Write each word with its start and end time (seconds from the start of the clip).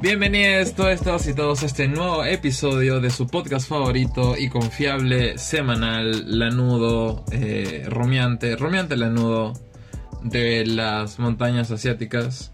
Bienvenidos 0.00 0.74
todos 0.74 1.26
y 1.26 1.34
todos 1.34 1.62
a 1.62 1.66
este 1.66 1.86
nuevo 1.88 2.24
episodio 2.24 3.00
de 3.00 3.10
su 3.10 3.26
podcast 3.28 3.68
favorito 3.68 4.36
y 4.36 4.48
confiable 4.48 5.38
semanal, 5.38 6.38
lanudo, 6.38 7.24
eh, 7.30 7.86
romeante, 7.88 8.56
romeante 8.56 8.96
lanudo 8.96 9.52
de 10.22 10.66
las 10.66 11.18
montañas 11.18 11.70
asiáticas. 11.70 12.52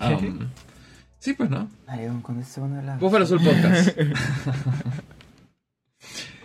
Um, 0.00 0.48
sí, 1.18 1.34
pues 1.34 1.50
no. 1.50 1.68
hablar. 2.78 2.98
Búfalo 2.98 3.24
Azul 3.24 3.40
Podcast. 3.42 3.98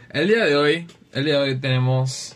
el 0.09 0.27
día 0.27 0.45
de 0.45 0.55
hoy, 0.55 0.87
el 1.13 1.25
día 1.25 1.35
de 1.35 1.39
hoy 1.39 1.55
tenemos, 1.59 2.35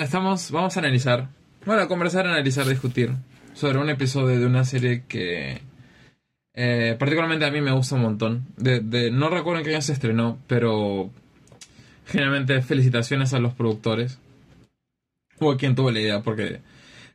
estamos, 0.00 0.50
vamos 0.50 0.76
a 0.76 0.80
analizar, 0.80 1.28
bueno, 1.64 1.82
a 1.82 1.88
conversar, 1.88 2.26
analizar, 2.26 2.66
discutir 2.66 3.16
sobre 3.54 3.78
un 3.78 3.90
episodio 3.90 4.38
de 4.38 4.46
una 4.46 4.64
serie 4.64 5.04
que 5.06 5.60
eh, 6.54 6.96
particularmente 6.98 7.44
a 7.44 7.50
mí 7.50 7.60
me 7.60 7.72
gusta 7.72 7.94
un 7.94 8.02
montón. 8.02 8.46
No 8.58 9.30
recuerdo 9.30 9.60
en 9.60 9.64
qué 9.64 9.70
año 9.70 9.82
se 9.82 9.92
estrenó, 9.92 10.38
pero 10.46 11.10
generalmente 12.06 12.60
felicitaciones 12.62 13.32
a 13.32 13.38
los 13.38 13.54
productores 13.54 14.18
o 15.38 15.52
a 15.52 15.56
quien 15.56 15.74
tuvo 15.74 15.90
la 15.90 16.00
idea, 16.00 16.22
porque 16.22 16.60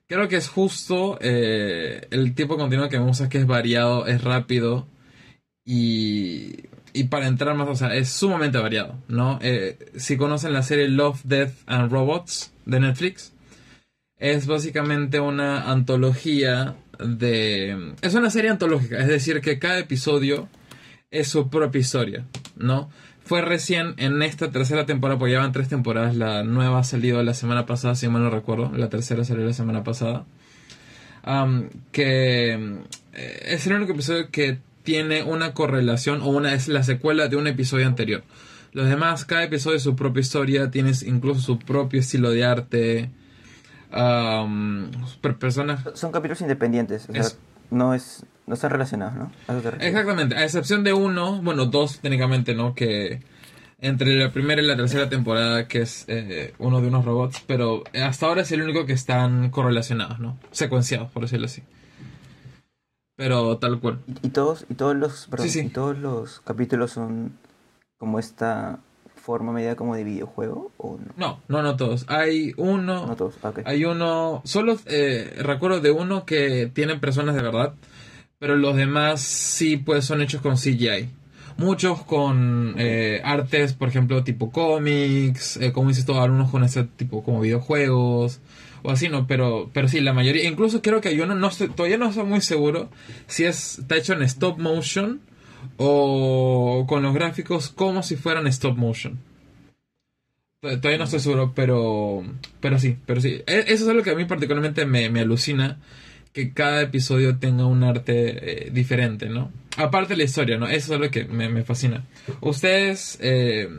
creo 0.08 0.28
que 0.28 0.38
es 0.38 0.48
justo 0.48 1.18
eh, 1.22 2.08
el 2.12 2.34
tipo 2.34 2.54
de 2.54 2.62
contenido 2.62 2.90
que 2.90 3.00
me 3.00 3.06
gusta, 3.06 3.30
que 3.30 3.38
es 3.38 3.46
variado, 3.46 4.08
es 4.08 4.24
rápido 4.24 4.88
y, 5.64 6.64
y 6.94 7.04
para 7.06 7.28
entrar 7.28 7.56
más, 7.56 7.68
o 7.68 7.76
sea, 7.76 7.94
es 7.94 8.10
sumamente 8.10 8.58
variado, 8.58 8.96
¿no? 9.08 9.38
Eh, 9.42 9.78
si 9.98 10.18
conocen 10.18 10.54
la 10.54 10.64
serie 10.64 10.88
Love, 10.88 11.22
Death 11.24 11.54
and 11.68 11.92
Robots 11.92 12.52
de 12.66 12.80
Netflix, 12.80 13.34
es 14.20 14.48
básicamente 14.48 15.20
una 15.20 15.72
antología 15.72 16.76
de... 17.00 17.94
Es 18.02 18.14
una 18.14 18.30
serie 18.30 18.52
antológica, 18.52 19.00
es 19.00 19.08
decir, 19.08 19.42
que 19.42 19.60
cada 19.60 19.80
episodio 19.80 20.48
es 21.12 21.28
su 21.28 21.50
propia 21.50 21.80
historia, 21.80 22.26
¿no? 22.56 22.90
Fue 23.24 23.42
recién 23.42 23.96
en 23.98 24.22
esta 24.22 24.52
tercera 24.52 24.86
temporada, 24.86 25.18
porque 25.18 25.34
llevan 25.34 25.52
tres 25.52 25.68
temporadas, 25.68 26.16
la 26.16 26.44
nueva 26.44 26.80
ha 26.80 26.84
salido 26.84 27.22
la 27.24 27.34
semana 27.34 27.66
pasada, 27.66 27.96
si 27.96 28.08
mal 28.08 28.22
no 28.22 28.30
recuerdo, 28.30 28.72
la 28.76 28.90
tercera 28.90 29.24
salió 29.24 29.46
la 29.46 29.54
semana 29.54 29.84
pasada, 29.84 30.26
que 31.92 32.54
eh, 33.14 33.42
es 33.46 33.66
el 33.66 33.74
único 33.74 33.94
episodio 33.94 34.30
que 34.30 34.60
tiene 34.84 35.24
una 35.24 35.54
correlación 35.54 36.22
o 36.22 36.28
una 36.28 36.54
es 36.54 36.68
la 36.68 36.84
secuela 36.84 37.28
de 37.28 37.36
un 37.36 37.48
episodio 37.48 37.88
anterior. 37.88 38.24
Los 38.74 38.88
demás, 38.88 39.26
cada 39.26 39.46
episodio 39.46 39.78
es 39.78 39.84
su 39.84 39.96
propia 39.96 40.22
historia, 40.22 40.70
tienes 40.70 41.02
incluso 41.02 41.42
su 41.42 41.58
propio 41.58 42.02
estilo 42.02 42.30
de 42.30 42.46
arte, 42.46 43.10
personas... 45.40 45.82
Son 45.94 46.12
capítulos 46.12 46.42
independientes, 46.42 47.08
no 47.72 47.94
es 47.94 48.26
no 48.48 48.54
están 48.54 48.72
relacionados, 48.72 49.16
¿no? 49.16 49.32
Exactamente, 49.80 50.36
a 50.36 50.44
excepción 50.44 50.84
de 50.84 50.94
uno, 50.94 51.42
bueno, 51.42 51.66
dos 51.66 52.00
técnicamente, 52.00 52.54
¿no? 52.54 52.76
Que 52.76 53.22
entre 53.80 54.16
la 54.16 54.32
primera 54.32 54.62
y 54.62 54.66
la 54.66 54.76
tercera 54.76 55.10
temporada, 55.10 55.68
que 55.68 55.82
es 55.82 56.06
eh, 56.08 56.54
uno 56.60 56.82
de 56.82 56.88
unos 56.88 57.06
robots, 57.06 57.44
pero 57.46 57.84
hasta 58.04 58.28
ahora 58.28 58.42
es 58.42 58.52
el 58.52 58.62
único 58.62 58.86
que 58.86 58.94
están 58.94 59.50
correlacionados, 59.50 60.20
¿no? 60.20 60.38
Secuenciados, 60.52 61.12
por 61.12 61.24
decirlo 61.24 61.48
así. 61.48 61.64
Pero 63.16 63.58
tal 63.58 63.80
cual. 63.80 64.00
Y, 64.22 64.30
todos, 64.30 64.66
y 64.70 64.76
todos 64.76 64.96
los, 64.96 65.30
Y 65.56 65.70
todos 65.70 65.98
los 65.98 66.42
capítulos 66.42 66.92
son 66.92 67.38
como 67.98 68.20
esta 68.20 68.80
forma 69.26 69.52
medida 69.52 69.76
como 69.76 69.96
de 69.96 70.04
videojuego 70.04 70.72
o 70.78 70.98
no? 70.98 71.14
No, 71.18 71.40
no, 71.48 71.64
no 71.64 71.76
todos. 71.76 72.06
Hay 72.08 72.54
uno. 72.58 73.08
No 73.08 73.16
todos, 73.16 73.36
Hay 73.66 73.84
uno. 73.84 74.42
Solo 74.46 74.78
eh, 74.86 75.34
recuerdo 75.40 75.82
de 75.82 75.90
uno 75.92 76.26
que 76.26 76.70
tienen 76.72 77.00
personas 77.00 77.36
de 77.36 77.42
verdad. 77.42 77.74
Pero 78.38 78.56
los 78.56 78.76
demás 78.76 79.22
sí, 79.22 79.78
pues 79.78 80.06
son 80.06 80.22
hechos 80.22 80.42
con 80.42 80.56
CGI. 80.56 81.10
Muchos 81.58 82.04
con 82.04 82.76
eh, 82.78 83.22
artes, 83.24 83.74
por 83.74 83.88
ejemplo, 83.88 84.24
tipo 84.24 84.52
cómics, 84.52 85.58
eh, 85.58 85.72
como 85.72 85.90
dices 85.90 86.06
tú, 86.06 86.14
algunos 86.14 86.52
con 86.52 86.64
ese 86.64 86.84
tipo 86.84 87.24
como 87.24 87.40
videojuegos 87.40 88.42
o 88.84 88.92
así, 88.92 89.08
¿no? 89.10 89.26
Pero, 89.26 89.72
pero 89.74 89.88
sí, 89.88 90.02
la 90.02 90.14
mayoría, 90.14 90.48
incluso 90.48 90.82
creo 90.82 91.00
que 91.00 91.10
hay 91.10 91.20
uno, 91.22 91.34
no 91.34 91.48
estoy, 91.48 91.70
todavía 91.70 91.98
no 91.98 92.10
estoy 92.10 92.26
muy 92.26 92.42
seguro 92.42 92.90
si 93.26 93.46
es, 93.46 93.80
está 93.80 93.96
hecho 93.96 94.14
en 94.14 94.22
stop 94.24 94.60
motion 94.60 95.22
o 95.78 96.86
con 96.88 97.04
los 97.04 97.14
gráficos 97.14 97.70
como 97.70 98.04
si 98.04 98.16
fueran 98.16 98.48
stop 98.48 98.78
motion. 98.78 99.20
Todavía 100.62 100.98
no 100.98 101.04
estoy 101.04 101.20
seguro, 101.20 101.54
pero, 101.56 102.24
pero 102.60 102.80
sí, 102.80 102.98
pero 103.06 103.22
sí. 103.22 103.44
E, 103.46 103.66
eso 103.68 103.84
es 103.84 103.88
algo 103.88 104.04
que 104.04 104.12
a 104.12 104.16
mí 104.16 104.26
particularmente 104.26 104.86
me, 104.86 105.08
alucina, 105.20 105.78
que 106.34 106.54
cada 106.54 106.82
episodio 106.82 107.38
tenga 107.38 107.66
un 107.66 107.84
arte 107.84 108.68
eh, 108.68 108.72
diferente, 108.72 109.30
¿no? 109.30 109.52
Aparte 109.78 110.14
de 110.14 110.18
la 110.18 110.24
historia, 110.24 110.58
¿no? 110.58 110.68
Eso 110.68 110.94
es 110.94 111.00
algo 111.00 111.12
que 111.12 111.26
me, 111.26 111.64
fascina. 111.64 112.04
Ustedes 112.42 113.20
eh, 113.22 113.70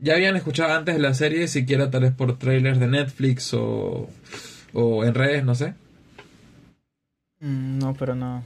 ya 0.00 0.14
habían 0.14 0.36
escuchado 0.36 0.72
antes 0.74 0.96
de 0.96 1.00
la 1.00 1.14
serie, 1.14 1.46
siquiera 1.46 1.90
tal 1.90 2.02
vez 2.02 2.12
por 2.12 2.38
trailers 2.38 2.80
de 2.80 2.88
Netflix 2.88 3.54
o, 3.54 4.10
o 4.72 5.04
en 5.04 5.14
redes, 5.14 5.44
no 5.44 5.54
sé. 5.54 5.74
Mm, 7.40 7.78
no, 7.78 7.94
pero 7.94 8.14
no. 8.14 8.42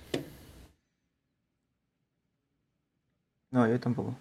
No, 3.51 3.69
yo 3.69 3.79
tampoco. 3.81 4.17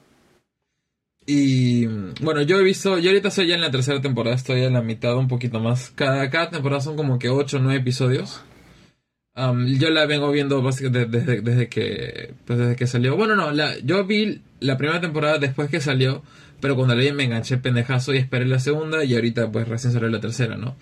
Y 1.25 1.85
bueno, 2.21 2.41
yo 2.41 2.57
he 2.57 2.63
visto, 2.63 2.97
yo 2.99 3.09
ahorita 3.09 3.27
estoy 3.27 3.47
ya 3.47 3.55
en 3.55 3.61
la 3.61 3.69
tercera 3.69 3.99
temporada, 4.01 4.35
estoy 4.35 4.63
en 4.63 4.73
la 4.73 4.81
mitad, 4.81 5.17
un 5.17 5.27
poquito 5.27 5.59
más. 5.59 5.91
Cada, 5.93 6.29
cada 6.29 6.49
temporada 6.49 6.81
son 6.81 6.95
como 6.95 7.19
que 7.19 7.27
8 7.29 7.57
o 7.57 7.59
9 7.59 7.81
episodios. 7.81 8.41
yo 9.35 9.89
la 9.89 10.05
vengo 10.05 10.31
viendo 10.31 10.61
básicamente 10.61 11.05
desde, 11.19 11.41
desde, 11.41 11.67
que 11.67 12.33
pues 12.45 12.57
desde 12.57 12.77
que 12.77 12.87
salió. 12.87 13.17
Bueno, 13.17 13.35
no, 13.35 13.51
la, 13.51 13.77
yo 13.79 14.05
vi 14.05 14.41
la 14.61 14.77
primera 14.77 15.01
temporada 15.01 15.37
después 15.37 15.69
que 15.69 15.81
salió, 15.81 16.23
pero 16.61 16.77
cuando 16.77 16.95
la 16.95 17.01
vi 17.01 17.11
me 17.11 17.25
enganché 17.25 17.57
pendejazo 17.57 18.13
y 18.13 18.17
esperé 18.19 18.45
la 18.45 18.59
segunda 18.59 19.03
y 19.03 19.13
ahorita 19.13 19.51
pues 19.51 19.67
recién 19.67 19.91
salió 19.91 20.07
la 20.07 20.21
tercera, 20.21 20.55
¿no? 20.55 20.77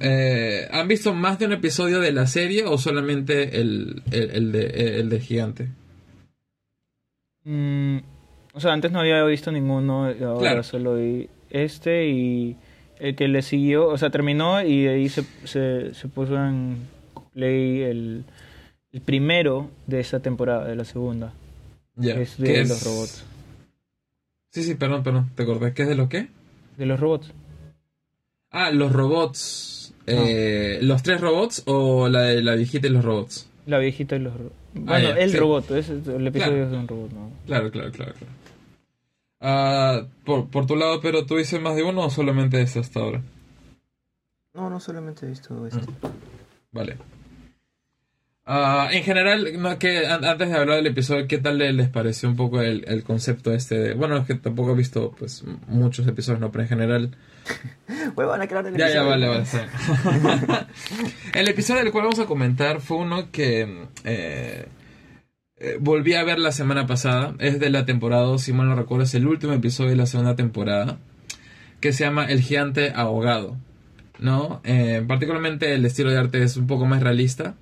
Eh, 0.00 0.68
¿Han 0.70 0.86
visto 0.86 1.14
más 1.14 1.38
de 1.38 1.46
un 1.46 1.52
episodio 1.52 1.98
de 1.98 2.12
la 2.12 2.26
serie 2.28 2.64
o 2.64 2.78
solamente 2.78 3.60
el, 3.60 4.02
el, 4.12 4.52
de, 4.52 5.00
el 5.00 5.08
de 5.08 5.20
Gigante? 5.20 5.68
Mm, 7.44 7.98
o 8.54 8.60
sea, 8.60 8.72
antes 8.72 8.90
no 8.90 9.00
había 9.00 9.22
visto 9.24 9.52
ninguno, 9.52 10.06
ahora 10.06 10.62
solo 10.62 10.96
vi 10.96 11.28
este 11.50 12.08
y 12.08 12.56
el 12.98 13.14
que 13.16 13.28
le 13.28 13.42
siguió, 13.42 13.88
o 13.88 13.98
sea, 13.98 14.10
terminó 14.10 14.62
y 14.62 14.86
ahí 14.86 15.08
se, 15.08 15.24
se, 15.44 16.08
puso 16.08 16.36
en 16.36 16.88
play 17.32 17.82
el, 17.82 18.24
el, 18.92 19.00
primero 19.00 19.70
de 19.86 20.00
esta 20.00 20.20
temporada, 20.20 20.66
de 20.66 20.76
la 20.76 20.84
segunda. 20.84 21.32
Ya. 21.96 22.14
es 22.14 22.38
de 22.38 22.64
los 22.64 22.82
robots. 22.84 23.24
Sí, 24.50 24.62
sí, 24.62 24.74
perdón, 24.74 25.02
perdón, 25.02 25.30
¿te 25.34 25.42
acordás? 25.42 25.72
¿Qué 25.72 25.82
es 25.82 25.88
de 25.88 25.94
los 25.96 26.08
qué? 26.08 26.28
De 26.76 26.86
los 26.86 26.98
robots. 26.98 27.32
Ah, 28.50 28.70
los 28.70 28.92
robots. 28.92 29.94
Eh, 30.06 30.78
¿Los 30.82 31.02
tres 31.02 31.20
robots 31.20 31.62
o 31.66 32.08
la 32.08 32.22
de 32.22 32.42
la 32.42 32.54
viejita 32.54 32.86
y 32.86 32.90
los 32.90 33.04
robots? 33.04 33.48
La 33.66 33.78
viejita 33.78 34.16
y 34.16 34.20
los 34.20 34.34
robots. 34.36 34.63
Bueno, 34.74 35.08
ah, 35.08 35.18
el 35.18 35.32
robot, 35.32 35.70
es, 35.70 35.88
el 35.88 36.26
episodio 36.26 36.64
es 36.64 36.70
de 36.70 36.76
un 36.76 36.88
robot, 36.88 37.12
¿no? 37.12 37.30
Claro, 37.46 37.70
claro, 37.70 37.92
claro. 37.92 38.12
claro. 38.12 38.32
Ah, 39.40 40.02
por, 40.24 40.48
por 40.48 40.66
tu 40.66 40.74
lado, 40.74 41.00
pero 41.00 41.26
¿tú 41.26 41.36
dices 41.36 41.60
más 41.60 41.76
de 41.76 41.82
uno 41.82 42.06
o 42.06 42.10
solamente 42.10 42.60
este 42.60 42.80
hasta 42.80 43.00
ahora? 43.00 43.22
No, 44.54 44.70
no 44.70 44.80
solamente 44.80 45.26
he 45.26 45.28
visto 45.28 45.66
este. 45.66 45.80
Mm. 45.80 45.96
Vale. 46.72 46.96
Uh, 48.46 48.90
en 48.90 49.02
general, 49.02 49.78
que 49.78 50.06
antes 50.06 50.48
de 50.48 50.54
hablar 50.54 50.76
del 50.76 50.88
episodio, 50.88 51.26
¿qué 51.26 51.38
tal 51.38 51.58
les 51.58 51.88
pareció 51.88 52.28
un 52.28 52.36
poco 52.36 52.60
el, 52.60 52.84
el 52.86 53.02
concepto 53.02 53.52
este? 53.52 53.78
De, 53.78 53.94
bueno, 53.94 54.18
es 54.18 54.26
que 54.26 54.34
tampoco 54.34 54.72
he 54.72 54.76
visto 54.76 55.14
pues 55.18 55.44
muchos 55.66 56.06
episodios, 56.06 56.40
no, 56.40 56.50
pero 56.50 56.62
en 56.62 56.68
general 56.68 57.16
ya, 58.76 58.88
ya, 58.88 59.02
vale, 59.02 59.28
vale. 59.28 59.44
el 61.34 61.48
episodio 61.48 61.82
del 61.82 61.92
cual 61.92 62.04
vamos 62.04 62.18
a 62.18 62.26
comentar 62.26 62.80
fue 62.80 62.98
uno 62.98 63.30
que 63.30 63.86
eh, 64.04 64.66
eh, 65.56 65.78
volví 65.80 66.14
a 66.14 66.24
ver 66.24 66.38
la 66.38 66.52
semana 66.52 66.86
pasada. 66.86 67.34
Es 67.38 67.60
de 67.60 67.70
la 67.70 67.84
temporada, 67.84 68.38
si 68.38 68.52
mal 68.52 68.68
no 68.68 68.74
recuerdo, 68.74 69.04
es 69.04 69.14
el 69.14 69.26
último 69.26 69.52
episodio 69.52 69.90
de 69.90 69.96
la 69.96 70.06
segunda 70.06 70.36
temporada. 70.36 70.98
Que 71.80 71.92
se 71.92 72.04
llama 72.04 72.24
El 72.26 72.40
Gigante 72.40 72.92
Ahogado. 72.94 73.56
¿No? 74.18 74.60
Eh, 74.64 75.04
particularmente 75.06 75.74
el 75.74 75.84
estilo 75.84 76.10
de 76.10 76.18
arte 76.18 76.42
es 76.42 76.56
un 76.56 76.66
poco 76.66 76.86
más 76.86 77.02
realista. 77.02 77.54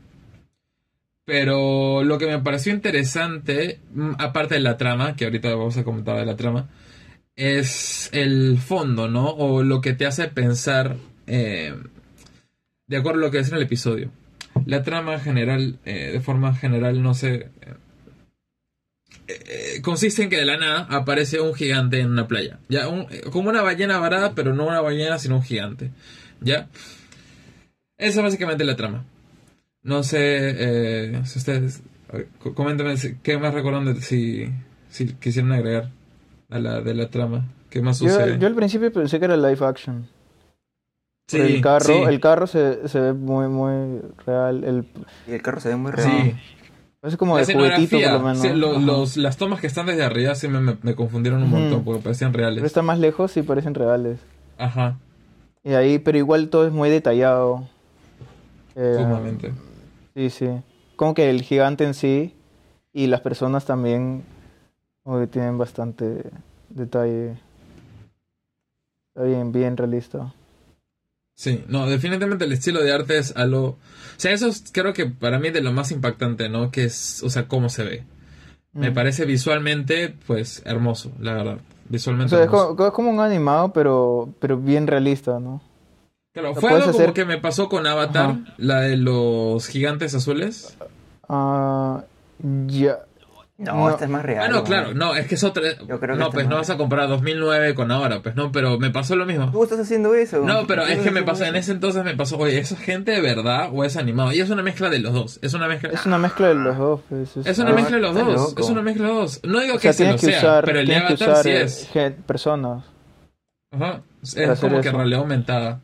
Pero 1.24 2.02
lo 2.02 2.18
que 2.18 2.26
me 2.26 2.38
pareció 2.40 2.72
interesante, 2.72 3.80
mm, 3.94 4.12
aparte 4.18 4.54
de 4.54 4.60
la 4.60 4.76
trama, 4.76 5.14
que 5.16 5.24
ahorita 5.24 5.54
vamos 5.54 5.76
a 5.76 5.84
comentar 5.84 6.16
de 6.16 6.26
la 6.26 6.36
trama, 6.36 6.68
es 7.36 8.10
el 8.12 8.58
fondo, 8.58 9.08
¿no? 9.08 9.30
O 9.30 9.62
lo 9.62 9.80
que 9.80 9.94
te 9.94 10.06
hace 10.06 10.28
pensar 10.28 10.96
eh, 11.26 11.74
de 12.86 12.96
acuerdo 12.96 13.20
a 13.20 13.22
lo 13.22 13.30
que 13.30 13.38
es 13.38 13.48
en 13.48 13.56
el 13.56 13.62
episodio. 13.62 14.10
La 14.66 14.82
trama 14.82 15.18
general, 15.18 15.78
eh, 15.84 16.10
de 16.12 16.20
forma 16.20 16.54
general, 16.54 17.02
no 17.02 17.14
sé. 17.14 17.48
Eh, 19.28 19.80
consiste 19.82 20.24
en 20.24 20.30
que 20.30 20.36
de 20.36 20.44
la 20.44 20.58
nada 20.58 20.86
aparece 20.90 21.40
un 21.40 21.54
gigante 21.54 22.00
en 22.00 22.10
una 22.10 22.28
playa. 22.28 22.58
¿ya? 22.68 22.86
como 23.30 23.48
una 23.48 23.62
ballena 23.62 23.98
varada, 23.98 24.34
pero 24.34 24.54
no 24.54 24.66
una 24.66 24.80
ballena, 24.80 25.18
sino 25.18 25.36
un 25.36 25.42
gigante. 25.42 25.90
¿Ya? 26.40 26.68
Esa 27.96 28.18
es 28.18 28.24
básicamente 28.24 28.64
la 28.64 28.76
trama. 28.76 29.04
No 29.82 30.02
sé 30.02 31.22
si 31.24 31.38
ustedes... 31.38 31.82
Coméntame 32.54 32.94
qué 33.22 33.38
más 33.38 33.54
recuerdan 33.54 34.00
si 34.02 34.52
quisieran 35.18 35.52
agregar 35.52 35.88
a 36.52 36.58
la 36.58 36.80
de 36.80 36.94
la 36.94 37.08
trama. 37.08 37.46
¿Qué 37.70 37.80
más 37.80 37.98
sucede? 37.98 38.38
Yo, 38.38 38.46
al 38.46 38.54
principio 38.54 38.92
pensé 38.92 39.18
que 39.18 39.24
era 39.24 39.36
live 39.36 39.64
action. 39.64 40.06
Sí, 41.28 41.38
el 41.38 41.60
carro, 41.62 42.08
el 42.08 42.20
carro 42.20 42.46
se, 42.46 42.88
se, 42.88 43.00
ve 43.00 43.12
muy, 43.12 43.48
muy 43.48 44.00
real. 44.26 44.64
El... 44.64 44.86
Y 45.26 45.32
el 45.32 45.42
carro 45.42 45.60
se 45.60 45.70
ve 45.70 45.76
muy 45.76 45.92
real. 45.92 46.10
Sí. 46.10 46.34
Es 47.02 47.16
como 47.16 47.36
de 47.36 47.52
juguetito, 47.52 47.98
por 48.00 48.12
lo 48.12 48.20
menos. 48.20 48.40
Sí, 48.40 48.48
los, 48.52 49.16
las 49.16 49.36
tomas 49.36 49.60
que 49.60 49.66
están 49.66 49.86
desde 49.86 50.04
arriba 50.04 50.34
sí 50.34 50.46
me, 50.48 50.76
me, 50.82 50.94
confundieron 50.94 51.42
un 51.42 51.50
montón, 51.50 51.84
porque 51.84 52.02
parecían 52.02 52.32
reales. 52.32 52.56
Pero 52.56 52.66
están 52.66 52.84
más 52.84 52.98
lejos 52.98 53.36
y 53.36 53.42
parecen 53.42 53.74
reales. 53.74 54.20
Ajá. 54.58 54.98
Y 55.64 55.72
ahí, 55.72 55.98
pero 55.98 56.18
igual 56.18 56.48
todo 56.48 56.66
es 56.66 56.72
muy 56.72 56.90
detallado. 56.90 57.68
Eh, 58.76 58.94
Sumamente. 58.96 59.52
Sí, 60.14 60.30
sí. 60.30 60.48
Como 60.96 61.14
que 61.14 61.30
el 61.30 61.42
gigante 61.42 61.84
en 61.84 61.94
sí 61.94 62.34
y 62.92 63.06
las 63.06 63.20
personas 63.20 63.64
también 63.64 64.22
como 65.02 65.20
que 65.20 65.26
tienen 65.26 65.58
bastante 65.58 66.30
detalle. 66.68 67.38
Está 69.14 69.24
bien, 69.24 69.52
bien 69.52 69.76
realista. 69.76 70.32
Sí, 71.34 71.64
no, 71.68 71.86
definitivamente 71.86 72.44
el 72.44 72.52
estilo 72.52 72.80
de 72.82 72.92
arte 72.92 73.18
es 73.18 73.36
algo... 73.36 73.66
O 73.66 73.78
sea, 74.16 74.32
eso 74.32 74.50
creo 74.72 74.92
que 74.92 75.06
para 75.06 75.38
mí 75.38 75.48
es 75.48 75.54
de 75.54 75.62
lo 75.62 75.72
más 75.72 75.90
impactante, 75.90 76.48
¿no? 76.48 76.70
Que 76.70 76.84
es, 76.84 77.22
o 77.22 77.30
sea, 77.30 77.48
cómo 77.48 77.68
se 77.68 77.84
ve. 77.84 78.04
Me 78.72 78.90
mm. 78.90 78.94
parece 78.94 79.24
visualmente, 79.24 80.14
pues, 80.26 80.62
hermoso, 80.64 81.12
la 81.18 81.34
verdad. 81.34 81.58
Visualmente 81.88 82.34
o 82.34 82.38
sea, 82.38 82.44
Es, 82.44 82.92
como, 82.92 83.10
un 83.10 83.20
animado, 83.20 83.72
pero, 83.72 84.28
pero 84.38 84.56
bien 84.56 84.86
realista, 84.86 85.40
¿no? 85.40 85.60
Claro, 86.32 86.54
fue 86.54 86.70
algo 86.70 86.92
como 86.92 87.12
que 87.12 87.24
me 87.26 87.38
pasó 87.38 87.68
con 87.68 87.86
Avatar, 87.86 88.36
la 88.56 88.80
de 88.80 88.96
los 88.96 89.66
gigantes 89.66 90.14
azules. 90.14 90.76
Ah, 91.28 92.04
ya... 92.66 93.00
No, 93.62 93.90
esta 93.90 94.04
es 94.04 94.10
más 94.10 94.24
real. 94.24 94.44
Ah, 94.44 94.48
no, 94.48 94.64
claro, 94.64 94.92
no, 94.92 95.14
es 95.14 95.28
que 95.28 95.36
es 95.36 95.44
otra. 95.44 95.62
no, 96.16 96.30
pues 96.30 96.48
no 96.48 96.56
vas 96.56 96.70
a 96.70 96.76
comparar 96.76 97.08
2009 97.08 97.74
con 97.74 97.92
ahora, 97.92 98.20
pues 98.20 98.34
no, 98.34 98.50
pero 98.50 98.78
me 98.78 98.90
pasó 98.90 99.14
lo 99.14 99.24
mismo. 99.24 99.50
¿Tú 99.52 99.62
estás 99.62 99.78
haciendo 99.78 100.14
eso? 100.14 100.44
No, 100.44 100.66
pero 100.66 100.82
es 100.84 100.98
que 100.98 101.10
me 101.12 101.22
pasó, 101.22 101.44
en 101.44 101.54
ese 101.54 101.72
entonces 101.72 102.02
me 102.04 102.16
pasó, 102.16 102.38
oye, 102.38 102.58
¿eso 102.58 102.74
es 102.74 102.80
gente 102.80 103.12
de 103.12 103.20
verdad 103.20 103.70
o 103.72 103.84
es 103.84 103.96
animado? 103.96 104.32
Y 104.32 104.40
es 104.40 104.50
una 104.50 104.62
mezcla 104.62 104.90
de 104.90 104.98
los 104.98 105.12
dos. 105.12 105.38
Es 105.42 105.54
una 105.54 105.68
mezcla. 105.68 105.90
Es 105.90 106.04
una 106.06 106.18
mezcla 106.18 106.48
de 106.48 106.54
los 106.54 106.76
dos. 106.76 107.00
Pues, 107.08 107.36
es, 107.36 107.58
una 107.58 107.72
mezcla 107.72 107.96
de 107.96 108.02
los 108.02 108.14
dos. 108.14 108.54
Es 108.58 108.68
una 108.68 108.82
mezcla 108.82 109.06
de 109.06 109.12
los 109.12 109.20
dos. 109.20 109.40
No 109.44 109.60
digo 109.60 109.78
que 109.78 109.92
se 109.92 110.10
lo 110.10 110.18
sea, 110.18 110.62
pero 110.64 110.80
el 110.80 110.86
de 110.86 110.96
Avatar 110.96 111.36
sí 111.36 111.50
es. 111.50 111.90
Personas. 112.26 112.84
Ajá. 113.70 114.02
Es 114.22 114.60
como 114.60 114.80
que 114.80 114.90
realidad 114.90 115.20
aumentada. 115.20 115.80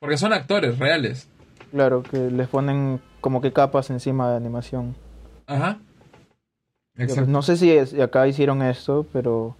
Porque 0.00 0.16
son 0.16 0.32
actores 0.32 0.78
reales. 0.78 1.28
Claro, 1.70 2.02
que 2.02 2.18
les 2.18 2.48
ponen 2.48 3.00
como 3.20 3.40
que 3.40 3.52
capas 3.52 3.90
encima 3.90 4.30
de 4.30 4.36
animación. 4.36 4.96
Ajá. 5.46 5.78
No 6.96 7.42
sé 7.42 7.56
si 7.56 8.00
acá 8.00 8.26
hicieron 8.28 8.62
esto, 8.62 9.06
pero... 9.12 9.56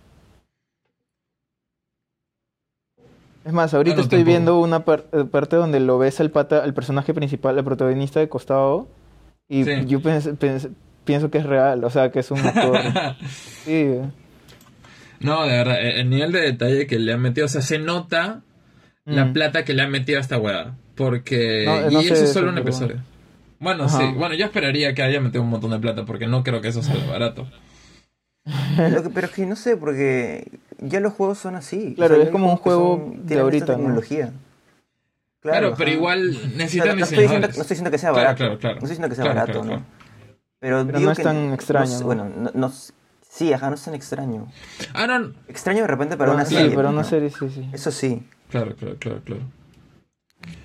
Es 3.45 3.53
más, 3.53 3.75
ahorita 3.75 4.01
estoy 4.01 4.25
viendo 4.25 4.59
una 4.59 4.85
eh, 4.87 5.25
parte 5.31 5.57
donde 5.57 5.79
lo 5.79 5.99
ves 5.99 6.19
al 6.21 6.31
pata, 6.31 6.65
el 6.65 6.73
personaje 6.73 7.13
principal, 7.13 7.59
el 7.59 7.65
protagonista 7.65 8.19
de 8.19 8.29
costado, 8.29 8.89
y 9.49 9.65
yo 9.87 10.01
pienso 11.05 11.31
que 11.31 11.39
es 11.39 11.45
real, 11.45 11.85
o 11.85 11.91
sea, 11.91 12.11
que 12.11 12.21
es 12.21 12.31
un 12.31 12.39
actor. 12.39 12.79
sí. 13.65 13.99
No, 15.21 15.45
de 15.45 15.53
verdad, 15.53 15.77
el 15.81 16.09
nivel 16.09 16.33
de 16.33 16.41
detalle 16.41 16.87
que 16.87 16.99
le 16.99 17.13
han 17.13 17.21
metido, 17.21 17.47
o 17.47 17.49
sea, 17.49 17.61
se 17.61 17.79
nota 17.79 18.43
la 19.05 19.27
mm. 19.27 19.33
plata 19.33 19.65
que 19.65 19.75
le 19.75 19.83
han 19.83 19.91
metido 19.91 20.19
a 20.19 20.23
esta 20.23 20.39
hueá. 20.39 20.75
Porque. 20.95 21.65
y 21.91 21.97
eso 21.97 22.15
es 22.15 22.33
solo 22.33 22.51
un 22.51 22.59
episodio. 22.59 22.97
Bueno, 22.97 23.14
sí. 23.89 24.13
Bueno, 24.17 24.35
yo 24.35 24.47
esperaría 24.47 24.95
que 24.95 25.03
haya 25.03 25.21
metido 25.21 25.43
un 25.43 25.51
montón 25.51 25.71
de 25.71 25.79
plata 25.79 26.05
porque 26.05 26.27
no 26.27 26.43
creo 26.43 26.61
que 26.61 26.69
eso 26.69 26.83
sea 26.83 26.97
barato. 27.07 27.47
pero 29.15 29.27
es 29.27 29.33
que 29.33 29.47
no 29.47 29.57
sé, 29.57 29.77
porque 29.77 30.51
ya 30.79 31.01
los 31.01 31.13
juegos 31.13 31.39
son 31.39 31.57
así. 31.57 31.95
Claro, 31.95 32.17
es 32.17 32.29
como 32.31 32.51
un 32.51 32.57
juego 32.57 33.15
de 33.17 33.39
ahorita. 33.39 33.77
Tecnología. 33.77 34.33
Claro, 35.41 35.75
pero 35.77 35.91
igual 35.91 36.57
necesitan 36.57 36.99
no, 36.99 37.05
estoy 37.05 37.25
diciendo, 37.25 37.47
no 37.47 37.51
estoy 37.51 37.69
diciendo 37.69 37.91
que 37.91 37.99
sea 37.99 38.13
barato. 38.13 38.37
Claro, 38.37 38.59
claro, 38.59 38.77
No 38.77 38.87
estoy 38.87 38.91
diciendo 38.91 39.09
que 39.11 39.15
sea 39.15 39.27
barato, 39.27 39.63
¿no? 39.63 39.85
Pero, 40.59 40.85
no 40.85 41.11
es 41.11 41.19
tan 41.19 41.53
extraño. 41.53 42.01
bueno, 42.01 42.31
no, 42.55 42.73
sí, 43.29 43.53
ajá, 43.53 43.69
no 43.69 43.75
es 43.75 43.83
tan 43.83 43.95
extraño. 43.95 44.47
Ah, 44.95 45.07
no. 45.07 45.35
Extraño 45.49 45.83
de 45.83 45.87
repente 45.87 46.17
para 46.17 46.33
una 46.33 46.47
serie. 46.47 46.71
Sí, 46.71 46.77
para 46.77 46.89
una 46.89 47.05
serie, 47.05 47.29
sí, 47.29 47.51
sí. 47.51 47.69
Eso 47.73 47.91
sí. 47.91 48.27
Claro, 48.49 48.75
claro, 48.75 48.97
claro, 48.99 49.21
claro. 49.23 49.43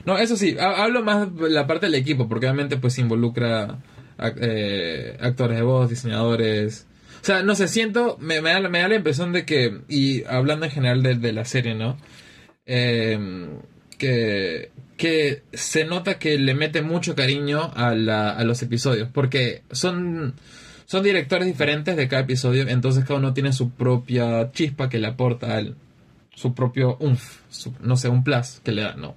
No, 0.05 0.17
eso 0.17 0.35
sí, 0.35 0.55
hablo 0.59 1.03
más 1.03 1.35
de 1.35 1.49
la 1.49 1.67
parte 1.67 1.85
del 1.85 1.95
equipo, 1.95 2.27
porque 2.27 2.47
obviamente 2.47 2.77
pues 2.77 2.97
involucra 2.97 3.79
eh, 4.41 5.17
actores 5.19 5.57
de 5.57 5.63
voz, 5.63 5.89
diseñadores. 5.89 6.87
O 7.21 7.25
sea, 7.25 7.43
no 7.43 7.55
sé, 7.55 7.67
siento, 7.67 8.17
me, 8.19 8.41
me, 8.41 8.51
da, 8.51 8.59
me 8.69 8.79
da 8.79 8.87
la 8.87 8.95
impresión 8.95 9.33
de 9.33 9.45
que, 9.45 9.81
y 9.89 10.23
hablando 10.23 10.65
en 10.65 10.71
general 10.71 11.03
de, 11.03 11.33
la 11.33 11.45
serie, 11.45 11.75
¿no? 11.75 11.97
Em, 12.65 13.59
que, 13.97 14.71
que 14.97 15.43
se 15.53 15.85
nota 15.85 16.19
que 16.19 16.37
le 16.37 16.53
mete 16.53 16.81
mucho 16.81 17.15
cariño 17.15 17.71
a, 17.75 17.93
la, 17.93 18.31
a 18.31 18.43
los 18.43 18.61
episodios, 18.61 19.09
porque 19.13 19.63
son, 19.71 20.35
son 20.85 21.03
directores 21.03 21.47
diferentes 21.47 21.97
de 21.97 22.07
cada 22.07 22.23
episodio, 22.23 22.67
entonces 22.67 23.03
cada 23.03 23.19
uno 23.19 23.33
tiene 23.33 23.53
su 23.53 23.71
propia 23.71 24.51
chispa 24.51 24.89
que 24.89 24.99
le 24.99 25.07
aporta 25.07 25.57
al, 25.57 25.75
su 26.35 26.53
propio 26.53 26.97
umf, 26.99 27.41
no 27.81 27.97
sé, 27.97 28.07
un 28.07 28.23
plus 28.23 28.61
que 28.63 28.71
le 28.71 28.83
da, 28.83 28.93
¿no? 28.95 29.15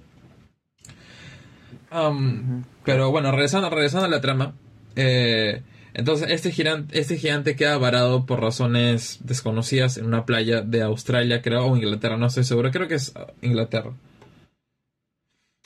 Um, 1.93 2.63
pero 2.83 3.11
bueno, 3.11 3.31
regresando, 3.31 3.69
regresando 3.69 4.07
a 4.07 4.09
la 4.09 4.21
trama. 4.21 4.53
Eh, 4.95 5.61
entonces, 5.93 6.31
este 6.31 6.51
gigante, 6.51 6.99
este 6.99 7.17
gigante 7.17 7.55
queda 7.55 7.77
varado 7.77 8.25
por 8.25 8.41
razones 8.41 9.19
desconocidas 9.23 9.97
en 9.97 10.05
una 10.05 10.25
playa 10.25 10.61
de 10.61 10.81
Australia, 10.81 11.41
creo, 11.41 11.65
o 11.65 11.77
Inglaterra, 11.77 12.17
no 12.17 12.27
estoy 12.27 12.43
seguro. 12.43 12.71
Creo 12.71 12.87
que 12.87 12.95
es 12.95 13.13
uh, 13.15 13.31
Inglaterra. 13.45 13.91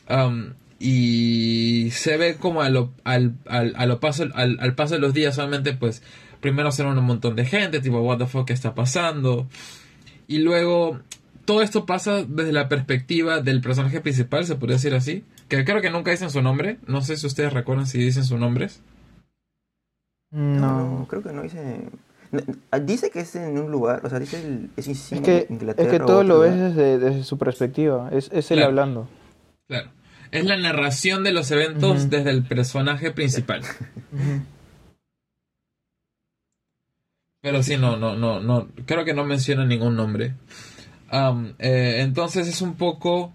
Um, 0.09 0.53
y 0.79 1.89
se 1.91 2.17
ve 2.17 2.35
como 2.35 2.61
a 2.61 2.69
lo, 2.69 2.93
al, 3.03 3.35
al, 3.45 3.99
paso, 3.99 4.25
al, 4.33 4.75
paso 4.75 4.95
de 4.95 4.99
los 4.99 5.13
días, 5.13 5.35
solamente 5.35 5.73
pues 5.73 6.03
primero 6.39 6.71
será 6.71 6.89
un 6.89 7.03
montón 7.03 7.35
de 7.35 7.45
gente, 7.45 7.79
tipo, 7.79 7.99
what 7.99 8.19
the 8.19 8.27
fuck, 8.27 8.45
¿qué 8.47 8.53
está 8.53 8.75
pasando? 8.75 9.47
Y 10.27 10.39
luego 10.39 10.99
todo 11.45 11.61
esto 11.61 11.85
pasa 11.85 12.23
desde 12.27 12.51
la 12.51 12.69
perspectiva 12.69 13.41
del 13.41 13.61
personaje 13.61 14.01
principal, 14.01 14.45
se 14.45 14.55
podría 14.55 14.75
decir 14.75 14.93
así. 14.93 15.23
Que 15.47 15.63
creo 15.63 15.81
que 15.81 15.89
nunca 15.89 16.11
dicen 16.11 16.29
su 16.29 16.41
nombre. 16.41 16.77
No 16.87 17.01
sé 17.01 17.17
si 17.17 17.25
ustedes 17.27 17.53
recuerdan 17.53 17.87
si 17.87 17.99
dicen 17.99 18.23
sus 18.23 18.39
nombres. 18.39 18.81
No, 20.31 21.05
creo 21.09 21.23
que 21.23 21.31
no 21.31 21.43
dice. 21.43 21.89
Dice 22.83 23.09
que 23.09 23.21
es 23.21 23.35
en 23.35 23.57
un 23.57 23.71
lugar, 23.71 24.05
o 24.05 24.09
sea, 24.09 24.19
dice 24.19 24.41
el, 24.45 24.69
es, 24.75 24.87
es 24.89 25.21
que, 25.21 25.47
Es 25.77 25.87
que 25.87 25.99
todo 25.99 26.23
lo 26.23 26.39
ves 26.39 26.75
desde, 26.75 27.23
su 27.23 27.37
perspectiva, 27.37 28.09
es, 28.11 28.29
es 28.33 28.51
él 28.51 28.61
hablando. 28.63 29.07
Claro. 29.67 29.91
Es 30.31 30.43
la 30.43 30.57
narración 30.57 31.23
de 31.23 31.31
los 31.31 31.49
eventos 31.51 32.09
desde 32.09 32.31
el 32.31 32.43
personaje 32.43 33.11
principal. 33.11 33.61
Pero 37.41 37.63
sí, 37.63 37.77
no, 37.77 37.95
no, 37.95 38.17
no, 38.17 38.41
no. 38.41 38.67
Creo 38.85 39.05
que 39.05 39.13
no 39.13 39.23
menciona 39.23 39.65
ningún 39.65 39.95
nombre. 39.95 40.33
Eh, 41.59 41.99
entonces 42.01 42.45
es 42.47 42.61
un 42.61 42.75
poco 42.75 43.31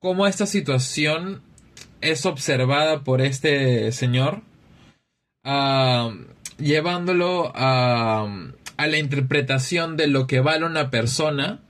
cómo 0.00 0.26
esta 0.26 0.46
situación 0.46 1.42
es 2.00 2.26
observada 2.26 3.02
por 3.02 3.20
este 3.20 3.92
señor, 3.92 4.42
llevándolo 6.58 7.52
a, 7.54 8.28
la 8.78 8.98
interpretación 8.98 9.96
de 9.96 10.06
lo 10.06 10.26
que 10.26 10.40
vale 10.40 10.64
una 10.64 10.90
persona 10.90 11.60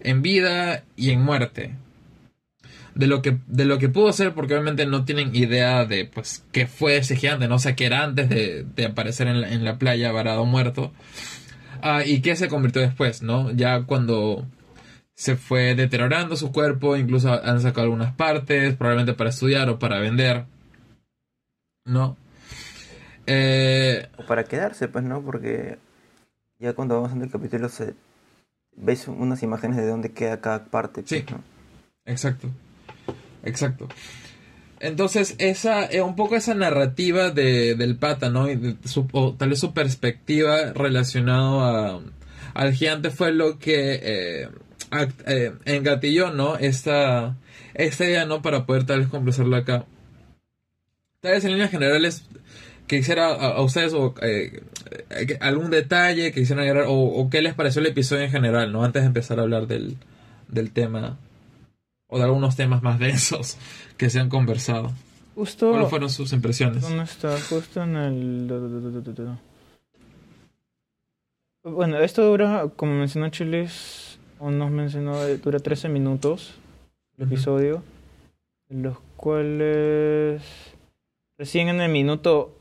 en 0.00 0.22
vida 0.22 0.84
y 0.96 1.10
en 1.10 1.22
muerte. 1.22 1.74
De 2.94 3.08
lo 3.08 3.22
que, 3.22 3.38
de 3.48 3.64
lo 3.64 3.78
que 3.78 3.88
pudo 3.88 4.12
ser, 4.12 4.34
porque 4.34 4.54
obviamente 4.54 4.86
no 4.86 5.04
tienen 5.04 5.34
idea 5.34 5.84
de 5.84 6.04
pues 6.04 6.44
qué 6.52 6.68
fue 6.68 6.96
ese 6.98 7.16
gigante, 7.16 7.48
no 7.48 7.58
sé 7.58 7.74
qué 7.74 7.86
era 7.86 8.04
antes 8.04 8.28
de, 8.28 8.86
aparecer 8.86 9.26
en 9.26 9.40
la, 9.40 9.52
en 9.52 9.64
la, 9.64 9.78
playa 9.78 10.12
varado 10.12 10.44
muerto. 10.44 10.92
Ah, 11.82 12.04
y 12.06 12.20
qué 12.20 12.36
se 12.36 12.46
convirtió 12.46 12.82
después, 12.82 13.20
¿no? 13.20 13.50
Ya 13.50 13.82
cuando 13.82 14.46
se 15.14 15.36
fue 15.36 15.74
deteriorando 15.74 16.36
su 16.36 16.52
cuerpo, 16.52 16.96
incluso 16.96 17.32
han 17.32 17.60
sacado 17.60 17.82
algunas 17.82 18.14
partes, 18.14 18.74
probablemente 18.76 19.14
para 19.14 19.30
estudiar 19.30 19.68
o 19.70 19.78
para 19.78 20.00
vender. 20.00 20.46
¿No? 21.86 22.16
Eh, 23.26 24.08
o 24.18 24.26
para 24.26 24.44
quedarse, 24.44 24.88
pues, 24.88 25.04
¿no? 25.04 25.22
Porque 25.22 25.78
ya 26.58 26.72
cuando 26.74 26.96
vamos 26.96 27.12
en 27.12 27.22
el 27.22 27.30
capítulo 27.30 27.68
se 27.68 27.94
veis 28.76 29.06
unas 29.08 29.42
imágenes 29.42 29.76
de 29.76 29.86
dónde 29.86 30.12
queda 30.12 30.40
cada 30.40 30.64
parte. 30.64 31.02
Pues, 31.02 31.10
sí, 31.10 31.24
exacto. 32.04 32.48
Exacto. 33.44 33.88
Entonces, 34.80 35.36
esa, 35.38 35.86
eh, 35.86 36.02
un 36.02 36.16
poco 36.16 36.36
esa 36.36 36.54
narrativa 36.54 37.30
de, 37.30 37.74
del 37.74 37.96
pata, 37.96 38.28
¿no? 38.28 38.50
Y 38.50 38.78
o 39.12 39.34
tal 39.34 39.50
vez 39.50 39.60
su 39.60 39.72
perspectiva 39.72 40.72
relacionado 40.74 41.60
a, 41.62 42.02
al 42.54 42.72
gigante 42.74 43.10
fue 43.10 43.32
lo 43.32 43.58
que 43.58 44.00
eh, 44.02 44.48
eh, 45.26 45.52
engatilló, 45.64 46.30
¿no? 46.30 46.56
Esta, 46.56 47.36
esta 47.74 48.04
idea, 48.04 48.24
¿no? 48.24 48.42
Para 48.42 48.66
poder 48.66 48.84
tal 48.84 49.00
vez 49.00 49.08
complacerla 49.08 49.58
acá. 49.58 49.86
tal 51.20 51.32
vez 51.32 51.44
en 51.44 51.52
líneas 51.52 51.70
generales 51.70 52.26
quisiera 52.86 53.32
a, 53.32 53.60
ustedes 53.62 53.94
o, 53.94 54.14
eh, 54.22 54.62
eh, 55.10 55.38
algún 55.40 55.70
detalle 55.70 56.32
que 56.32 56.40
quisieran 56.40 56.64
agregar 56.64 56.86
o, 56.88 57.28
qué 57.30 57.42
les 57.42 57.54
pareció 57.54 57.80
el 57.80 57.86
episodio 57.86 58.24
en 58.24 58.30
general, 58.30 58.72
¿no? 58.72 58.84
Antes 58.84 59.02
de 59.02 59.08
empezar 59.08 59.38
a 59.38 59.42
hablar 59.42 59.66
del, 59.66 59.96
del 60.48 60.70
tema 60.72 61.18
o 62.08 62.18
de 62.18 62.24
algunos 62.24 62.56
temas 62.56 62.82
más 62.82 62.98
densos 63.00 63.58
que 63.96 64.10
se 64.10 64.20
han 64.20 64.28
conversado. 64.28 64.92
Justo, 65.34 65.70
¿Cuáles 65.70 65.90
fueron 65.90 66.10
sus 66.10 66.32
impresiones? 66.32 66.82
¿Dónde 66.82 67.02
está? 67.02 67.36
Justo 67.40 67.82
en 67.82 67.96
el... 67.96 69.32
Bueno, 71.64 71.98
esto 71.98 72.22
dura, 72.24 72.68
como 72.76 72.92
mencionó 72.92 73.30
Chiles, 73.30 74.13
o 74.13 74.13
nos 74.40 74.70
mencionó, 74.70 75.24
dura 75.42 75.58
13 75.58 75.88
minutos 75.88 76.54
el 77.18 77.26
episodio, 77.26 77.82
en 78.68 78.82
los 78.82 78.98
cuales 79.16 80.42
recién 81.38 81.68
en 81.68 81.80
el 81.80 81.90
minuto 81.90 82.56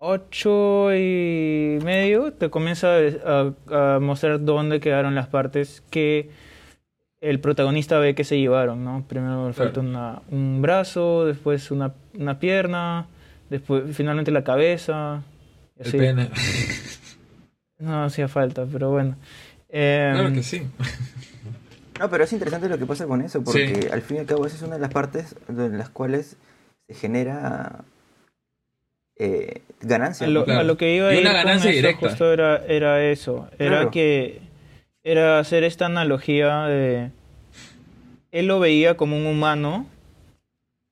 8 0.00 0.94
y 0.96 1.78
medio 1.82 2.32
te 2.32 2.50
comienza 2.50 2.96
a, 3.24 3.98
mostrar 4.00 4.44
dónde 4.44 4.80
quedaron 4.80 5.14
las 5.14 5.28
partes 5.28 5.82
que 5.90 6.30
el 7.20 7.40
protagonista 7.40 7.98
ve 7.98 8.14
que 8.14 8.24
se 8.24 8.38
llevaron, 8.38 8.84
¿no? 8.84 9.04
Primero 9.08 9.50
falta 9.54 9.80
un 9.80 10.60
brazo, 10.60 11.24
después 11.24 11.70
una, 11.70 11.94
una 12.18 12.38
pierna, 12.38 13.06
después 13.48 13.96
finalmente 13.96 14.30
la 14.30 14.44
cabeza. 14.44 15.22
El 15.78 15.90
pene. 15.90 16.30
No 17.78 18.04
hacía 18.04 18.28
falta, 18.28 18.66
pero 18.70 18.90
bueno. 18.90 19.16
Claro 19.74 20.32
que 20.32 20.42
sí. 20.42 20.62
No, 22.00 22.10
pero 22.10 22.24
es 22.24 22.32
interesante 22.32 22.68
lo 22.68 22.76
que 22.76 22.86
pasa 22.86 23.06
con 23.06 23.22
eso, 23.22 23.44
porque 23.44 23.88
al 23.92 24.02
fin 24.02 24.16
y 24.16 24.20
al 24.20 24.26
cabo 24.26 24.46
esa 24.46 24.56
es 24.56 24.62
una 24.62 24.74
de 24.74 24.80
las 24.80 24.92
partes 24.92 25.36
en 25.48 25.78
las 25.78 25.90
cuales 25.90 26.36
se 26.88 26.94
genera 26.94 27.84
eh, 29.16 29.62
ganancia. 29.80 30.26
A 30.26 30.30
lo, 30.30 30.76
que 30.76 30.96
iba 30.96 31.08
a 31.08 31.14
ir 31.14 31.20
una 31.20 31.32
ganancia 31.32 31.70
directa. 31.70 32.08
justo 32.08 32.32
era, 32.32 32.64
era 32.66 33.04
eso, 33.04 33.48
era 33.60 33.92
que 33.92 34.40
era 35.04 35.38
hacer 35.38 35.62
esta 35.62 35.86
analogía 35.86 36.64
de 36.64 37.10
él 38.32 38.46
lo 38.46 38.58
veía 38.58 38.96
como 38.96 39.16
un 39.16 39.26
humano 39.26 39.86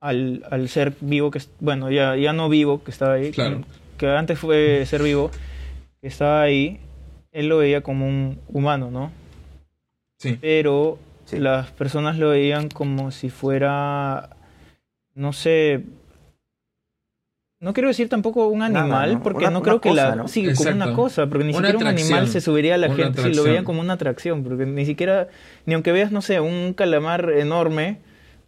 al, 0.01 0.47
al 0.53 0.69
ser 0.69 0.93
vivo 1.01 1.33
que 1.33 1.41
bueno 1.59 1.91
ya, 1.91 2.15
ya 2.15 2.33
no 2.33 2.49
vivo 2.49 2.85
que 2.85 2.93
estaba 2.93 3.15
ahí 3.15 3.33
que 3.33 4.07
antes 4.07 4.39
fue 4.39 4.85
ser 4.87 5.03
vivo 5.03 5.33
que 6.03 6.09
estaba 6.09 6.43
ahí, 6.43 6.81
él 7.33 7.49
lo 7.49 7.59
veía 7.59 7.81
como 7.83 8.07
un 8.07 8.39
humano, 8.49 8.91
¿no? 8.91 9.11
Sí. 10.19 10.39
Pero 10.41 10.99
las 11.33 11.71
personas 11.71 12.19
lo 12.19 12.31
veían 12.31 12.69
como 12.69 13.11
si 13.11 13.31
fuera, 13.31 14.37
no 15.15 15.33
sé, 15.33 15.83
no 17.59 17.73
quiero 17.73 17.89
decir 17.89 18.09
tampoco 18.09 18.49
un 18.49 18.63
animal, 18.63 19.21
porque 19.23 19.51
no 19.51 19.63
creo 19.63 19.81
que 19.81 19.93
la... 19.93 20.29
Sí, 20.29 20.53
como 20.55 20.71
una 20.71 20.95
cosa, 20.95 21.29
porque 21.29 21.45
ni 21.45 21.55
siquiera 21.55 21.79
un 21.79 21.87
animal 21.87 22.29
se 22.29 22.41
subiría 22.41 22.75
a 22.75 22.79
la 22.79 22.95
gente 22.95 23.23
si 23.23 23.35
lo 23.35 23.45
veían 23.45 23.65
como 23.65 23.81
una 23.81 23.95
atracción, 23.95 24.45
porque 24.45 24.67
ni 24.67 24.85
siquiera, 24.85 25.29
ni 25.65 25.75
aunque 25.75 25.93
veas, 25.93 26.13
no 26.13 26.23
sé, 26.23 26.41
un 26.41 26.75
calamar 26.75 27.31
enorme 27.31 27.99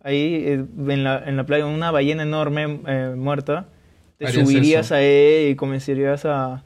ahí 0.03 0.45
eh, 0.47 0.64
en, 0.88 1.05
la, 1.05 1.23
en 1.25 1.37
la 1.37 1.47
playa, 1.47 1.64
una 1.64 1.91
ballena 1.91 2.25
enorme 2.25 2.81
eh, 2.87 3.14
muerta, 3.17 3.69
te 4.19 4.29
subirías 4.33 4.93
a 4.93 5.00
él 5.00 5.50
y 5.50 5.55
comenzarías 5.57 6.25
a 6.25 6.64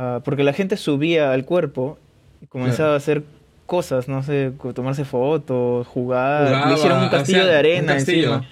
Ah, 0.00 0.20
porque 0.24 0.44
la 0.44 0.52
gente 0.52 0.76
subía 0.76 1.32
al 1.32 1.44
cuerpo 1.44 1.98
y 2.40 2.46
comenzaba 2.46 2.92
a 2.92 2.96
hacer 2.96 3.24
cosas, 3.66 4.06
no 4.06 4.22
sé, 4.22 4.52
tomarse 4.72 5.04
fotos, 5.04 5.88
jugar, 5.88 6.72
hicieron 6.72 7.02
un 7.02 7.08
castillo 7.08 7.44
de 7.44 7.56
arena 7.56 7.94
encima. 7.94 8.46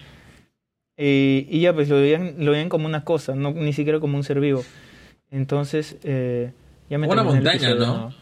Y, 0.99 1.61
ya 1.61 1.73
pues 1.73 1.89
lo 1.89 2.01
veían, 2.01 2.35
lo 2.39 2.51
veían 2.51 2.69
como 2.69 2.87
una 2.87 3.05
cosa, 3.05 3.37
no 3.37 3.53
ni 3.53 3.73
siquiera 3.73 4.01
como 4.01 4.17
un 4.17 4.25
ser 4.25 4.41
vivo. 4.41 4.65
Entonces, 5.31 5.99
eh, 6.03 6.51
ya 6.91 6.99
me 6.99 7.07
Una 7.07 7.23
montaña, 7.23 7.77
¿no? 7.77 8.13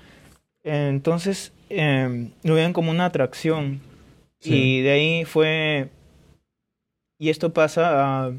Entonces, 0.62 1.54
em, 1.70 2.30
lo 2.42 2.56
veían 2.56 2.74
como 2.74 2.90
una 2.90 3.06
atracción. 3.06 3.80
Y 4.42 4.82
de 4.82 4.90
ahí 4.90 5.24
fue... 5.24 5.88
Y 7.18 7.30
esto 7.30 7.54
pasa 7.54 8.26
a 8.26 8.32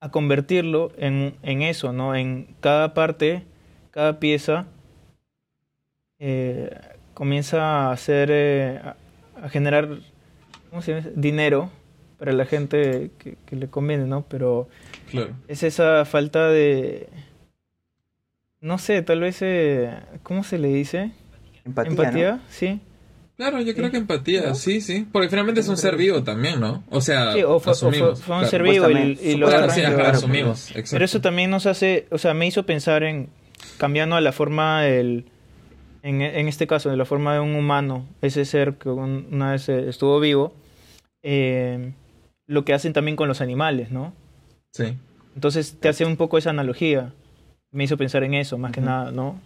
a 0.00 0.10
convertirlo 0.10 0.92
en, 0.98 1.36
en, 1.42 1.62
eso, 1.62 1.92
¿no? 1.92 2.14
En 2.14 2.54
cada 2.60 2.94
parte, 2.94 3.44
cada 3.90 4.20
pieza 4.20 4.66
eh, 6.18 6.70
comienza 7.14 7.88
a 7.88 7.92
hacer, 7.92 8.28
eh, 8.30 8.80
a, 9.42 9.48
generar, 9.48 9.88
¿cómo 10.70 10.82
se 10.82 10.94
llama? 10.94 11.10
Dinero 11.14 11.70
para 12.18 12.32
la 12.32 12.46
gente 12.46 13.10
que, 13.18 13.56
le 13.56 13.68
conviene, 13.68 14.06
¿no? 14.06 14.22
Pero 14.28 14.68
es 15.48 15.62
esa 15.62 16.04
falta 16.04 16.48
de, 16.48 17.08
no 18.60 18.78
sé, 18.78 19.02
tal 19.02 19.20
vez, 19.20 19.38
eh, 19.42 19.94
¿cómo 20.22 20.44
se 20.44 20.58
le 20.58 20.68
dice? 20.68 21.12
Empatía, 21.64 21.90
Empatía, 21.90 22.40
sí. 22.48 22.80
Claro, 23.36 23.60
yo 23.60 23.74
creo 23.74 23.90
que 23.90 23.98
empatía, 23.98 24.54
sí, 24.54 24.80
sí. 24.80 25.06
Porque 25.12 25.28
finalmente 25.28 25.60
es 25.60 25.68
un 25.68 25.76
ser 25.76 25.96
vivo 25.96 26.22
también, 26.22 26.58
¿no? 26.58 26.84
O 26.88 27.02
sea, 27.02 27.34
sí, 27.34 27.42
o 27.42 27.60
fue, 27.60 27.74
un 27.74 28.46
ser 28.46 28.62
vivo 28.62 28.88
y, 28.88 29.36
lo 29.36 29.48
asumimos. 29.48 30.72
Pero 30.90 31.04
eso 31.04 31.20
también 31.20 31.50
nos 31.50 31.66
hace, 31.66 32.06
o 32.10 32.16
sea, 32.18 32.32
me 32.32 32.46
hizo 32.46 32.64
pensar 32.64 33.02
en 33.02 33.28
cambiando 33.76 34.16
a 34.16 34.22
la 34.22 34.32
forma 34.32 34.82
del, 34.82 35.26
en, 36.02 36.22
en 36.22 36.48
este 36.48 36.66
caso, 36.66 36.88
de 36.88 36.96
la 36.96 37.04
forma 37.04 37.34
de 37.34 37.40
un 37.40 37.54
humano, 37.54 38.06
ese 38.22 38.44
ser 38.44 38.74
que 38.74 38.88
una 38.88 39.52
vez 39.52 39.68
estuvo 39.68 40.18
vivo, 40.18 40.54
eh, 41.22 41.92
lo 42.46 42.64
que 42.64 42.72
hacen 42.72 42.92
también 42.92 43.16
con 43.16 43.28
los 43.28 43.40
animales, 43.40 43.90
¿no? 43.90 44.14
Sí. 44.72 44.96
Entonces 45.34 45.76
te 45.78 45.88
hace 45.88 46.04
un 46.04 46.16
poco 46.16 46.38
esa 46.38 46.50
analogía. 46.50 47.12
Me 47.72 47.84
hizo 47.84 47.96
pensar 47.96 48.22
en 48.24 48.34
eso, 48.34 48.56
más 48.56 48.72
que 48.72 48.80
nada, 48.80 49.10
¿no? 49.10 49.40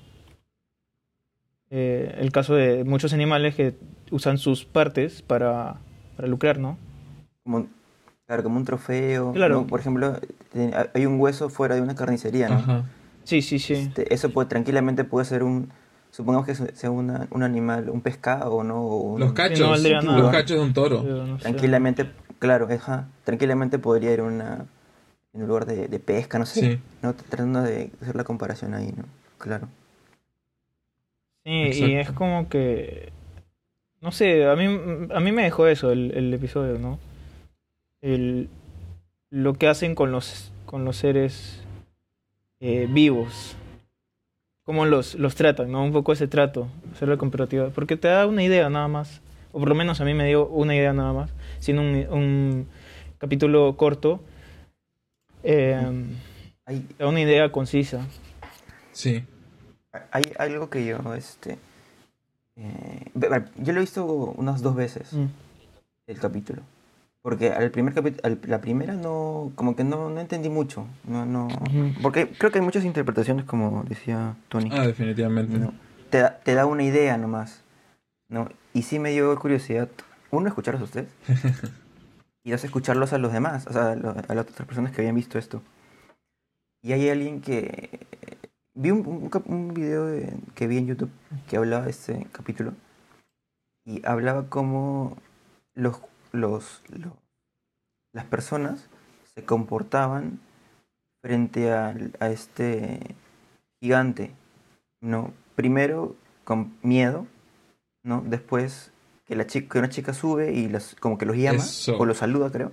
Eh, 1.71 2.17
el 2.19 2.33
caso 2.33 2.55
de 2.55 2.85
muchos 2.85 3.13
animales 3.13 3.55
que 3.55 3.75
usan 4.11 4.39
sus 4.39 4.65
partes 4.65 5.23
para, 5.23 5.77
para 6.17 6.29
lucrar, 6.29 6.59
¿no? 6.59 6.77
Como, 7.45 7.69
claro, 8.27 8.43
como 8.43 8.57
un 8.57 8.65
trofeo. 8.65 9.33
Claro. 9.33 9.67
Por 9.67 9.79
ejemplo, 9.81 10.19
hay 10.95 11.07
un 11.07 11.21
hueso 11.21 11.49
fuera 11.49 11.77
de 11.77 11.81
una 11.81 11.95
carnicería, 11.95 12.49
¿no? 12.49 12.85
Sí, 13.25 13.43
sí, 13.43 13.61
sí. 13.61 13.75
Este, 13.75 14.13
eso 14.13 14.31
puede, 14.31 14.49
tranquilamente 14.49 15.05
puede 15.05 15.25
ser 15.25 15.45
un, 15.45 15.71
supongamos 16.11 16.47
que 16.47 16.55
sea 16.55 16.91
una, 16.91 17.29
un 17.31 17.43
animal, 17.45 17.89
un 17.91 18.01
pescado, 18.01 18.65
¿no? 18.65 19.17
los 19.19 19.33
cachos, 19.33 19.81
los 19.81 20.31
cachos 20.31 20.57
de 20.57 20.63
un 20.63 20.73
toro. 20.73 21.05
tranquilamente, 21.39 22.11
claro, 22.41 22.67
tranquilamente 23.25 23.79
podría 23.79 24.13
ir 24.13 24.23
una, 24.23 24.67
en 25.33 25.43
un 25.43 25.49
lugar 25.49 25.67
de, 25.67 25.87
de 25.87 25.99
pesca, 26.01 26.39
no 26.39 26.47
sé. 26.47 26.81
¿no? 27.03 27.15
Tratando 27.15 27.63
de 27.63 27.93
hacer 28.03 28.17
la 28.17 28.25
comparación 28.25 28.75
ahí, 28.75 28.93
¿no? 28.97 29.05
Claro. 29.39 29.69
Sí, 31.45 31.85
y 31.85 31.95
es 31.95 32.11
como 32.13 32.49
que. 32.49 33.13
No 34.01 34.13
sé, 34.13 34.47
a 34.47 34.57
mí, 34.57 34.65
a 35.13 35.21
mí 35.21 35.33
me 35.33 35.43
dejó 35.43 35.67
eso 35.67 35.93
el, 35.93 36.13
el 36.17 36.33
episodio, 36.33 36.79
¿no? 36.79 36.99
El, 38.01 38.49
lo 39.31 39.55
que 39.55 39.69
hacen 39.69 39.95
con 39.95 40.11
los, 40.11 40.53
con 40.67 40.85
los 40.85 40.97
seres 40.97 41.63
eh, 42.61 42.87
vivos. 42.91 43.57
Cómo 44.65 44.87
los, 44.87 45.15
los 45.17 45.35
tratan, 45.35 45.73
¿no? 45.73 45.83
Un 45.83 45.93
poco 45.93 46.13
ese 46.13 46.29
trato, 46.29 46.69
hacer 46.93 47.09
la 47.09 47.17
comparativa. 47.17 47.71
Porque 47.71 47.97
te 47.97 48.09
da 48.09 48.27
una 48.27 48.43
idea 48.43 48.69
nada 48.71 48.89
más. 48.89 49.21
O 49.53 49.59
por 49.59 49.69
lo 49.69 49.75
menos 49.75 50.01
a 50.01 50.05
mí 50.05 50.15
me 50.15 50.27
dio 50.27 50.47
una 50.47 50.77
idea 50.77 50.93
nada 50.93 51.13
más. 51.13 51.35
Sin 51.59 51.79
un, 51.79 52.07
un 52.11 52.69
capítulo 53.19 53.77
corto. 53.77 54.21
Eh, 55.43 55.77
da 56.99 57.07
una 57.07 57.21
idea 57.21 57.51
concisa. 57.51 58.07
Sí. 58.93 59.25
Hay 60.11 60.23
algo 60.39 60.71
que 60.71 60.85
yo, 60.85 61.15
este... 61.15 61.59
Eh, 62.57 63.11
yo 63.57 63.73
lo 63.73 63.79
he 63.79 63.81
visto 63.81 64.05
unas 64.05 64.61
dos 64.61 64.75
veces, 64.75 65.13
mm. 65.13 65.27
el 66.09 66.19
capítulo. 66.19 66.63
Porque 67.23 67.51
al 67.51 67.71
primer 67.71 67.93
capítulo, 67.95 68.37
la 68.47 68.61
primera 68.61 68.95
no, 68.95 69.53
como 69.55 69.77
que 69.77 69.85
no, 69.85 70.09
no 70.11 70.21
entendí 70.21 70.49
mucho. 70.49 70.87
No, 71.05 71.27
no, 71.27 71.49
Porque 72.03 72.29
creo 72.31 72.51
que 72.51 72.59
hay 72.59 72.65
muchas 72.65 72.85
interpretaciones, 72.85 73.45
como 73.45 73.85
decía 73.85 74.37
Tony. 74.49 74.71
Ah, 74.73 74.87
definitivamente. 74.87 75.59
te, 76.09 76.19
da, 76.19 76.39
te 76.39 76.55
da 76.55 76.67
una 76.67 76.83
idea 76.83 77.17
nomás. 77.19 77.63
¿no? 78.31 78.49
Y 78.73 78.83
sí 78.83 78.99
me 78.99 79.11
dio 79.11 79.39
curiosidad, 79.39 79.89
uno, 80.31 80.49
escucharlos 80.49 80.81
a 80.81 80.85
ustedes. 80.85 81.09
y 82.45 82.53
dos, 82.53 82.65
escucharlos 82.65 83.13
a 83.13 83.19
los 83.19 83.33
demás, 83.33 83.67
o 83.67 83.73
sea, 83.73 83.93
a 83.93 83.97
las 83.97 84.47
otras 84.47 84.67
personas 84.67 84.93
que 84.93 85.03
habían 85.03 85.17
visto 85.17 85.39
esto. 85.39 85.61
Y 86.83 86.93
hay 86.93 87.11
alguien 87.11 87.43
que 87.43 88.07
Vi 88.81 88.91
un, 88.91 89.31
un, 89.45 89.75
video 89.75 90.09
que 90.55 90.67
vi 90.67 90.79
en 90.79 90.87
YouTube 90.87 91.11
que 91.51 91.59
hablaba 91.59 91.85
de 91.85 91.91
este 91.91 92.27
capítulo 92.33 92.73
y 93.85 94.01
hablaba 94.07 94.49
como 94.49 95.19
los, 95.75 96.01
los, 96.33 96.83
las 98.15 98.25
personas 98.25 98.89
se 99.35 99.45
comportaban 99.45 100.41
frente 101.23 101.71
a, 101.71 101.95
a, 102.21 102.31
este 102.31 103.01
gigante, 103.83 104.31
¿no? 105.03 105.35
Primero 105.57 106.17
con 106.45 106.75
miedo, 106.81 107.27
¿no? 108.03 108.25
Después 108.27 108.93
que, 109.27 109.37
la 109.37 109.47
chica, 109.47 109.69
que 109.75 109.79
una 109.79 109.91
chica 109.91 110.15
sube 110.15 110.55
y 110.55 110.71
las, 110.71 110.95
como 110.95 111.19
que 111.19 111.27
los 111.27 111.37
llama 111.37 111.63
o 111.99 112.07
los 112.07 112.17
saluda, 112.17 112.51
creo. 112.51 112.73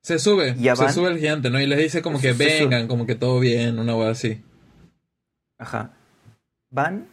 Se 0.00 0.20
sube, 0.20 0.54
se 0.54 0.92
sube 0.92 1.08
el 1.08 1.18
gigante, 1.18 1.50
¿no? 1.50 1.60
Y 1.60 1.66
les 1.66 1.80
dice 1.80 2.02
como 2.02 2.20
que 2.20 2.34
vengan, 2.34 2.86
como 2.86 3.04
que 3.04 3.16
todo 3.16 3.40
bien, 3.40 3.80
una 3.80 3.96
hueá 3.96 4.10
así. 4.10 4.44
Ajá. 5.58 5.90
Van, 6.70 7.06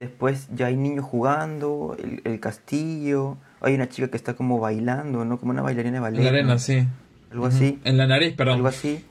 después 0.00 0.48
ya 0.54 0.66
hay 0.66 0.76
niños 0.76 1.04
jugando, 1.04 1.96
el, 1.98 2.40
castillo, 2.40 3.36
hay 3.60 3.74
una 3.74 3.88
chica 3.88 4.08
que 4.08 4.16
está 4.16 4.34
como 4.34 4.58
bailando, 4.58 5.24
¿no? 5.24 5.38
Como 5.38 5.52
una 5.52 5.62
bailarina 5.62 5.94
de 5.94 6.00
ballet. 6.00 6.18
En 6.18 6.24
la 6.24 6.30
arena, 6.30 6.58
sí. 6.58 6.86
Algo 7.30 7.46
así. 7.46 7.80
En 7.84 7.96
la 7.96 8.06
nariz, 8.06 8.34
perdón. 8.34 8.56
Algo 8.56 8.68
así. 8.68 9.04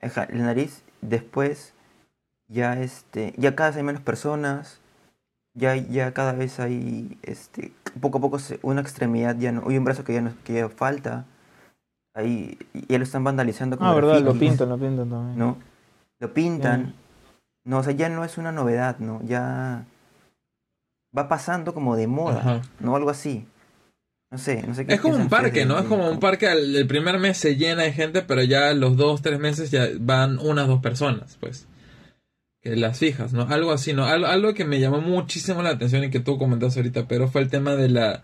Ajá, 0.00 0.26
en 0.30 0.38
la 0.38 0.44
nariz. 0.46 0.82
Después 1.00 1.74
ya 2.48 2.80
este, 2.80 3.34
ya 3.36 3.54
cada 3.54 3.70
vez 3.70 3.76
hay 3.78 3.82
menos 3.82 4.02
personas, 4.02 4.80
ya, 5.54 5.74
ya 5.76 6.12
cada 6.12 6.32
vez 6.32 6.60
hay, 6.60 7.18
este, 7.22 7.72
poco 8.00 8.18
a 8.18 8.20
poco 8.20 8.38
una 8.62 8.80
extremidad 8.80 9.36
ya 9.38 9.52
no, 9.52 9.68
hay 9.68 9.78
un 9.78 9.84
brazo 9.84 10.04
que 10.04 10.14
ya 10.14 10.20
no, 10.20 10.32
que 10.44 10.54
ya 10.54 10.68
falta, 10.68 11.24
ahí 12.14 12.58
ya 12.88 12.98
lo 12.98 13.04
están 13.04 13.24
vandalizando. 13.24 13.76
ah, 13.80 13.94
verdad, 13.94 14.20
lo 14.20 14.34
pintan, 14.34 14.68
lo 14.68 14.78
pintan 14.78 15.10
también. 15.10 15.38
¿No? 15.38 15.56
Lo 16.18 16.32
pintan. 16.32 16.94
No, 17.66 17.78
o 17.78 17.82
sea, 17.82 17.92
ya 17.92 18.08
no 18.08 18.24
es 18.24 18.38
una 18.38 18.52
novedad, 18.52 19.00
¿no? 19.00 19.20
Ya 19.24 19.84
va 21.16 21.28
pasando 21.28 21.74
como 21.74 21.96
de 21.96 22.06
moda, 22.06 22.62
¿no? 22.78 22.94
Algo 22.94 23.10
así. 23.10 23.44
No 24.30 24.38
sé, 24.38 24.62
no 24.62 24.74
sé 24.74 24.86
qué 24.86 24.94
Es 24.94 25.00
como 25.00 25.16
un 25.16 25.28
parque, 25.28 25.66
¿no? 25.66 25.78
es 25.78 25.86
como 25.86 26.08
un 26.08 26.20
parque, 26.20 26.46
el, 26.46 26.86
primer 26.86 27.18
mes 27.18 27.38
se 27.38 27.56
llena 27.56 27.82
de 27.82 27.92
gente, 27.92 28.22
pero 28.22 28.42
ya 28.44 28.72
los 28.72 28.96
dos, 28.96 29.20
tres 29.20 29.40
meses 29.40 29.72
ya 29.72 29.88
van 29.98 30.38
unas 30.38 30.68
dos 30.68 30.80
personas, 30.80 31.36
pues. 31.40 31.66
Que 32.62 32.76
las 32.76 32.98
fijas, 33.00 33.32
¿no? 33.32 33.42
Algo 33.48 33.72
así, 33.72 33.92
¿no? 33.92 34.04
Algo, 34.04 34.54
que 34.54 34.64
me 34.64 34.78
llamó 34.78 35.00
muchísimo 35.00 35.60
la 35.62 35.70
atención 35.70 36.04
y 36.04 36.10
que 36.10 36.20
tú 36.20 36.38
comentaste 36.38 36.78
ahorita, 36.78 37.08
pero 37.08 37.28
fue 37.28 37.40
el 37.40 37.50
tema 37.50 37.74
de 37.74 37.88
la, 37.88 38.22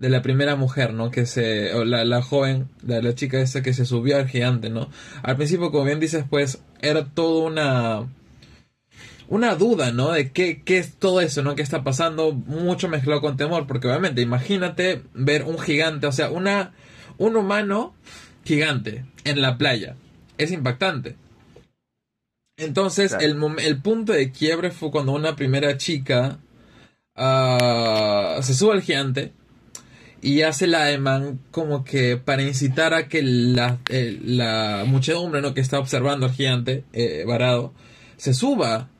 de 0.00 0.08
la 0.08 0.20
primera 0.20 0.56
mujer, 0.56 0.94
¿no? 0.94 1.12
Que 1.12 1.26
se, 1.26 1.74
o 1.74 1.84
la, 1.84 2.04
la 2.04 2.22
joven, 2.22 2.68
la, 2.84 3.00
la 3.02 3.14
chica 3.14 3.40
esa 3.40 3.62
que 3.62 3.72
se 3.72 3.84
subió 3.84 4.16
al 4.16 4.28
gigante, 4.28 4.68
¿no? 4.68 4.88
Al 5.22 5.36
principio, 5.36 5.70
como 5.70 5.84
bien 5.84 6.00
dices, 6.00 6.24
pues, 6.28 6.60
era 6.80 7.04
toda 7.04 7.46
una 7.46 8.19
una 9.30 9.54
duda, 9.54 9.92
¿no? 9.92 10.10
De 10.10 10.32
qué, 10.32 10.60
qué 10.62 10.78
es 10.78 10.96
todo 10.96 11.20
eso, 11.20 11.42
¿no? 11.42 11.54
¿Qué 11.54 11.62
está 11.62 11.82
pasando? 11.84 12.32
Mucho 12.32 12.88
mezclado 12.88 13.20
con 13.20 13.36
temor, 13.36 13.66
porque 13.66 13.86
obviamente 13.86 14.20
imagínate 14.20 15.02
ver 15.14 15.44
un 15.44 15.58
gigante, 15.58 16.08
o 16.08 16.12
sea, 16.12 16.30
una, 16.30 16.72
un 17.16 17.36
humano 17.36 17.94
gigante 18.44 19.04
en 19.24 19.40
la 19.40 19.56
playa. 19.56 19.94
Es 20.36 20.50
impactante. 20.50 21.14
Entonces, 22.56 23.16
el, 23.20 23.38
el, 23.58 23.80
punto 23.80 24.12
de 24.12 24.32
quiebre 24.32 24.72
fue 24.72 24.90
cuando 24.90 25.12
una 25.12 25.36
primera 25.36 25.76
chica 25.78 26.38
uh, 27.16 28.42
se 28.42 28.54
sube 28.54 28.72
al 28.72 28.82
gigante 28.82 29.32
y 30.20 30.42
hace 30.42 30.66
la 30.66 30.90
Eman 30.90 31.38
como 31.52 31.84
que 31.84 32.16
para 32.16 32.42
incitar 32.42 32.94
a 32.94 33.08
que 33.08 33.22
la, 33.22 33.78
eh, 33.88 34.18
la 34.22 34.84
muchedumbre 34.86 35.40
¿no? 35.40 35.54
que 35.54 35.62
está 35.62 35.78
observando 35.78 36.26
al 36.26 36.32
gigante 36.32 36.84
eh, 36.92 37.24
varado 37.26 37.72
se 38.18 38.34
suba 38.34 38.90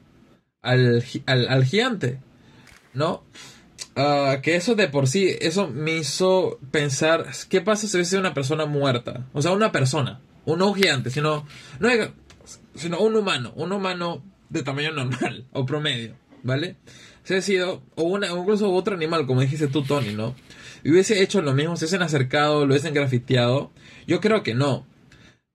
al, 0.62 1.04
al, 1.26 1.64
gigante, 1.64 2.20
¿no? 2.92 3.24
Ah, 3.96 4.38
que 4.42 4.56
eso 4.56 4.74
de 4.74 4.88
por 4.88 5.08
sí, 5.08 5.36
eso 5.40 5.68
me 5.68 5.96
hizo 5.96 6.58
pensar, 6.70 7.26
¿qué 7.48 7.60
pasa 7.60 7.86
si 7.86 7.96
hubiese 7.96 8.18
una 8.18 8.34
persona 8.34 8.66
muerta? 8.66 9.26
O 9.32 9.42
sea, 9.42 9.52
una 9.52 9.72
persona, 9.72 10.20
un 10.44 10.58
no 10.58 10.72
gigante, 10.74 11.10
sino, 11.10 11.46
no, 11.78 11.88
sino 12.74 13.00
un 13.00 13.16
humano, 13.16 13.52
un 13.56 13.72
humano 13.72 14.22
de 14.48 14.62
tamaño 14.62 14.92
normal 14.92 15.46
o 15.52 15.66
promedio, 15.66 16.14
¿vale? 16.42 16.76
Se 17.24 17.36
ha 17.36 17.42
sido, 17.42 17.82
o, 17.96 18.04
una, 18.04 18.28
incluso 18.28 18.72
otro 18.72 18.94
animal, 18.94 19.26
como 19.26 19.40
dijiste 19.40 19.68
tú, 19.68 19.82
Tony, 19.82 20.12
¿no? 20.14 20.34
Y 20.82 20.90
hubiese 20.90 21.22
hecho 21.22 21.42
lo 21.42 21.52
mismo, 21.52 21.76
se 21.76 21.84
hubiesen 21.84 22.02
acercado, 22.02 22.60
lo 22.64 22.72
hubiesen 22.72 22.94
grafiteado. 22.94 23.70
Yo 24.06 24.20
creo 24.20 24.42
que 24.42 24.54
no. 24.54 24.86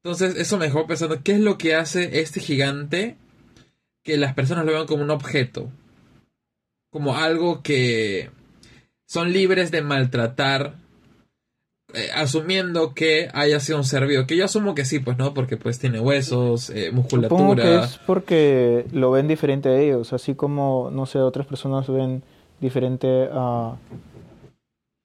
Entonces, 0.04 0.36
eso 0.36 0.60
me 0.60 0.66
dejó 0.66 0.86
pensando, 0.86 1.24
¿qué 1.24 1.32
es 1.32 1.40
lo 1.40 1.58
que 1.58 1.74
hace 1.74 2.20
este 2.22 2.40
gigante 2.40 3.18
que 4.06 4.18
las 4.18 4.36
personas 4.36 4.66
lo 4.66 4.72
vean 4.72 4.86
como 4.86 5.04
un 5.04 5.10
objeto, 5.10 5.70
como 6.92 7.18
algo 7.18 7.64
que 7.64 8.30
son 9.08 9.34
libres 9.34 9.72
de 9.72 9.82
maltratar, 9.82 10.76
eh, 11.94 12.10
asumiendo 12.14 12.94
que 12.94 13.30
haya 13.34 13.60
sido 13.60 13.80
un 13.80 13.84
ser 13.84 14.06
vivo, 14.06 14.28
que 14.28 14.38
yo 14.38 14.46
asumo 14.46 14.76
que 14.76 14.86
sí, 14.86 15.00
pues 15.00 15.18
no, 15.18 15.34
porque 15.34 15.58
pues 15.58 15.80
tiene 15.80 16.00
huesos, 16.00 16.70
eh, 16.70 16.92
musculatura. 16.92 17.40
Supongo 17.40 17.56
que 17.56 17.76
es 17.78 17.98
porque 18.06 18.86
lo 18.92 19.10
ven 19.10 19.28
diferente 19.28 19.70
a 19.70 19.80
ellos, 19.80 20.14
así 20.14 20.36
como, 20.36 20.92
no 20.92 21.08
sé, 21.08 21.20
otras 21.20 21.48
personas 21.48 21.88
ven 21.88 22.22
diferente 22.62 23.28
a, 23.32 23.76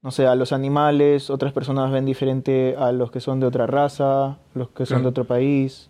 no 0.02 0.10
sé, 0.10 0.26
a 0.26 0.34
los 0.34 0.52
animales, 0.52 1.30
otras 1.30 1.54
personas 1.54 1.90
ven 1.90 2.04
diferente 2.04 2.76
a 2.78 2.92
los 2.92 3.10
que 3.10 3.20
son 3.20 3.40
de 3.40 3.46
otra 3.46 3.66
raza, 3.66 4.36
los 4.54 4.68
que 4.68 4.84
son 4.84 5.02
de 5.02 5.08
otro 5.08 5.24
país, 5.24 5.88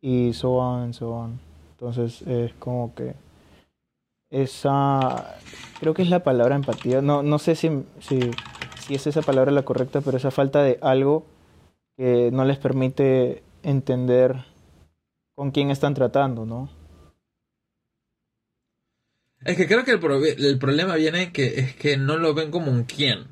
y 0.00 0.32
so 0.32 0.52
on, 0.52 0.94
so 0.94 1.10
on. 1.10 1.49
Entonces 1.80 2.20
es 2.28 2.52
como 2.58 2.94
que 2.94 3.14
esa, 4.30 5.38
creo 5.80 5.94
que 5.94 6.02
es 6.02 6.10
la 6.10 6.22
palabra 6.22 6.54
empatía, 6.54 7.00
no, 7.00 7.22
no 7.22 7.38
sé 7.38 7.56
si, 7.56 7.70
si, 8.00 8.20
si 8.86 8.94
es 8.94 9.06
esa 9.06 9.22
palabra 9.22 9.50
la 9.50 9.62
correcta, 9.62 10.02
pero 10.02 10.18
esa 10.18 10.30
falta 10.30 10.62
de 10.62 10.78
algo 10.82 11.26
que 11.96 12.28
no 12.32 12.44
les 12.44 12.58
permite 12.58 13.42
entender 13.62 14.44
con 15.34 15.52
quién 15.52 15.70
están 15.70 15.94
tratando, 15.94 16.44
¿no? 16.44 16.68
Es 19.42 19.56
que 19.56 19.66
creo 19.66 19.82
que 19.84 19.92
el, 19.92 20.44
el, 20.44 20.58
problema 20.58 20.96
viene 20.96 21.32
que 21.32 21.60
es 21.60 21.74
que 21.74 21.96
no 21.96 22.18
lo 22.18 22.34
ven 22.34 22.50
como 22.50 22.70
un 22.70 22.84
quién, 22.84 23.28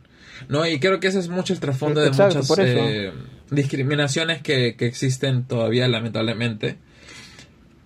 ¿no? 0.48 0.66
Y 0.66 0.80
creo 0.80 1.00
que 1.00 1.08
ese 1.08 1.18
es 1.18 1.28
mucho 1.28 1.52
el 1.52 1.60
trasfondo 1.60 2.00
de 2.00 2.12
muchas 2.12 2.50
eh, 2.58 3.12
discriminaciones 3.50 4.40
que, 4.40 4.74
que, 4.74 4.86
existen 4.86 5.44
todavía, 5.44 5.86
lamentablemente 5.86 6.78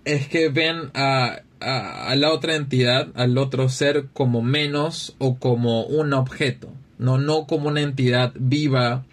es 0.05 0.27
que 0.27 0.49
ven 0.49 0.91
a, 0.93 1.41
a, 1.59 2.15
la 2.15 2.31
otra 2.31 2.55
entidad, 2.55 3.09
al 3.15 3.37
otro 3.37 3.69
ser, 3.69 4.07
como 4.13 4.41
menos 4.41 5.15
o 5.17 5.37
como 5.37 5.85
un 5.85 6.13
objeto, 6.13 6.69
no, 6.97 7.17
no 7.17 7.47
como 7.47 7.69
una 7.69 7.81
entidad 7.81 8.33
viva 8.35 9.05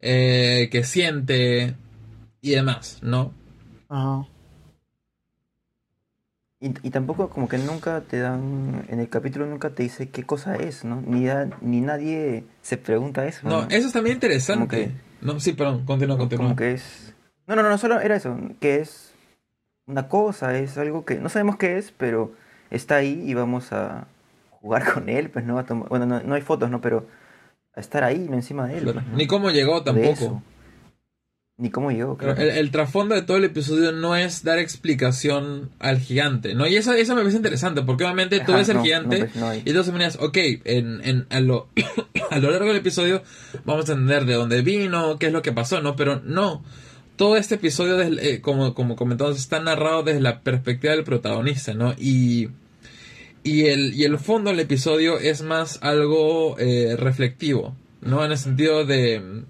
eh, 0.00 0.68
que 0.70 0.84
siente 0.84 1.74
y 2.40 2.50
demás, 2.50 2.98
¿no? 3.02 3.32
Ajá. 3.88 4.26
Y, 6.62 6.74
y, 6.86 6.90
tampoco 6.90 7.30
como 7.30 7.48
que 7.48 7.56
nunca 7.56 8.02
te 8.02 8.18
dan, 8.18 8.84
en 8.88 9.00
el 9.00 9.08
capítulo 9.08 9.46
nunca 9.46 9.70
te 9.70 9.82
dice 9.82 10.10
qué 10.10 10.24
cosa 10.24 10.56
es, 10.56 10.84
¿no? 10.84 11.00
Ni, 11.00 11.26
ni 11.62 11.80
nadie 11.80 12.44
se 12.60 12.76
pregunta 12.76 13.26
eso. 13.26 13.48
No, 13.48 13.62
eso 13.70 13.86
es 13.86 13.92
también 13.94 14.16
interesante. 14.16 14.92
no, 15.22 15.40
sí, 15.40 15.54
perdón, 15.54 15.86
continúa, 15.86 16.18
continúa. 16.18 16.44
Como 16.44 16.56
que 16.56 16.72
es... 16.72 17.14
No, 17.46 17.56
no, 17.56 17.62
no, 17.62 17.78
solo 17.78 17.98
era 18.00 18.14
eso, 18.14 18.36
que 18.60 18.76
es 18.76 19.09
una 19.86 20.08
cosa, 20.08 20.56
es 20.56 20.78
algo 20.78 21.04
que 21.04 21.16
no 21.16 21.28
sabemos 21.28 21.56
qué 21.56 21.78
es, 21.78 21.92
pero 21.96 22.32
está 22.70 22.96
ahí 22.96 23.22
y 23.26 23.34
vamos 23.34 23.72
a 23.72 24.06
jugar 24.60 24.92
con 24.92 25.08
él, 25.08 25.30
pues 25.30 25.44
no 25.44 25.62
bueno, 25.88 26.06
no, 26.06 26.34
hay 26.34 26.42
fotos, 26.42 26.70
¿no? 26.70 26.80
Pero 26.80 27.06
a 27.74 27.80
estar 27.80 28.04
ahí, 28.04 28.28
encima 28.30 28.66
de 28.66 28.78
él. 28.78 28.84
Pues, 28.84 29.06
Ni 29.14 29.26
cómo 29.26 29.50
llegó 29.50 29.82
tampoco. 29.82 30.42
Ni 31.56 31.68
cómo 31.68 31.90
llegó, 31.90 32.16
claro. 32.16 32.40
El, 32.40 32.70
trasfondo 32.70 33.14
de 33.14 33.20
todo 33.20 33.36
el 33.36 33.44
episodio 33.44 33.92
no 33.92 34.16
es 34.16 34.44
dar 34.44 34.58
explicación 34.58 35.68
al 35.78 35.98
gigante, 35.98 36.54
¿no? 36.54 36.66
Y 36.66 36.76
eso, 36.76 36.94
eso 36.94 37.14
me 37.14 37.20
parece 37.20 37.36
interesante, 37.36 37.82
porque 37.82 38.04
obviamente 38.04 38.40
tú 38.40 38.54
ves 38.54 38.70
el 38.70 38.80
gigante 38.80 39.26
pues, 39.26 39.62
y 39.66 39.72
tú 39.74 39.92
miras, 39.92 40.16
ok, 40.16 40.38
en, 40.64 41.04
en, 41.04 41.26
a, 41.28 41.40
lo, 41.40 41.68
a 42.30 42.38
lo 42.38 42.50
largo 42.50 42.68
del 42.68 42.78
episodio 42.78 43.22
vamos 43.66 43.90
a 43.90 43.92
entender 43.92 44.24
de 44.24 44.34
dónde 44.34 44.62
vino, 44.62 45.18
qué 45.18 45.26
es 45.26 45.32
lo 45.34 45.42
que 45.42 45.52
pasó, 45.52 45.82
¿no? 45.82 45.96
Pero 45.96 46.20
no 46.24 46.62
todo 47.20 47.36
este 47.36 47.56
episodio, 47.56 48.00
eh, 48.00 48.40
como, 48.40 48.72
como 48.72 48.96
comentamos, 48.96 49.36
está 49.36 49.60
narrado 49.60 50.02
desde 50.02 50.22
la 50.22 50.40
perspectiva 50.40 50.94
del 50.94 51.04
protagonista, 51.04 51.74
¿no? 51.74 51.94
Y, 51.98 52.48
y, 53.42 53.66
el, 53.66 53.92
y 53.92 54.04
el 54.04 54.18
fondo 54.18 54.48
del 54.48 54.60
episodio 54.60 55.18
es 55.18 55.42
más 55.42 55.80
algo 55.82 56.58
eh, 56.58 56.96
reflectivo, 56.96 57.76
¿no? 58.00 58.24
En 58.24 58.30
el 58.30 58.38
sentido 58.38 58.86
de 58.86 59.42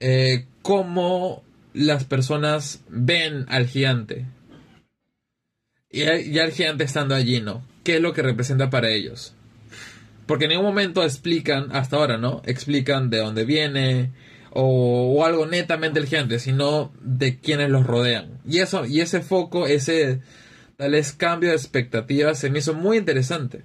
eh, 0.00 0.46
cómo 0.62 1.44
las 1.72 2.02
personas 2.02 2.82
ven 2.88 3.46
al 3.46 3.68
gigante. 3.68 4.26
Y, 5.88 6.02
y 6.02 6.38
al 6.40 6.50
gigante 6.50 6.82
estando 6.82 7.14
allí, 7.14 7.40
¿no? 7.40 7.62
¿Qué 7.84 7.94
es 7.94 8.02
lo 8.02 8.12
que 8.12 8.22
representa 8.22 8.70
para 8.70 8.88
ellos? 8.88 9.36
Porque 10.26 10.46
en 10.46 10.50
ningún 10.50 10.66
momento 10.66 11.04
explican, 11.04 11.68
hasta 11.70 11.94
ahora, 11.94 12.18
¿no? 12.18 12.42
Explican 12.44 13.08
de 13.08 13.18
dónde 13.18 13.44
viene, 13.44 14.10
o, 14.58 15.24
algo 15.24 15.46
netamente 15.46 16.00
el 16.00 16.06
gigante, 16.06 16.38
sino 16.38 16.90
de 17.02 17.38
quienes 17.38 17.68
los 17.68 17.86
rodean. 17.86 18.38
Y 18.46 18.58
eso, 18.58 18.86
y 18.86 19.00
ese 19.00 19.20
foco, 19.20 19.66
ese 19.66 20.20
tal 20.76 20.92
vez 20.92 21.12
cambio 21.12 21.50
de 21.50 21.56
expectativas 21.56 22.38
se 22.38 22.48
me 22.48 22.60
hizo 22.60 22.72
muy 22.72 22.96
interesante. 22.96 23.62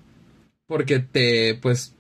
Porque 0.68 1.00
te, 1.00 1.56
pues, 1.56 1.94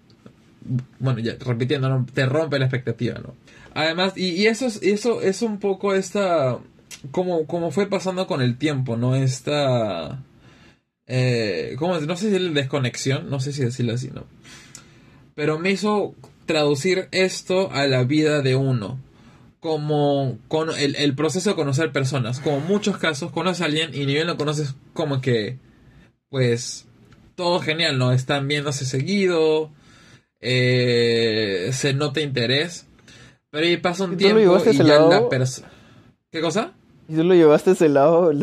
bueno, 0.99 1.19
ya 1.19 1.35
repitiendo, 1.39 2.05
te 2.13 2.25
rompe 2.25 2.59
la 2.59 2.65
expectativa, 2.65 3.19
¿no? 3.19 3.33
Además, 3.73 4.13
y, 4.17 4.45
eso, 4.47 4.65
es, 4.65 4.81
eso 4.83 5.21
es 5.21 5.41
un 5.41 5.59
poco 5.59 5.93
esta, 5.93 6.59
como, 7.11 7.45
como 7.47 7.71
fue 7.71 7.87
pasando 7.87 8.27
con 8.27 8.41
el 8.41 8.57
tiempo, 8.57 8.97
¿no? 8.97 9.15
Esta, 9.15 10.21
eh, 11.07 11.75
¿cómo 11.79 11.97
No 11.99 12.17
sé 12.17 12.29
si 12.29 12.35
es 12.35 12.53
desconexión, 12.53 13.29
no 13.29 13.39
sé 13.39 13.53
si 13.53 13.63
decirlo 13.63 13.93
así, 13.93 14.09
¿no? 14.13 14.25
Pero 15.33 15.59
me 15.59 15.71
hizo 15.71 16.13
traducir 16.51 17.07
esto 17.11 17.71
a 17.71 17.87
la 17.87 18.03
vida 18.03 18.41
de 18.41 18.55
uno. 18.55 18.99
como 19.61 20.39
con 20.47 20.69
el, 20.75 21.15
proceso 21.15 21.51
de 21.51 21.55
conocer 21.55 21.91
personas. 21.91 22.39
Como 22.39 22.59
muchos 22.61 22.97
casos, 22.97 23.31
conoces 23.31 23.61
a 23.61 23.65
alguien 23.65 23.93
y 23.93 24.05
ni 24.05 24.13
bien 24.15 24.25
lo 24.25 24.35
conoces 24.35 24.73
como 24.93 25.21
que, 25.21 25.59
pues, 26.29 26.87
todo 27.35 27.59
genial, 27.59 27.99
¿no? 27.99 28.11
Están 28.11 28.47
viéndose 28.47 28.85
seguido, 28.85 29.69
eh, 30.39 31.69
se 31.73 31.93
nota 31.93 32.21
interés, 32.21 32.87
pero 33.51 33.67
ahí 33.67 33.77
pasa 33.77 34.05
un 34.05 34.17
tiempo 34.17 34.39
y 34.39 34.73
ya 34.73 34.99
la 34.99 35.29
persona... 35.29 35.71
¿Qué 36.31 36.41
cosa? 36.41 36.73
¿Y 37.07 37.15
tú 37.15 37.23
lo 37.23 37.35
llevaste 37.35 37.69
a 37.69 37.73
ese 37.73 37.89
lado? 37.89 38.31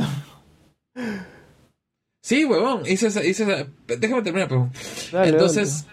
Sí, 2.21 2.45
huevón, 2.45 2.83
hice 2.87 3.07
esa, 3.07 3.23
Déjame 3.87 4.21
terminar, 4.21 4.49
pero... 4.49 4.71
Entonces, 5.25 5.87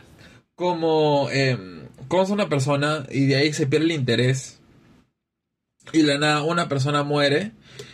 como... 0.55 1.29
Eh, 1.31 1.57
conoces 2.07 2.31
a 2.31 2.35
una 2.35 2.49
persona 2.49 3.05
y 3.09 3.25
de 3.27 3.35
ahí 3.35 3.53
se 3.53 3.67
pierde 3.67 3.85
el 3.85 3.91
interés 3.91 4.59
y 5.93 6.03
la 6.03 6.17
nada 6.17 6.43
una 6.43 6.67
persona 6.67 7.03
muere, 7.03 7.51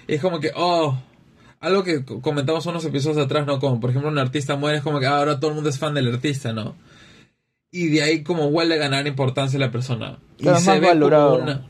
y 0.08 0.16
es 0.16 0.22
como 0.22 0.40
que, 0.40 0.52
oh, 0.56 0.98
algo 1.60 1.84
que 1.84 2.04
comentamos 2.04 2.66
unos 2.66 2.86
episodios 2.86 3.24
atrás, 3.24 3.46
¿no? 3.46 3.60
Como 3.60 3.80
por 3.80 3.90
ejemplo 3.90 4.10
un 4.10 4.18
artista 4.18 4.56
muere, 4.56 4.78
es 4.78 4.84
como 4.84 5.00
que 5.00 5.06
ahora 5.06 5.40
todo 5.40 5.52
el 5.52 5.56
mundo 5.56 5.70
es 5.70 5.78
fan 5.78 5.94
del 5.94 6.14
artista, 6.14 6.54
¿no? 6.54 6.76
Y 7.72 7.90
de 7.90 8.02
ahí 8.02 8.24
como 8.24 8.50
vuelve 8.50 8.76
a 8.76 8.80
ganar 8.80 9.08
importancia 9.08 9.60
la 9.60 9.72
persona. 9.72 10.20
y 10.38 10.48
se 10.48 10.80
ve 10.80 10.88
valorado. 10.88 11.32
Como 11.32 11.44
una... 11.44 11.68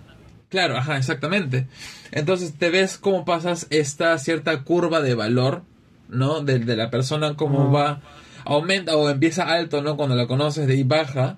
Claro, 0.50 0.78
ajá, 0.78 0.98
exactamente. 0.98 1.68
Entonces 2.12 2.54
te 2.58 2.70
ves 2.70 2.98
cómo 2.98 3.26
pasas 3.26 3.68
esta 3.70 4.18
cierta 4.18 4.64
curva 4.64 5.02
de 5.02 5.16
valor, 5.16 5.64
¿no? 6.10 6.42
De, 6.42 6.60
de 6.60 6.76
la 6.76 6.90
persona, 6.90 7.36
cómo 7.36 7.72
va, 7.72 8.02
aumenta 8.46 8.96
o 8.98 9.10
empieza 9.10 9.44
alto, 9.44 9.82
¿no? 9.82 9.98
Cuando 9.98 10.16
la 10.16 10.28
conoces, 10.28 10.68
de 10.68 10.74
ahí 10.74 10.84
baja, 10.84 11.38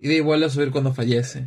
y 0.00 0.08
de 0.08 0.20
vuelve 0.20 0.46
a 0.46 0.50
subir 0.50 0.70
cuando 0.70 0.94
fallece. 0.94 1.46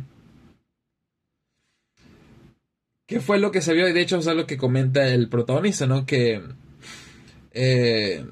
¿Qué 3.06 3.20
fue 3.20 3.38
lo 3.38 3.50
que 3.50 3.60
se 3.60 3.74
vio? 3.74 3.88
Y 3.88 3.92
de 3.92 4.00
hecho 4.00 4.18
es 4.18 4.26
lo 4.26 4.46
que 4.46 4.56
comenta 4.56 5.06
el 5.06 5.28
protagonista, 5.28 5.86
¿no? 5.86 6.06
Que... 6.06 6.42
Eh, 7.52 8.24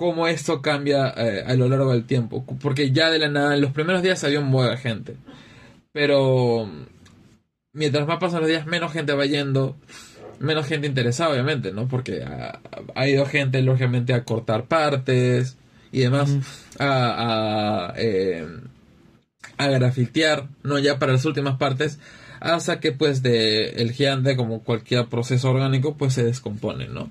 cómo 0.00 0.26
esto 0.26 0.62
cambia 0.62 1.12
eh, 1.14 1.44
a 1.46 1.54
lo 1.54 1.68
largo 1.68 1.92
del 1.92 2.06
tiempo. 2.06 2.44
Porque 2.62 2.90
ya 2.90 3.10
de 3.10 3.18
la 3.18 3.28
nada, 3.28 3.54
en 3.54 3.60
los 3.60 3.72
primeros 3.72 4.02
días 4.02 4.24
había 4.24 4.40
un 4.40 4.50
de 4.50 4.76
gente. 4.78 5.16
Pero 5.92 6.70
mientras 7.74 8.06
más 8.06 8.18
pasan 8.18 8.40
los 8.40 8.48
días, 8.48 8.66
menos 8.66 8.92
gente 8.92 9.12
va 9.12 9.26
yendo. 9.26 9.76
Menos 10.38 10.66
gente 10.66 10.86
interesada, 10.86 11.32
obviamente, 11.32 11.70
¿no? 11.72 11.86
Porque 11.86 12.24
ha, 12.24 13.08
ido 13.08 13.26
gente, 13.26 13.60
lógicamente, 13.60 14.14
a 14.14 14.24
cortar 14.24 14.64
partes 14.64 15.58
y 15.92 16.00
demás. 16.00 16.30
A, 16.78 17.90
a, 17.90 17.94
eh, 17.98 18.46
a 19.60 19.68
grafitear, 19.68 20.48
¿no? 20.62 20.78
Ya 20.78 20.98
para 20.98 21.12
las 21.12 21.24
últimas 21.24 21.56
partes 21.56 21.98
hasta 22.40 22.80
que 22.80 22.92
pues 22.92 23.22
de 23.22 23.68
el 23.82 23.92
gigante 23.92 24.36
como 24.36 24.64
cualquier 24.64 25.06
proceso 25.08 25.50
orgánico 25.50 25.96
pues 25.96 26.14
se 26.14 26.24
descompone, 26.24 26.88
¿no? 26.88 27.10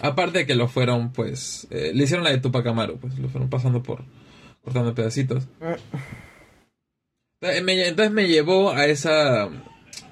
Aparte 0.00 0.40
de 0.40 0.46
que 0.46 0.54
lo 0.54 0.68
fueron 0.68 1.12
pues 1.12 1.66
eh, 1.70 1.92
le 1.94 2.04
hicieron 2.04 2.24
la 2.24 2.30
de 2.30 2.38
Tupac 2.38 2.66
Amaru, 2.66 2.98
pues 2.98 3.18
lo 3.18 3.28
fueron 3.28 3.48
pasando 3.48 3.82
por 3.82 4.04
cortando 4.62 4.94
pedacitos. 4.94 5.48
Entonces 7.40 8.10
me 8.10 8.28
llevó 8.28 8.72
a 8.72 8.86
esa 8.86 9.48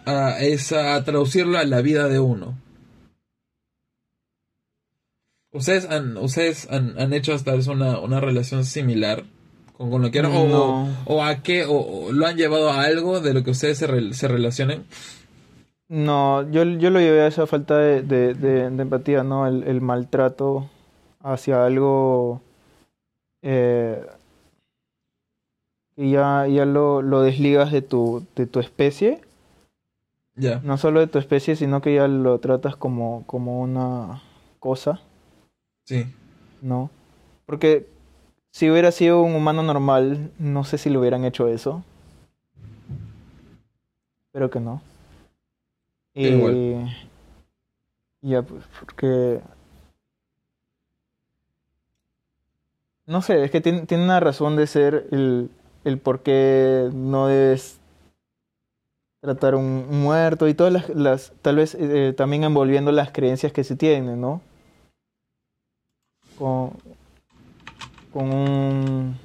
a 0.06 0.40
esa 0.40 0.94
a 0.94 1.04
traducirlo 1.04 1.58
a 1.58 1.64
la 1.64 1.82
vida 1.82 2.08
de 2.08 2.18
uno. 2.18 2.58
¿Ustedes 5.52 5.86
han, 5.86 6.16
ustedes 6.18 6.68
han, 6.70 6.98
han 6.98 7.12
hecho 7.14 7.32
hasta 7.32 7.54
vez 7.54 7.66
una, 7.66 7.98
una 7.98 8.20
relación 8.20 8.64
similar? 8.64 9.24
Con, 9.76 10.02
lo 10.02 10.10
que 10.10 10.22
o, 10.22 11.22
a 11.22 11.42
qué, 11.42 11.64
o, 11.68 12.10
lo 12.12 12.26
han 12.26 12.36
llevado 12.36 12.70
a 12.70 12.82
algo 12.82 13.20
de 13.20 13.34
lo 13.34 13.44
que 13.44 13.50
ustedes 13.50 13.78
se, 13.78 14.14
se 14.14 14.28
relacionen. 14.28 14.84
No, 15.88 16.48
yo, 16.50 16.64
yo 16.64 16.90
lo 16.90 16.98
llevé 16.98 17.22
a 17.22 17.26
esa 17.28 17.46
falta 17.46 17.78
de, 17.78 18.02
de, 18.02 18.64
empatía, 18.64 19.22
¿no? 19.22 19.46
El, 19.46 19.80
maltrato 19.80 20.68
hacia 21.22 21.64
algo 21.64 22.40
eh, 23.42 24.04
y 25.96 26.12
ya, 26.12 26.46
ya 26.48 26.64
lo, 26.64 27.02
lo, 27.02 27.22
desligas 27.22 27.70
de 27.70 27.82
tu, 27.82 28.24
de 28.34 28.46
tu 28.46 28.58
especie. 28.58 29.20
Ya. 30.34 30.60
No 30.64 30.76
solo 30.76 31.00
de 31.00 31.06
tu 31.06 31.18
especie, 31.18 31.54
sino 31.54 31.80
que 31.80 31.94
ya 31.94 32.08
lo 32.08 32.38
tratas 32.40 32.76
como, 32.76 33.24
como 33.26 33.60
una 33.60 34.22
cosa. 34.58 35.00
Sí. 35.84 36.06
¿No? 36.62 36.90
Porque 37.46 37.86
si 38.56 38.70
hubiera 38.70 38.90
sido 38.90 39.20
un 39.20 39.34
humano 39.34 39.62
normal, 39.62 40.32
no 40.38 40.64
sé 40.64 40.78
si 40.78 40.88
le 40.88 40.96
hubieran 40.96 41.26
hecho 41.26 41.46
eso. 41.46 41.84
Pero 44.32 44.48
que 44.48 44.60
no. 44.60 44.80
Y, 46.14 46.32
ya, 48.22 48.40
pues, 48.40 48.64
porque... 48.80 49.42
No 53.04 53.20
sé, 53.20 53.44
es 53.44 53.50
que 53.50 53.60
tiene, 53.60 53.84
tiene 53.84 54.04
una 54.04 54.20
razón 54.20 54.56
de 54.56 54.66
ser 54.66 55.06
el, 55.10 55.50
el 55.84 55.98
por 55.98 56.22
qué 56.22 56.88
no 56.94 57.26
debes 57.26 57.78
tratar 59.20 59.54
un 59.54 60.00
muerto 60.00 60.48
y 60.48 60.54
todas 60.54 60.72
las, 60.72 60.88
las 60.88 61.32
tal 61.42 61.56
vez 61.56 61.76
eh, 61.78 62.14
también 62.16 62.44
envolviendo 62.44 62.90
las 62.90 63.12
creencias 63.12 63.52
que 63.52 63.64
se 63.64 63.76
tienen, 63.76 64.18
¿no? 64.18 64.40
Con, 66.38 66.72
con 68.16 68.32
un... 68.32 69.18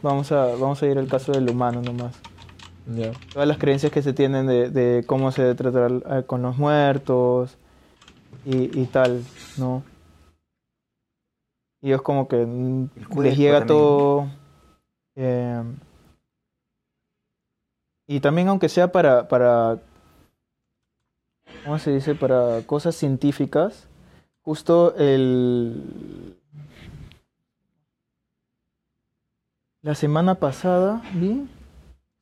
Vamos 0.00 0.32
a, 0.32 0.46
vamos 0.46 0.82
a 0.82 0.86
ir 0.86 0.96
al 0.96 1.06
caso 1.06 1.32
del 1.32 1.50
humano 1.50 1.82
nomás. 1.82 2.18
Todas 3.30 3.46
las 3.46 3.58
creencias 3.58 3.92
que 3.92 4.00
se 4.00 4.14
tienen 4.14 4.46
de, 4.46 5.04
cómo 5.06 5.30
se 5.32 5.42
debe 5.42 5.54
tratar 5.54 6.24
con 6.24 6.40
los 6.40 6.56
muertos 6.56 7.58
y, 8.46 8.86
tal, 8.86 9.22
¿no? 9.58 9.82
Y 11.82 11.92
es 11.92 12.00
como 12.00 12.26
que 12.26 12.46
les 13.18 13.36
llega 13.36 13.66
todo... 13.66 14.28
Eh, 15.14 15.62
y 18.06 18.20
también 18.20 18.48
aunque 18.48 18.70
sea 18.70 18.90
para, 18.92 19.28
para, 19.28 19.78
¿cómo 21.64 21.78
se 21.78 21.92
dice? 21.92 22.14
Para 22.14 22.62
cosas 22.62 22.96
científicas, 22.96 23.88
justo 24.40 24.94
el, 24.96 26.34
La 29.84 29.96
semana 29.96 30.36
pasada 30.36 31.02
vi. 31.12 31.48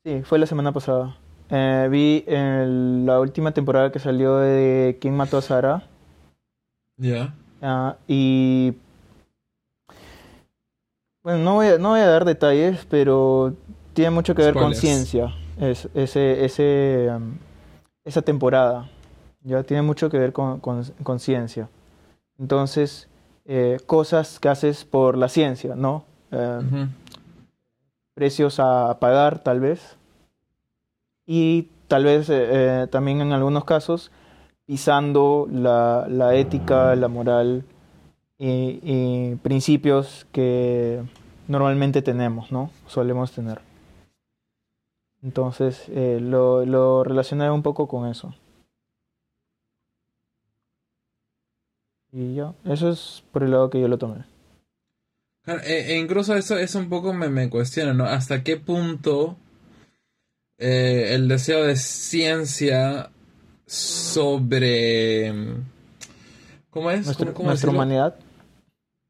Sí, 0.03 0.23
fue 0.25 0.39
la 0.39 0.47
semana 0.47 0.73
pasada. 0.73 1.19
Eh, 1.51 1.89
vi 1.91 2.25
la 2.27 3.21
última 3.21 3.53
temporada 3.53 3.93
que 3.93 3.99
salió 3.99 4.39
de 4.39 4.97
¿Quién 4.99 5.15
mató 5.15 5.37
a 5.37 5.43
Sara? 5.43 5.83
Ya. 6.97 7.35
Ah, 7.61 7.97
y. 8.09 8.73
Bueno, 11.23 11.41
no 11.41 11.55
voy, 11.55 11.67
a, 11.67 11.79
no 11.79 11.91
voy 11.91 12.01
a 12.01 12.07
dar 12.07 12.25
detalles, 12.25 12.87
pero 12.89 13.55
tiene 13.93 14.11
mucho 14.11 14.35
que 14.35 14.41
ver 14.41 14.55
con 14.55 14.75
ciencia. 14.75 15.35
Es, 15.59 15.87
ese, 15.93 16.47
ese, 16.47 17.11
um, 17.15 17.35
esa 18.07 18.23
temporada. 18.23 18.89
Ya 19.43 19.63
tiene 19.65 19.83
mucho 19.83 20.09
que 20.09 20.19
ver 20.19 20.33
con, 20.33 20.61
con, 20.61 21.19
ciencia. 21.19 21.69
Entonces, 22.39 23.07
eh, 23.45 23.79
cosas 23.85 24.41
que 24.41 24.49
haces 24.49 24.87
por 24.87 25.19
la 25.19 25.29
ciencia, 25.29 25.75
¿no? 25.77 26.05
Eh, 26.31 26.87
precios 28.21 28.61
a 28.61 28.99
pagar 29.01 29.39
tal 29.39 29.61
vez 29.61 29.97
y 31.27 31.69
tal 31.89 32.05
vez 32.05 32.29
eh, 32.29 32.83
eh, 32.83 32.87
también 32.91 33.23
en 33.23 33.33
algunos 33.33 33.65
casos 33.65 34.11
pisando 34.67 35.49
la, 35.51 36.35
ética, 36.35 36.95
la 36.97 37.09
moral 37.09 37.65
y, 38.39 39.37
principios 39.37 40.27
que 40.33 41.03
normalmente 41.49 42.03
tenemos, 42.03 42.53
¿no? 42.53 42.71
Solemos 42.87 43.33
tener. 43.33 43.63
Entonces 45.23 45.89
eh, 45.89 46.19
lo 46.21 47.03
relacioné 47.03 47.51
un 47.51 47.63
poco 47.63 47.89
con 47.89 48.07
eso. 48.07 48.35
Y 52.13 52.35
ya, 52.35 52.53
eso 52.67 52.91
es 52.91 53.25
por 53.33 53.45
el 53.45 53.53
lado 53.53 53.71
que 53.71 53.81
yo 53.81 53.89
lo 53.89 53.97
tomé. 53.97 54.27
E, 55.65 55.93
e, 55.93 55.99
incluso 55.99 56.35
eso, 56.35 56.57
es 56.57 56.75
un 56.75 56.89
poco 56.89 57.13
me, 57.13 57.29
me 57.29 57.49
cuestiona, 57.51 57.93
¿no? 57.93 58.05
¿Hasta 58.05 58.43
qué 58.43 58.57
punto 58.57 59.37
eh, 60.59 61.15
el 61.15 61.29
deseo 61.29 61.65
de 61.65 61.77
ciencia 61.77 63.11
sobre... 63.67 65.33
¿Cómo 66.71 66.91
es? 66.91 67.07
nuestra 67.41 67.71
humanidad. 67.71 68.17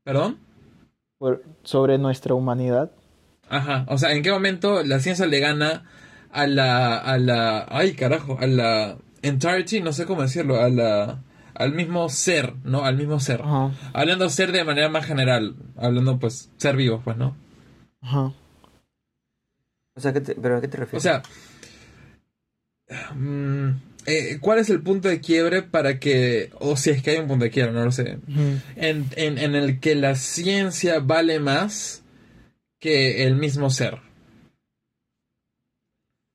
¿Perdón? 0.04 0.38
sobre 1.64 1.98
nuestra 1.98 2.34
humanidad. 2.34 2.90
Ajá, 3.50 3.84
o 3.88 3.98
sea, 3.98 4.12
¿en 4.12 4.22
qué 4.22 4.30
momento 4.30 4.82
la 4.82 5.00
ciencia 5.00 5.26
le 5.26 5.40
gana 5.40 5.84
a 6.30 6.46
la... 6.46 6.96
a 6.96 7.18
la... 7.18 7.66
ay, 7.68 7.92
carajo, 7.94 8.38
a 8.40 8.46
la 8.46 8.96
entirety, 9.22 9.80
no 9.80 9.92
sé 9.92 10.06
cómo 10.06 10.22
decirlo, 10.22 10.60
a 10.60 10.70
la 10.70 11.18
al 11.60 11.72
mismo 11.74 12.08
ser, 12.08 12.54
¿no? 12.64 12.84
Al 12.84 12.96
mismo 12.96 13.20
ser. 13.20 13.42
Hablando 13.92 14.30
ser 14.30 14.50
de 14.50 14.64
manera 14.64 14.88
más 14.88 15.04
general, 15.04 15.56
hablando 15.76 16.18
pues 16.18 16.50
ser 16.56 16.74
vivo, 16.74 17.02
pues, 17.04 17.18
¿no? 17.18 17.36
Ajá. 18.00 18.32
O 19.94 20.00
sea, 20.00 20.14
¿pero 20.14 20.56
a 20.56 20.60
qué 20.62 20.68
te 20.68 20.78
refieres? 20.78 21.04
O 21.04 21.08
sea, 21.08 21.22
mm, 23.14 23.70
eh, 24.06 24.38
¿Cuál 24.40 24.58
es 24.60 24.70
el 24.70 24.82
punto 24.82 25.08
de 25.08 25.20
quiebre 25.20 25.62
para 25.62 25.98
que, 25.98 26.50
o 26.58 26.76
si 26.76 26.88
es 26.90 27.02
que 27.02 27.10
hay 27.10 27.18
un 27.18 27.28
punto 27.28 27.44
de 27.44 27.50
quiebre, 27.50 27.72
no 27.72 27.84
lo 27.84 27.92
sé, 27.92 28.18
en, 28.76 29.10
en, 29.16 29.54
el 29.54 29.80
que 29.80 29.94
la 29.94 30.14
ciencia 30.14 31.00
vale 31.00 31.38
más 31.40 32.02
que 32.78 33.26
el 33.26 33.36
mismo 33.36 33.68
ser? 33.68 33.98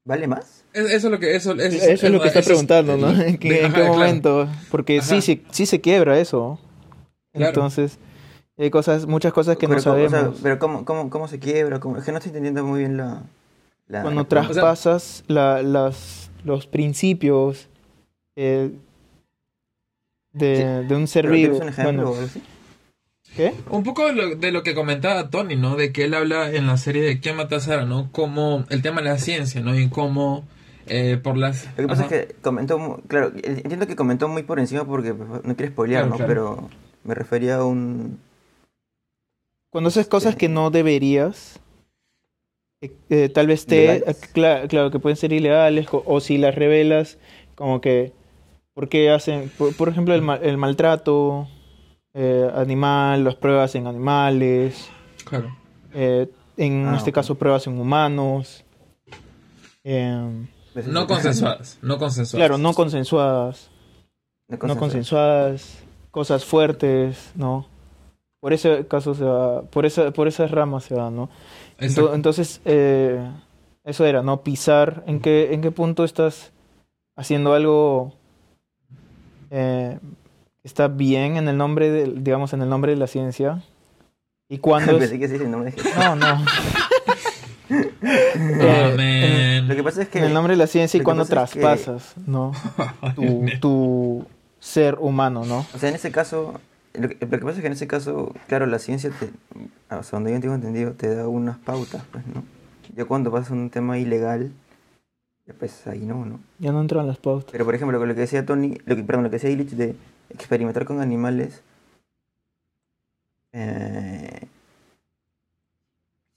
¿Vale 0.04 0.28
más? 0.28 0.55
Eso 0.76 0.94
es 0.94 1.04
lo 1.06 1.20
que, 1.20 1.36
eso, 1.36 1.54
es 1.54 2.04
lo 2.04 2.22
que 2.22 2.28
está 2.28 2.42
preguntando, 2.42 2.98
¿no? 2.98 3.10
¿En 3.22 3.38
qué, 3.38 3.70
momento? 3.88 4.50
Porque 4.70 5.02
sí, 5.02 5.22
sí, 5.22 5.42
sí 5.50 5.66
se 5.66 5.80
quiebra 5.80 6.20
eso. 6.20 6.60
Entonces, 7.32 7.98
hay 8.58 8.70
cosas, 8.70 9.06
muchas 9.06 9.32
cosas 9.32 9.56
que 9.56 9.70
no 9.70 9.80
sabemos. 9.80 10.40
pero 10.44 10.60
¿cómo, 10.60 10.84
cómo, 10.84 11.10
cómo 11.10 11.30
se 11.30 11.40
quiebra? 11.40 11.78
Es 11.78 12.04
que 12.04 12.12
no 12.12 12.18
estoy 12.18 12.30
entendiendo 12.30 12.66
muy 12.66 12.80
bien 12.80 12.98
la... 12.98 13.24
Cuando 13.88 14.26
traspasas 14.26 15.24
las, 15.28 16.30
los 16.44 16.68
principios 16.68 17.70
eh, 18.36 18.72
de, 20.34 20.84
de, 20.84 20.96
un 20.96 21.08
ser 21.08 21.30
vivo. 21.30 21.58
Un 21.58 21.70
ejemplo, 21.70 22.16
¿Qué? 23.36 23.54
Un 23.70 23.84
poco 23.84 24.12
de 24.14 24.52
lo, 24.52 24.64
que 24.64 24.76
comentaba 24.76 25.30
Tony, 25.30 25.56
¿no? 25.56 25.76
De 25.76 25.92
que 25.92 26.06
él 26.06 26.14
habla 26.14 26.52
en 26.52 26.68
la 26.68 26.78
serie 26.78 27.04
de 27.04 27.20
¿Quién 27.20 27.36
mata 27.36 27.58
a 27.58 27.60
Sara, 27.60 27.86
¿no? 27.86 28.10
Como 28.12 28.66
el 28.70 28.82
tema 28.82 29.02
de 29.02 29.10
la 29.10 29.18
ciencia, 29.18 29.62
¿no? 29.62 29.78
Y 29.78 29.90
cómo 29.90 30.46
eh, 30.88 31.20
por 31.22 31.38
las... 31.38 31.66
Lo 31.78 31.84
que 31.84 31.88
pasa 31.88 32.04
es 32.04 32.10
que 32.10 32.36
comentó, 32.42 33.02
claro, 33.08 33.32
entiendo 33.44 33.88
que 33.88 33.96
comentó 33.96 34.28
muy 34.28 34.44
por 34.44 34.60
encima 34.60 34.86
porque 34.86 35.14
pues, 35.14 35.44
no 35.44 35.56
quiere 35.56 35.72
spoilear, 35.72 36.08
¿no? 36.08 36.18
Pero 36.18 36.70
me 37.04 37.14
refería 37.16 37.58
a 37.58 37.66
un... 37.66 38.20
Cuando 39.70 39.90
haces 39.90 40.08
cosas 40.08 40.36
que 40.36 40.48
no 40.48 40.70
deberías, 40.70 41.60
eh, 42.82 42.94
eh, 43.10 43.30
tal 43.30 43.48
vez 43.48 43.66
te... 43.66 44.04
Claro, 44.34 44.92
que 44.92 45.00
pueden 45.00 45.18
ser 45.18 45.34
ilegales, 45.34 45.88
o, 45.92 46.20
si 46.20 46.38
las 46.38 46.56
revelas, 46.56 47.18
como 47.56 47.82
que... 47.82 48.14
¿Por 48.74 48.90
qué 48.90 49.10
hacen, 49.10 49.50
por, 49.78 49.88
ejemplo, 49.88 50.14
el, 50.14 50.30
el 50.44 50.58
maltrato 50.58 51.48
animal, 52.14 53.24
las 53.24 53.36
pruebas 53.36 53.74
en 53.76 53.88
animales? 53.88 54.90
Claro. 55.24 55.56
en 55.94 56.88
ah, 56.88 56.96
este 56.98 57.14
caso, 57.14 57.36
pruebas 57.36 57.68
en 57.68 57.80
humanos. 57.80 58.66
Eh, 59.88 60.48
no 60.88 61.08
consensuadas, 61.08 61.80
no 61.82 61.98
consensuadas. 61.98 62.40
Claro, 62.40 62.58
no 62.58 62.74
consensuadas. 62.74 63.70
No 64.48 64.78
consensuadas. 64.78 65.84
cosas 66.12 66.46
fuertes, 66.46 67.32
¿no? 67.36 67.68
Por 68.40 68.54
ese 68.54 68.86
caso 68.88 69.16
se 69.16 69.24
va, 69.24 69.64
por, 69.64 69.86
esa, 69.86 70.12
por 70.12 70.28
esas 70.28 70.52
ramas 70.52 70.84
se 70.84 70.96
va, 70.96 71.10
¿no? 71.10 71.30
Entonces, 71.80 72.62
eh, 72.66 73.20
eso 73.84 74.06
era, 74.06 74.22
¿no? 74.22 74.44
Pisar, 74.44 75.04
¿en 75.08 75.20
qué, 75.20 75.54
¿en 75.54 75.62
qué 75.62 75.72
punto 75.72 76.04
estás 76.04 76.52
haciendo 77.16 77.54
algo 77.54 78.14
eh, 79.52 80.00
está 80.64 80.88
bien 80.88 81.38
en 81.38 81.48
el 81.48 81.58
nombre, 81.58 81.90
de, 81.92 82.12
digamos, 82.22 82.54
en 82.54 82.62
el 82.62 82.70
nombre 82.70 82.92
de 82.92 82.98
la 82.98 83.08
ciencia? 83.08 83.62
¿Y 84.50 84.58
cuándo 84.60 84.98
es... 85.00 85.12
que 85.12 85.28
sí, 85.28 85.38
nombre 85.48 85.74
No, 85.98 86.16
no. 86.16 86.46
Eh, 88.08 89.64
lo 89.68 89.76
que 89.76 89.84
pasa 89.84 90.04
es 90.04 90.10
que. 90.10 90.20
En 90.20 90.26
el 90.26 90.34
nombre 90.34 90.54
de 90.54 90.58
la 90.58 90.68
ciencia 90.68 91.00
y 91.00 91.04
cuando 91.04 91.26
traspasas, 91.26 92.14
¿no? 92.26 92.52
Tu, 93.62 94.26
ser 94.60 94.98
humano, 95.00 95.46
¿no? 95.46 95.66
O 95.74 95.78
sea, 95.78 95.90
en 95.90 95.96
ese 95.96 96.12
caso. 96.12 96.60
Lo 96.94 97.10
que, 97.10 97.16
pasa 97.26 97.58
es 97.58 97.60
que 97.60 97.68
en 97.68 97.74
ese 97.74 97.88
caso, 97.88 98.34
claro, 98.48 98.66
la 98.68 98.80
ciencia, 98.80 99.10
te, 99.10 99.30
hasta 99.90 100.16
donde 100.16 100.32
yo 100.32 100.40
tengo 100.40 100.56
entendido, 100.56 100.94
te 100.94 101.14
da 101.14 101.28
unas 101.28 101.58
pautas, 101.58 102.04
pues, 102.10 102.26
¿no? 102.26 102.44
Ya 102.96 103.04
cuando 103.04 103.32
pasa 103.32 103.54
un 103.54 103.70
tema 103.70 103.98
ilegal, 103.98 104.54
ya 105.46 105.54
pues 105.54 105.86
ahí 105.88 106.06
no, 106.06 106.26
¿no? 106.26 106.40
Ya 106.60 106.72
no 106.72 106.80
entran 106.80 107.06
las 107.06 107.18
pautas. 107.18 107.52
Pero 107.52 107.66
por 107.66 107.76
ejemplo, 107.76 108.04
lo 108.04 108.16
que 108.16 108.22
decía 108.22 108.46
Tony, 108.46 108.78
lo 108.86 108.96
que, 108.96 109.04
perdón, 109.04 109.26
lo 109.26 109.30
que 109.30 109.36
decía 109.36 109.50
Illich 109.50 109.72
de 109.72 109.96
experimentar 110.30 110.86
con 110.86 111.02
animales. 111.02 111.62
Eh, 113.52 114.48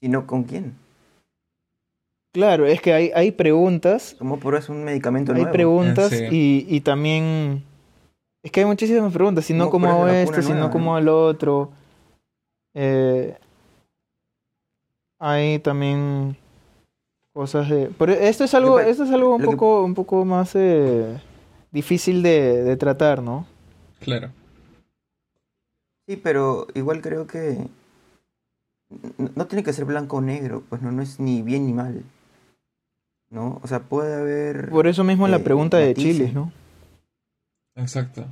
¿Y 0.00 0.08
no 0.08 0.26
con 0.26 0.44
quién? 0.44 0.74
Claro, 2.38 2.66
es 2.66 2.80
que 2.80 2.92
hay, 2.92 3.10
hay 3.16 3.32
preguntas. 3.32 4.14
¿Cómo 4.16 4.38
pruebas 4.38 4.68
un 4.68 4.84
medicamento 4.84 5.32
nuevo? 5.32 5.48
Hay 5.48 5.52
preguntas 5.52 6.12
y, 6.12 6.64
y, 6.68 6.80
también... 6.82 7.64
Es 8.44 8.52
que 8.52 8.60
hay 8.60 8.66
muchísimas 8.66 9.12
preguntas, 9.12 9.44
si 9.44 9.54
no 9.54 9.68
como 9.70 10.06
este, 10.06 10.42
si 10.42 10.52
no 10.52 10.70
como 10.70 10.96
el 10.96 11.08
otro. 11.08 11.72
Eh, 12.74 13.36
hay 15.18 15.58
también 15.58 16.36
cosas 17.32 17.68
de... 17.68 17.90
Pero 17.98 18.12
esto 18.12 18.44
es 18.44 18.54
algo, 18.54 18.78
esto 18.78 19.02
es 19.02 19.10
algo 19.10 19.34
un, 19.34 19.42
poco, 19.42 19.82
un 19.82 19.94
poco 19.94 20.24
más 20.24 20.54
eh, 20.54 21.18
difícil 21.72 22.22
de, 22.22 22.62
de 22.62 22.76
tratar, 22.76 23.20
¿no? 23.20 23.48
Claro. 23.98 24.30
Sí, 26.06 26.14
pero 26.14 26.68
igual 26.76 27.00
creo 27.00 27.26
que 27.26 27.66
no 29.34 29.46
tiene 29.48 29.64
que 29.64 29.72
ser 29.72 29.86
blanco 29.86 30.18
o 30.18 30.20
negro, 30.20 30.62
pues 30.68 30.82
no, 30.82 30.92
no 30.92 31.02
es 31.02 31.18
ni 31.18 31.42
bien 31.42 31.66
ni 31.66 31.72
mal. 31.72 32.04
¿No? 33.30 33.60
O 33.62 33.66
sea, 33.66 33.80
puede 33.80 34.14
haber... 34.14 34.70
Por 34.70 34.86
eso 34.86 35.04
mismo 35.04 35.28
la 35.28 35.36
eh, 35.36 35.40
pregunta 35.40 35.78
de 35.78 35.94
Chile, 35.94 36.30
¿no? 36.32 36.52
Exacto. 37.76 38.26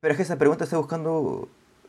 Pero 0.00 0.12
es 0.12 0.16
que 0.16 0.22
esa 0.22 0.38
pregunta 0.38 0.64
está 0.64 0.76
buscando 0.76 1.48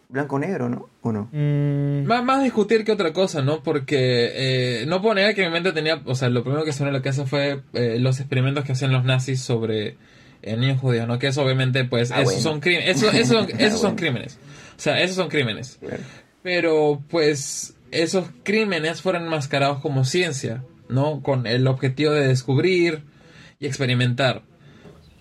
blanco-negro, 0.09 0.69
¿no? 0.69 0.89
¿O 1.01 1.11
no? 1.11 1.29
Mm. 1.31 2.05
Más, 2.05 2.43
discutir 2.43 2.83
que 2.83 2.93
otra 2.93 3.13
cosa, 3.13 3.41
¿no? 3.41 3.61
Porque 3.61 4.81
eh, 4.81 4.85
no 4.87 5.01
puedo 5.01 5.15
negar 5.15 5.35
que 5.35 5.45
mi 5.45 5.51
mente 5.51 5.73
tenía, 5.73 6.01
o 6.05 6.15
sea, 6.15 6.29
lo 6.29 6.43
primero 6.43 6.63
que 6.63 6.73
sonó 6.73 6.89
en 6.89 6.95
la 6.95 7.01
casa 7.01 7.25
fue 7.25 7.61
eh, 7.73 7.97
los 7.99 8.19
experimentos 8.19 8.63
que 8.63 8.71
hacían 8.71 8.93
los 8.93 9.03
nazis 9.03 9.41
sobre 9.41 9.97
niños 10.43 10.79
judíos, 10.79 11.07
¿no? 11.07 11.19
Que 11.19 11.27
eso 11.27 11.43
obviamente, 11.43 11.83
pues, 11.83 12.11
ah, 12.11 12.21
esos 12.21 12.41
son 12.41 12.61
crímenes. 12.61 12.97
Eso, 12.97 13.11
eso, 13.11 13.45
esos 13.57 13.81
son 13.81 13.95
crímenes. 13.95 14.39
O 14.77 14.79
sea, 14.79 15.01
esos 15.01 15.15
son 15.15 15.27
crímenes. 15.27 15.79
Pero, 16.41 17.03
pues, 17.09 17.75
esos 17.91 18.27
crímenes 18.43 19.01
fueron 19.01 19.23
enmascarados 19.23 19.79
como 19.81 20.05
ciencia. 20.05 20.63
¿No? 20.89 21.21
Con 21.21 21.47
el 21.47 21.67
objetivo 21.67 22.11
de 22.11 22.27
descubrir 22.27 23.03
y 23.59 23.67
experimentar. 23.67 24.43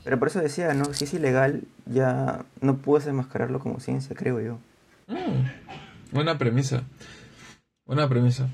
Pero 0.05 0.19
por 0.19 0.29
eso 0.29 0.41
decía, 0.41 0.73
¿no? 0.75 0.93
Si 0.95 1.05
es 1.05 1.15
ilegal, 1.15 1.63
ya 1.87 2.45
no 2.61 2.77
puedes 2.77 3.07
enmascararlo 3.07 3.59
como 3.59 3.81
ciencia, 3.81 4.15
creo 4.15 4.41
yo. 4.41 4.59
Mm, 5.09 6.13
buena 6.13 6.39
premisa. 6.39 6.85
Buena 7.85 8.09
premisa. 8.09 8.49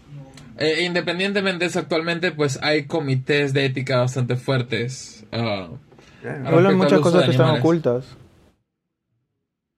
Eh, 0.59 0.85
independientemente 0.85 1.64
de 1.64 1.70
eso, 1.70 1.79
actualmente, 1.79 2.33
pues 2.33 2.59
hay 2.62 2.87
comités 2.87 3.53
de 3.53 3.66
ética 3.66 3.98
bastante 3.98 4.37
fuertes. 4.37 5.25
Uh, 5.33 5.77
Igual 6.22 6.66
hay 6.66 6.75
muchas 6.75 7.01
cosas 7.01 7.25
que 7.25 7.31
están 7.33 7.59
ocultas. 7.59 8.07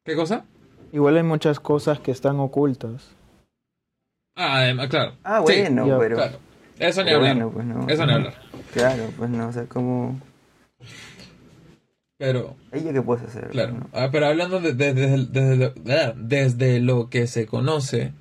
¿Qué 0.04 0.14
cosa? 0.14 0.44
Igual 0.92 1.16
hay 1.16 1.22
muchas 1.22 1.58
cosas 1.58 1.98
que 2.00 2.10
están 2.10 2.38
ocultas. 2.38 3.08
Ah, 4.36 4.72
claro. 4.88 5.14
Ah, 5.24 5.40
bueno, 5.40 5.98
pero. 5.98 6.18
Eso 6.78 7.04
ni 7.04 7.10
hablar. 7.10 7.48
Pues 7.50 7.66
Eso 7.88 8.06
ni 8.06 8.12
hablar. 8.12 8.34
Claro, 8.72 9.10
pues 9.16 9.30
no, 9.30 9.48
o 9.48 9.52
sea, 9.52 9.64
como... 9.64 10.20
Pero... 12.18 12.56
¿Ella 12.72 12.92
qué 12.92 13.02
puedes 13.02 13.24
hacer? 13.24 13.48
Claro. 13.48 13.88
Ah, 13.92 14.08
pero 14.10 14.26
hablando 14.26 14.60
de, 14.60 14.72
desde, 14.72 15.72
ah, 15.92 16.14
desde 16.16 16.80
lo 16.80 17.10
que 17.10 17.26
se 17.26 17.46
conoce, 17.46 18.12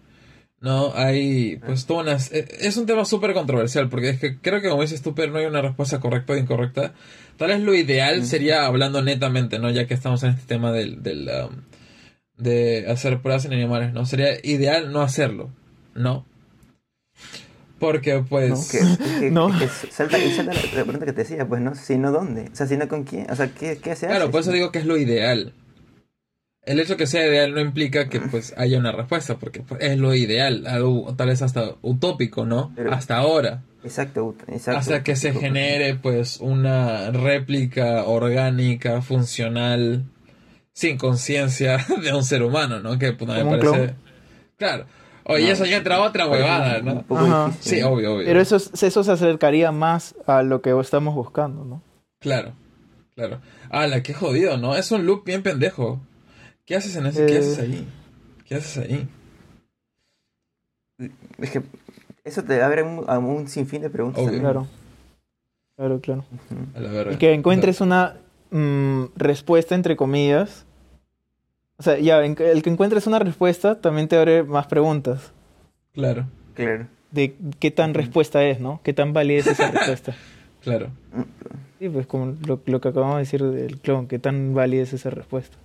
¿no? 0.59 0.93
Hay, 0.95 1.57
pues, 1.57 1.85
todas 1.85 2.03
unas... 2.03 2.31
Eh, 2.31 2.47
es 2.59 2.77
un 2.77 2.85
tema 2.85 3.05
súper 3.05 3.33
controversial, 3.33 3.89
porque 3.89 4.09
es 4.09 4.19
que 4.19 4.39
creo 4.39 4.61
que 4.61 4.69
como 4.69 4.81
dices 4.81 5.01
tú, 5.01 5.13
pero 5.13 5.31
no 5.31 5.39
hay 5.39 5.45
una 5.45 5.61
respuesta 5.61 5.99
correcta 5.99 6.33
o 6.33 6.37
incorrecta. 6.37 6.93
Tal 7.37 7.49
vez 7.49 7.61
lo 7.61 7.73
ideal 7.73 8.25
sería, 8.25 8.65
hablando 8.65 9.01
netamente, 9.01 9.59
¿no? 9.59 9.69
Ya 9.69 9.87
que 9.87 9.93
estamos 9.93 10.23
en 10.23 10.31
este 10.31 10.47
tema 10.47 10.71
del, 10.71 11.01
del 11.01 11.29
um, 11.29 11.61
de 12.37 12.85
hacer 12.89 13.21
pruebas 13.21 13.45
en 13.45 13.53
animales, 13.53 13.93
¿no? 13.93 14.05
Sería 14.05 14.37
ideal 14.43 14.91
no 14.91 15.01
hacerlo, 15.01 15.51
¿no? 15.95 16.25
Porque 17.83 18.23
pues... 18.29 18.73
No, 19.29 19.49
que, 19.59 19.67
salta, 19.67 20.17
salta 20.33 20.53
la, 20.53 20.83
pregunta 20.85 21.05
que 21.05 21.11
te 21.11 21.23
decía, 21.23 21.45
pues 21.45 21.59
no, 21.59 21.75
si 21.75 21.97
no 21.97 22.13
dónde, 22.13 22.49
o 22.49 22.55
sea, 22.55 22.65
si 22.65 22.77
no 22.77 22.87
con 22.87 23.03
quién, 23.03 23.29
o 23.29 23.35
sea, 23.35 23.49
¿qué, 23.53 23.77
qué 23.77 23.93
se 23.97 24.05
hace? 24.05 24.07
Claro, 24.07 24.31
por 24.31 24.39
eso 24.39 24.53
digo 24.53 24.71
que 24.71 24.79
es 24.79 24.85
lo 24.85 24.95
ideal. 24.95 25.53
El 26.61 26.79
hecho 26.79 26.95
que 26.95 27.07
sea 27.07 27.27
ideal 27.27 27.53
no 27.53 27.59
implica 27.59 28.07
que 28.07 28.21
pues 28.21 28.53
haya 28.55 28.79
una 28.79 28.93
respuesta, 28.93 29.35
porque 29.37 29.63
pues, 29.63 29.81
es 29.81 29.97
lo 29.97 30.15
ideal, 30.15 30.65
algo 30.65 31.13
tal 31.17 31.27
vez 31.27 31.41
hasta 31.41 31.75
utópico, 31.81 32.45
¿no? 32.45 32.73
hasta 32.89 33.17
ahora. 33.17 33.63
Exacto, 33.83 34.33
exacto. 34.47 34.79
Hasta 34.79 35.03
que 35.03 35.17
se 35.17 35.33
genere 35.33 35.95
pues 35.95 36.39
una 36.39 37.11
réplica 37.11 38.05
orgánica, 38.05 39.01
funcional, 39.01 40.05
sin 40.71 40.97
conciencia 40.97 41.85
de 42.01 42.13
un 42.13 42.23
ser 42.23 42.43
humano, 42.43 42.79
¿no? 42.79 42.97
Que 42.97 43.11
pues, 43.11 43.29
me 43.29 43.43
parece... 43.43 43.95
Claro. 44.55 44.85
Oye, 45.25 45.51
eso 45.51 45.65
ya 45.65 45.77
entra 45.77 46.01
otra 46.01 46.27
huevada, 46.27 46.81
¿no? 46.81 47.53
Sí, 47.59 47.81
obvio, 47.81 48.15
obvio. 48.15 48.25
Pero 48.25 48.41
eso, 48.41 48.57
eso 48.57 49.03
se 49.03 49.11
acercaría 49.11 49.71
más 49.71 50.15
a 50.27 50.43
lo 50.43 50.61
que 50.61 50.77
estamos 50.79 51.15
buscando, 51.15 51.63
¿no? 51.63 51.81
Claro, 52.19 52.53
claro. 53.15 53.39
la 53.71 54.03
qué 54.03 54.13
jodido, 54.13 54.57
¿no? 54.57 54.75
Es 54.75 54.91
un 54.91 55.05
loop 55.05 55.25
bien 55.25 55.43
pendejo. 55.43 55.99
¿Qué 56.65 56.75
haces 56.75 56.95
en 56.95 57.05
ese? 57.05 57.25
¿Qué 57.25 57.37
haces 57.37 57.59
eh. 57.59 57.61
ahí? 57.61 57.87
¿Qué 58.45 58.55
haces 58.55 58.77
ahí? 58.77 59.07
Es 61.37 61.51
que 61.51 61.63
eso 62.23 62.43
te 62.43 62.61
abre 62.61 62.83
un, 62.83 63.03
a 63.07 63.17
un 63.19 63.47
sinfín 63.47 63.81
de 63.81 63.89
preguntas. 63.89 64.23
Claro. 64.29 64.67
Claro, 65.75 65.99
claro. 66.01 66.25
A 66.75 66.79
la 66.79 66.91
verga. 66.91 67.13
Y 67.13 67.17
que 67.17 67.33
encuentres 67.33 67.81
una 67.81 68.17
mm, 68.51 69.05
respuesta, 69.15 69.75
entre 69.75 69.95
comillas. 69.95 70.65
O 71.77 71.83
sea, 71.83 71.97
ya, 71.99 72.23
en- 72.23 72.35
el 72.39 72.61
que 72.63 72.69
encuentres 72.69 73.07
una 73.07 73.19
respuesta 73.19 73.79
también 73.81 74.07
te 74.07 74.15
abre 74.17 74.43
más 74.43 74.67
preguntas. 74.67 75.31
Claro, 75.93 76.25
Claro. 76.53 76.87
De 77.11 77.35
qué 77.59 77.69
tan 77.69 77.93
respuesta 77.93 78.43
es, 78.43 78.59
¿no? 78.59 78.79
Qué 78.83 78.91
tan 78.93 79.13
válida 79.13 79.39
es 79.39 79.47
esa 79.47 79.69
respuesta. 79.69 80.15
claro. 80.63 80.87
Sí, 81.79 81.87
pues 81.89 82.07
como 82.07 82.35
lo, 82.47 82.59
lo 82.65 82.81
que 82.81 82.87
acabamos 82.87 83.15
de 83.17 83.19
decir 83.21 83.43
del 83.43 83.77
clon, 83.79 84.07
qué 84.07 84.17
tan 84.17 84.53
válida 84.55 84.81
es 84.83 84.93
esa 84.93 85.09
respuesta. 85.11 85.55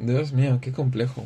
Dios 0.00 0.32
mío, 0.32 0.58
qué 0.60 0.72
complejo. 0.72 1.24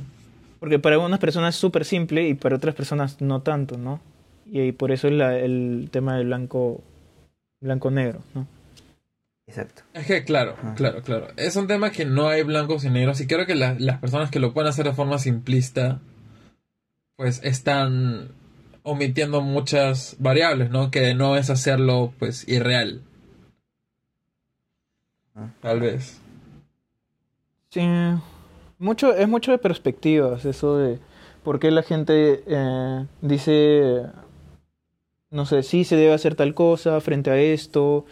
Porque 0.58 0.78
para 0.78 0.96
algunas 0.96 1.18
personas 1.18 1.54
es 1.54 1.60
súper 1.60 1.84
simple 1.86 2.28
y 2.28 2.34
para 2.34 2.56
otras 2.56 2.74
personas 2.74 3.20
no 3.20 3.40
tanto, 3.40 3.78
¿no? 3.78 4.00
Y, 4.44 4.60
ahí 4.60 4.72
por 4.72 4.90
eso 4.92 5.08
es 5.08 5.14
la- 5.14 5.38
el 5.38 5.88
tema 5.90 6.16
del 6.16 6.26
blanco 6.26 6.82
blanco-negro, 7.62 8.20
¿no? 8.34 8.46
Exacto. 9.50 9.82
Es 9.94 10.06
que, 10.06 10.22
claro, 10.22 10.54
Ajá. 10.62 10.74
claro, 10.76 11.02
claro. 11.02 11.26
Es 11.36 11.56
un 11.56 11.66
tema 11.66 11.90
que 11.90 12.04
no 12.04 12.28
hay 12.28 12.44
blancos 12.44 12.84
y 12.84 12.90
negros. 12.90 13.20
Y 13.20 13.26
creo 13.26 13.46
que 13.46 13.56
la- 13.56 13.74
las 13.80 13.98
personas 13.98 14.30
que 14.30 14.38
lo 14.38 14.54
pueden 14.54 14.68
hacer 14.68 14.84
de 14.86 14.92
forma 14.92 15.18
simplista, 15.18 15.98
pues 17.16 17.40
están 17.42 18.28
omitiendo 18.84 19.40
muchas 19.40 20.14
variables, 20.20 20.70
¿no? 20.70 20.92
Que 20.92 21.14
no 21.14 21.36
es 21.36 21.50
hacerlo, 21.50 22.12
pues, 22.20 22.46
irreal. 22.48 23.02
Tal 25.60 25.80
vez. 25.80 26.20
Sí, 27.70 27.82
mucho, 28.78 29.12
es 29.14 29.26
mucho 29.28 29.50
de 29.50 29.58
perspectivas, 29.58 30.44
eso 30.44 30.76
de 30.76 30.98
por 31.42 31.58
qué 31.58 31.72
la 31.72 31.82
gente 31.82 32.44
eh, 32.46 33.06
dice, 33.20 34.02
no 35.30 35.44
sé, 35.46 35.62
sí 35.64 35.84
se 35.84 35.96
debe 35.96 36.12
hacer 36.12 36.34
tal 36.36 36.54
cosa 36.54 37.00
frente 37.00 37.30
a 37.30 37.36
esto, 37.38 38.04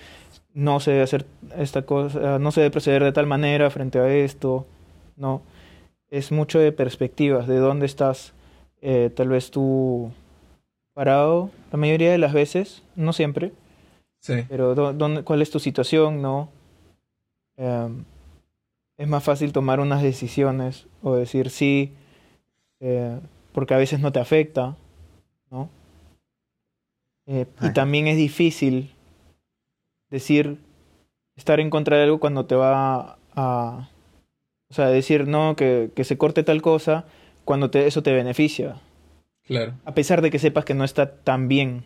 no 0.54 0.80
se 0.80 0.90
debe 0.92 1.02
hacer 1.04 1.26
esta 1.56 1.82
cosa, 1.82 2.38
no 2.38 2.50
se 2.52 2.60
debe 2.62 2.70
proceder 2.70 3.04
de 3.04 3.12
tal 3.12 3.26
manera 3.26 3.70
frente 3.70 3.98
a 3.98 4.08
esto, 4.12 4.66
no. 5.16 5.42
Es 6.10 6.32
mucho 6.32 6.58
de 6.58 6.72
perspectivas, 6.72 7.46
de 7.46 7.58
dónde 7.58 7.86
estás, 7.86 8.32
eh, 8.80 9.10
tal 9.14 9.28
vez 9.28 9.50
tú 9.50 10.10
parado, 10.94 11.50
la 11.70 11.78
mayoría 11.78 12.10
de 12.10 12.18
las 12.18 12.32
veces, 12.32 12.82
no 12.96 13.12
siempre, 13.12 13.52
Sí. 14.20 14.44
pero 14.48 14.74
dó- 14.74 14.92
dónde, 14.92 15.22
cuál 15.22 15.42
es 15.42 15.50
tu 15.50 15.60
situación, 15.60 16.22
¿no? 16.22 16.48
Em, 17.56 18.04
es 18.96 19.06
más 19.06 19.22
fácil 19.22 19.52
tomar 19.52 19.78
unas 19.80 20.02
decisiones 20.02 20.86
o 21.02 21.14
decir 21.14 21.50
sí, 21.50 21.92
eh, 22.80 23.20
porque 23.52 23.74
a 23.74 23.78
veces 23.78 24.00
no 24.00 24.10
te 24.12 24.18
afecta, 24.20 24.76
¿no? 25.50 25.68
Eh, 27.26 27.46
y 27.60 27.72
también 27.74 28.06
es 28.08 28.16
difícil 28.16 28.90
decir, 30.10 30.58
estar 31.36 31.60
en 31.60 31.70
contra 31.70 31.96
de 31.96 32.04
algo 32.04 32.20
cuando 32.20 32.46
te 32.46 32.54
va 32.54 33.18
a... 33.34 33.88
O 34.70 34.74
sea, 34.74 34.88
decir 34.88 35.26
no, 35.26 35.56
que, 35.56 35.90
que 35.96 36.04
se 36.04 36.18
corte 36.18 36.42
tal 36.42 36.60
cosa 36.60 37.06
cuando 37.44 37.70
te, 37.70 37.86
eso 37.86 38.02
te 38.02 38.12
beneficia, 38.12 38.76
Claro. 39.46 39.72
a 39.86 39.94
pesar 39.94 40.20
de 40.20 40.30
que 40.30 40.38
sepas 40.38 40.66
que 40.66 40.74
no 40.74 40.84
está 40.84 41.10
tan 41.22 41.48
bien. 41.48 41.84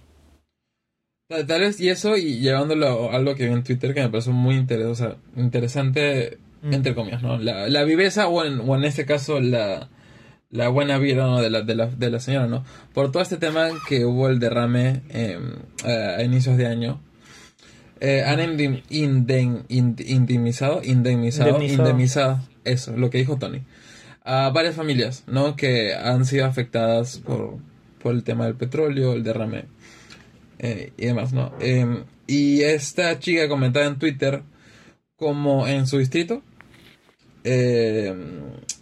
Tal, 1.29 1.47
tal 1.47 1.61
vez, 1.61 1.81
y 1.81 1.89
eso, 1.91 2.17
y 2.17 2.41
llevándolo 2.41 3.11
a 3.11 3.15
algo 3.15 3.37
que 3.37 3.47
vi 3.47 3.53
en 3.53 3.63
Twitter 3.63 3.95
que 3.95 4.01
me 4.03 4.09
pareció 4.09 4.33
muy 4.33 4.57
interes- 4.57 4.87
o 4.91 4.95
sea, 4.97 5.17
interesante, 5.37 6.39
Mm. 6.63 6.73
entre 6.75 6.95
comillas, 6.95 7.23
¿no? 7.23 7.39
La, 7.39 7.69
la 7.69 7.85
viveza, 7.85 8.29
o 8.29 8.45
en, 8.45 8.61
o 8.61 8.75
en 8.77 8.85
este 8.85 9.05
caso, 9.07 9.41
la, 9.41 9.89
la 10.51 10.69
buena 10.69 10.99
vida 10.99 11.25
¿no? 11.27 11.41
de, 11.41 11.51
la, 11.51 11.63
de, 11.63 11.75
la, 11.77 11.87
de 11.87 12.11
la 12.11 12.19
señora, 12.21 12.47
¿no? 12.49 12.65
Por 12.93 13.11
todo 13.13 13.23
este 13.23 13.37
tema 13.37 13.69
que 13.89 14.05
hubo 14.05 14.29
el 14.29 14.39
derrame 14.41 15.03
eh, 15.11 15.39
a, 15.85 16.19
a 16.21 16.23
inicios 16.25 16.57
de 16.57 16.67
año. 16.67 17.01
Eh, 18.05 18.25
han 18.27 18.41
indim- 18.41 18.83
inden- 18.91 19.63
ind- 19.69 20.05
indemnizado, 20.05 20.83
indemnizado, 20.83 21.51
Indemnizado. 21.51 21.89
indemnizado, 21.89 22.41
eso, 22.65 22.97
lo 22.97 23.11
que 23.11 23.19
dijo 23.19 23.37
Tony, 23.39 23.61
a 24.25 24.51
varias 24.51 24.75
familias, 24.75 25.23
¿no? 25.29 25.55
Que 25.55 25.95
han 25.95 26.25
sido 26.25 26.47
afectadas 26.47 27.19
por, 27.19 27.59
por 28.03 28.15
el 28.15 28.25
tema 28.25 28.47
del 28.47 28.57
petróleo, 28.57 29.13
el 29.13 29.23
derrame 29.23 29.67
eh, 30.59 30.93
y 30.97 31.07
demás, 31.07 31.33
¿no? 31.33 31.53
Eh, 31.61 32.03
y 32.27 32.63
esta 32.63 33.19
chica 33.21 33.49
comentaba 33.49 33.87
en 33.87 33.99
Twitter 33.99 34.43
como 35.17 35.67
en 35.69 35.87
su 35.87 35.99
distrito 35.99 36.43
eh, 37.45 38.15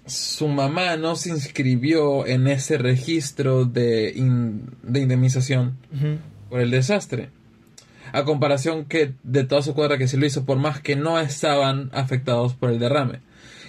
su 0.06 0.48
mamá 0.48 0.96
no 0.96 1.16
se 1.16 1.30
inscribió 1.30 2.26
en 2.26 2.46
ese 2.48 2.78
registro 2.78 3.64
de, 3.64 4.12
in- 4.14 4.62
de 4.82 5.00
indemnización 5.00 5.76
por 6.48 6.60
el 6.60 6.70
desastre. 6.70 7.30
A 8.12 8.24
comparación 8.24 8.84
que 8.84 9.14
de 9.22 9.44
toda 9.44 9.62
su 9.62 9.74
cuadra 9.74 9.98
que 9.98 10.08
sí 10.08 10.16
lo 10.16 10.26
hizo, 10.26 10.44
por 10.44 10.58
más 10.58 10.80
que 10.80 10.96
no 10.96 11.18
estaban 11.20 11.90
afectados 11.92 12.54
por 12.54 12.70
el 12.70 12.78
derrame. 12.78 13.20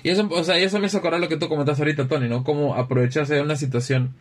Y 0.03 0.09
eso, 0.09 0.27
o 0.31 0.43
sea, 0.43 0.59
y 0.59 0.63
eso 0.63 0.79
me 0.79 0.87
hizo 0.87 0.97
acordar 0.97 1.19
lo 1.19 1.29
que 1.29 1.37
tú 1.37 1.47
comentaste 1.47 1.83
ahorita, 1.83 2.07
Tony, 2.07 2.27
¿no? 2.27 2.43
Cómo 2.43 2.75
aprovecharse 2.75 3.35
de 3.35 3.41
una 3.41 3.55
situación. 3.55 4.15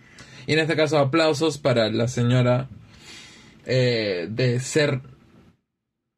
Y 0.46 0.52
en 0.52 0.58
este 0.58 0.76
caso, 0.76 0.98
aplausos 0.98 1.58
para 1.58 1.90
la 1.90 2.08
señora 2.08 2.68
eh, 3.66 4.28
de 4.30 4.60
ser, 4.60 4.94
o 4.94 5.00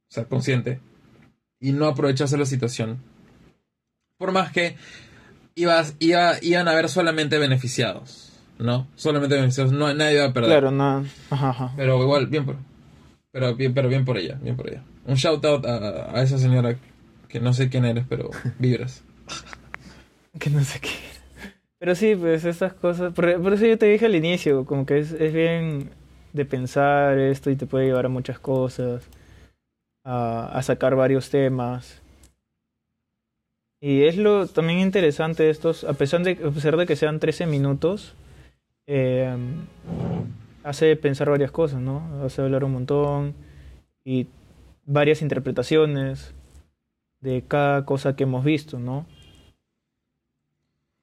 sea, 0.09 0.25
consciente 0.25 0.81
y 1.61 1.73
no 1.73 1.87
aprovecharse 1.87 2.35
de 2.35 2.41
la 2.41 2.47
situación. 2.47 3.03
Por 4.19 4.33
más 4.33 4.53
que 4.53 4.77
ibas, 5.55 5.95
iba, 6.01 6.35
iban 6.43 6.69
a 6.69 6.73
haber 6.73 6.89
solamente 6.89 7.39
beneficiados, 7.39 8.33
¿no? 8.59 8.89
Solamente 8.97 9.37
beneficiados, 9.37 9.73
no, 9.73 9.93
nadie 9.95 10.15
iba 10.15 10.25
a 10.25 10.33
perder. 10.33 10.51
Claro, 10.51 10.71
no. 10.71 11.05
Ajá, 11.31 11.51
ajá. 11.51 11.73
Pero 11.77 12.03
igual, 12.03 12.27
bien 12.27 12.45
por. 12.45 12.57
Pero 13.33 13.55
bien, 13.57 13.75
pero 13.75 13.89
bien 13.89 14.05
por 14.05 14.19
ella, 14.19 14.39
bien 14.41 14.57
por 14.57 14.69
ella. 14.69 14.85
Un 15.07 15.15
shout 15.15 15.45
out 15.45 15.65
a, 15.67 16.17
a 16.17 16.23
esa 16.23 16.39
señora 16.39 16.77
que 17.29 17.41
no 17.41 17.53
sé 17.55 17.71
quién 17.71 17.85
eres, 17.85 18.05
pero 18.09 18.31
vibras. 18.59 19.05
Que 20.39 20.49
no 20.49 20.65
sé 20.65 20.81
qué. 20.81 20.89
Pero 21.79 21.95
sí, 21.95 22.17
pues 22.17 22.47
estas 22.47 22.73
cosas. 22.73 23.13
Por, 23.13 23.43
por 23.43 23.53
eso 23.53 23.67
yo 23.67 23.77
te 23.77 23.85
dije 23.85 24.07
al 24.07 24.15
inicio, 24.15 24.65
como 24.65 24.87
que 24.87 24.99
es, 24.99 25.13
es 25.13 25.33
bien 25.33 25.91
de 26.33 26.45
pensar 26.47 27.19
esto 27.19 27.51
y 27.51 27.57
te 27.57 27.67
puede 27.67 27.85
llevar 27.85 28.07
a 28.07 28.09
muchas 28.09 28.39
cosas, 28.39 29.07
a, 30.05 30.47
a 30.47 30.63
sacar 30.63 30.97
varios 30.97 31.29
temas. 31.29 32.01
Y 33.81 34.05
es 34.05 34.17
lo 34.17 34.47
también 34.47 34.79
interesante 34.79 35.43
de 35.43 35.51
estos, 35.51 35.85
a 35.85 35.93
pesar 35.93 36.23
de, 36.23 36.33
a 36.33 36.51
pesar 36.51 36.77
de 36.77 36.87
que 36.87 36.97
sean 36.97 37.19
13 37.21 37.47
minutos, 37.47 38.15
eh, 38.87 39.37
hace 40.65 40.97
pensar 40.97 41.29
varias 41.31 41.51
cosas, 41.51 41.81
¿no? 41.81 42.23
Hace 42.25 42.43
hablar 42.43 42.65
un 42.65 42.73
montón 42.73 43.35
y 44.05 44.27
varias 44.85 45.23
interpretaciones 45.23 46.35
de 47.21 47.43
cada 47.47 47.85
cosa 47.85 48.17
que 48.17 48.25
hemos 48.25 48.45
visto, 48.45 48.79
¿no? 48.79 48.99
Un, 48.99 49.07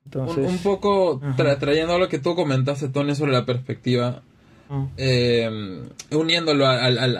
Entonces, 0.06 0.50
un 0.50 0.58
poco 0.60 1.20
tra- 1.38 1.58
trayendo 1.60 1.94
a 1.94 2.00
lo 2.00 2.10
que 2.10 2.20
tú 2.20 2.36
comentaste, 2.36 2.90
Tony, 2.90 3.14
sobre 3.16 3.32
la 3.32 3.46
perspectiva, 3.46 4.24
ah, 4.70 4.88
eh, 4.98 5.88
uniéndolo 6.12 6.66
al, 6.66 6.98
al, 6.98 7.18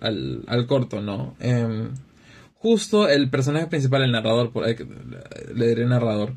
al, 0.00 0.42
al, 0.46 0.66
corto, 0.66 1.00
¿no? 1.00 1.34
Eh, 1.40 1.88
justo 2.54 3.08
el 3.08 3.28
personaje 3.28 3.66
principal, 3.66 4.02
el 4.02 4.12
narrador, 4.12 4.52
por 4.52 4.64
que 4.76 4.86
le- 5.54 5.66
diré 5.68 5.84
narrador, 5.86 6.34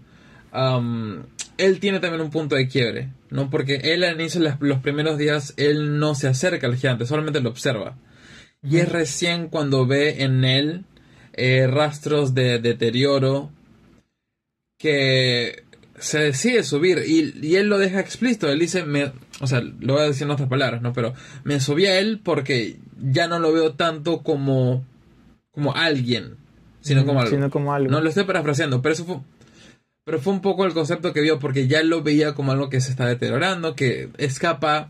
am, 0.52 1.24
él 1.58 1.80
tiene 1.80 2.00
también 2.00 2.22
un 2.22 2.32
punto 2.32 2.56
de 2.56 2.68
quiebre, 2.68 3.10
¿no? 3.32 3.50
Porque 3.50 3.78
él 3.84 4.04
al 4.04 4.20
inicio, 4.20 4.42
los 4.60 4.80
primeros 4.80 5.18
días, 5.18 5.54
él 5.58 5.98
no 5.98 6.14
se 6.14 6.28
acerca 6.28 6.68
al 6.68 6.76
gigante, 6.76 7.06
solamente 7.06 7.42
lo 7.42 7.50
observa. 7.50 7.98
Y 8.62 8.78
es 8.78 8.90
recién 8.90 9.48
cuando 9.48 9.88
ve 9.88 10.22
en 10.24 10.44
él 10.44 10.86
eh, 11.34 11.66
rastros 11.66 12.36
de 12.36 12.60
deterioro 12.60 13.50
que 14.78 15.64
se 15.98 16.20
decide 16.20 16.64
subir 16.64 17.04
y, 17.08 17.34
y 17.42 17.56
él 17.56 17.70
lo 17.70 17.78
deja 17.78 18.00
explícito. 18.00 18.50
Él 18.50 18.60
dice, 18.60 18.84
me, 18.86 19.14
o 19.40 19.48
sea, 19.48 19.62
lo 19.62 19.94
voy 19.94 20.04
a 20.04 20.08
decir 20.08 20.24
en 20.24 20.32
otras 20.32 20.50
palabras, 20.50 20.82
¿no? 20.82 20.94
Pero 20.94 21.14
me 21.44 21.60
subí 21.60 21.86
a 21.86 22.00
él 22.00 22.20
porque 22.24 22.78
ya 23.00 23.28
no 23.28 23.40
lo 23.40 23.54
veo 23.54 23.74
tanto 23.74 24.24
como, 24.24 24.86
como 25.52 25.74
alguien, 25.74 26.36
sino 26.82 27.06
como 27.06 27.22
algo. 27.22 27.32
sino 27.32 27.50
como 27.50 27.74
algo. 27.74 27.90
No 27.90 28.02
lo 28.02 28.10
estoy 28.10 28.26
parafraseando, 28.26 28.82
pero 28.82 28.94
eso 28.94 29.06
fue, 29.06 29.18
pero 30.04 30.20
fue 30.20 30.34
un 30.34 30.42
poco 30.42 30.66
el 30.66 30.74
concepto 30.74 31.14
que 31.14 31.22
vio 31.22 31.40
porque 31.40 31.68
ya 31.68 31.84
lo 31.84 32.02
veía 32.04 32.34
como 32.34 32.52
algo 32.52 32.70
que 32.70 32.82
se 32.82 32.92
está 32.92 33.06
deteriorando, 33.08 33.76
que 33.76 34.10
escapa 34.18 34.90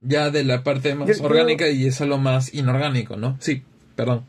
ya 0.00 0.30
de 0.30 0.44
la 0.44 0.62
parte 0.64 0.94
más 0.94 1.08
Yo- 1.08 1.14
yo- 1.14 1.24
orgánica 1.24 1.68
y 1.68 1.86
es 1.86 2.00
algo 2.00 2.18
más 2.18 2.52
inorgánico, 2.54 3.16
¿no? 3.16 3.36
Sí, 3.40 3.62
perdón. 3.96 4.24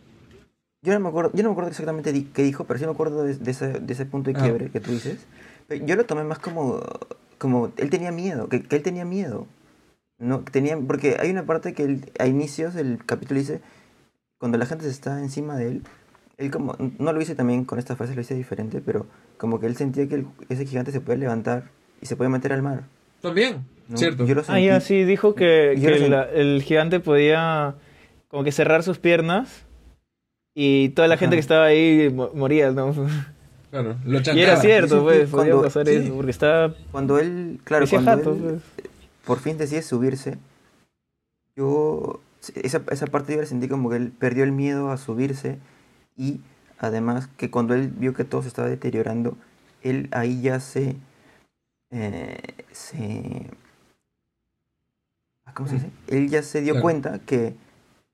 Yo 0.84 0.94
no 0.94 1.00
me 1.00 1.10
acuerdo, 1.10 1.32
yo 1.34 1.44
no 1.44 1.50
me 1.50 1.54
acuerdo 1.54 1.70
exactamente 1.70 2.12
di- 2.12 2.30
qué 2.34 2.44
dijo, 2.44 2.66
pero 2.66 2.80
sí 2.80 2.86
me 2.86 2.92
acuerdo 2.92 3.24
de, 3.24 3.36
de 3.36 3.52
ese, 3.52 3.68
de 3.80 3.94
ese 3.94 4.06
punto 4.06 4.32
de 4.32 4.38
Ah. 4.40 4.44
quiebre 4.44 4.70
que 4.70 4.80
tú 4.80 4.92
dices. 4.92 5.20
Pero 5.68 5.86
yo 5.86 5.96
lo 5.96 6.06
tomé 6.06 6.24
más 6.24 6.40
como, 6.40 6.82
como 7.38 7.72
él 7.78 7.90
tenía 7.90 8.12
miedo, 8.12 8.50
que, 8.50 8.64
que 8.64 8.76
él 8.78 8.82
tenía 8.84 9.06
miedo. 9.06 9.48
No, 10.18 10.42
tenía, 10.42 10.78
porque 10.78 11.18
hay 11.20 11.30
una 11.32 11.46
parte 11.46 11.74
que 11.74 11.84
él, 11.84 12.12
a 12.20 12.28
inicios 12.28 12.74
del 12.74 13.04
capítulo 13.06 13.40
dice, 13.40 13.62
cuando 14.40 14.58
la 14.58 14.66
gente 14.66 14.86
se 14.86 14.92
está 14.92 15.20
encima 15.20 15.56
de 15.56 15.68
él, 15.68 15.84
él 16.42 16.52
como, 16.52 16.76
no 16.98 17.14
lo 17.14 17.20
dice 17.20 17.36
también 17.36 17.66
con 17.66 17.80
esta 17.80 17.96
frase, 17.96 18.14
lo 18.16 18.22
dice 18.22 18.36
diferente, 18.36 18.82
pero 18.86 19.06
como 19.38 19.60
que 19.60 19.68
él 19.68 19.76
sentía 19.76 20.08
que 20.08 20.16
el- 20.16 20.28
ese 20.50 20.66
gigante 20.66 20.92
se 20.92 21.00
puede 21.02 21.20
levantar 21.20 21.70
y 22.02 22.06
se 22.08 22.16
puede 22.16 22.30
meter 22.30 22.52
al 22.54 22.62
mar. 22.64 22.84
También, 23.22 23.66
¿no? 23.88 23.98
cierto. 23.98 24.26
Yo 24.26 24.36
lo 24.36 24.44
Ah, 24.48 24.60
ya, 24.60 24.80
sí, 24.80 25.04
dijo 25.04 25.36
que, 25.36 25.74
el 25.74 26.64
gigante 26.64 27.00
podía 27.00 27.76
como 28.28 28.44
que 28.44 28.52
cerrar 28.52 28.82
sus 28.84 28.98
piernas 28.98 29.66
y 30.56 30.90
toda 30.90 31.08
la 31.08 31.18
gente 31.18 31.36
que 31.36 31.42
estaba 31.42 31.66
ahí 31.66 32.10
moría, 32.34 32.72
¿no? 32.72 32.94
Claro, 33.70 33.96
lo 34.04 34.20
Y 34.20 34.42
era 34.42 34.58
cierto, 34.58 35.02
pues, 35.04 35.30
podía 35.30 35.56
pasar 35.62 35.88
eso, 35.88 36.14
porque 36.16 36.32
estaba... 36.32 36.74
Cuando 36.92 37.20
él, 37.20 37.60
claro, 37.64 37.86
cuando 37.88 38.12
él, 38.14 38.40
pues. 38.44 38.62
por 39.24 39.40
fin 39.40 39.58
decide 39.58 39.82
subirse, 39.82 40.38
yo... 41.56 42.20
Esa, 42.56 42.82
esa 42.90 43.06
parte 43.06 43.36
yo 43.36 43.40
la 43.42 43.46
sentí 43.46 43.68
como 43.68 43.92
que 43.92 43.98
él 43.98 44.12
perdió 44.18 44.44
el 44.44 44.52
miedo 44.52 44.90
a 44.90 44.98
subirse 44.98 45.60
y 46.18 46.40
además 46.78 47.30
que 47.38 47.50
cuando 47.50 47.74
él 47.74 47.90
vio 47.90 48.14
que 48.14 48.24
todo 48.24 48.42
se 48.42 48.48
estaba 48.48 48.68
deteriorando, 48.68 49.38
él 49.82 50.08
ahí 50.12 50.42
ya 50.42 50.60
se... 50.60 50.96
Eh, 51.92 52.38
se 52.72 53.50
¿Cómo 55.54 55.68
se 55.68 55.76
dice? 55.76 55.90
Él 56.08 56.30
ya 56.30 56.44
se 56.44 56.62
dio 56.62 56.80
cuenta 56.80 57.20
que 57.20 57.56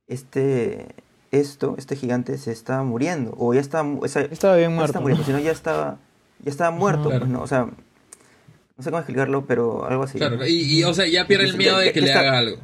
este 0.08 0.88
esto, 1.32 1.76
este 1.78 1.96
gigante 1.96 2.38
se 2.38 2.52
estaba 2.52 2.84
muriendo 2.84 3.36
o 3.38 3.54
ya 3.54 3.60
estaba 3.60 3.86
estaba 4.04 4.56
bien 4.56 4.74
muerto, 4.74 5.02
muriendo, 5.02 5.24
sino 5.24 5.40
ya 5.40 5.52
estaba 5.52 6.00
ya 6.44 6.50
estaba 6.50 6.72
muerto, 6.72 7.10
pues, 7.10 7.28
¿no? 7.28 7.42
o 7.42 7.48
sea, 7.48 7.66
no 7.66 8.84
sé 8.84 8.90
cómo 8.90 9.00
explicarlo, 9.00 9.46
pero 9.46 9.86
algo 9.86 10.04
así. 10.04 10.20
Claro, 10.20 10.38
y, 10.48 10.84
o 10.84 10.94
sea, 10.94 11.08
ya 11.08 11.26
pierde 11.26 11.46
el 11.46 11.58
miedo 11.58 11.78
de 11.80 11.92
que 11.92 12.02
le 12.02 12.14
haga 12.14 12.38
algo. 12.38 12.58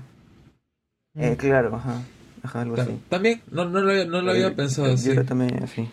Eh, 1.15 1.35
claro, 1.37 1.75
ajá, 1.75 2.01
ajá, 2.43 2.61
algo 2.61 2.75
así. 2.79 2.99
También, 3.09 3.41
no, 3.51 3.65
no 3.65 3.81
lo, 3.81 4.05
no 4.05 4.21
lo 4.21 4.31
había 4.31 4.55
pensado 4.55 4.93
así. 4.93 5.15
Yo 5.15 5.25
también 5.25 5.63
así. 5.63 5.89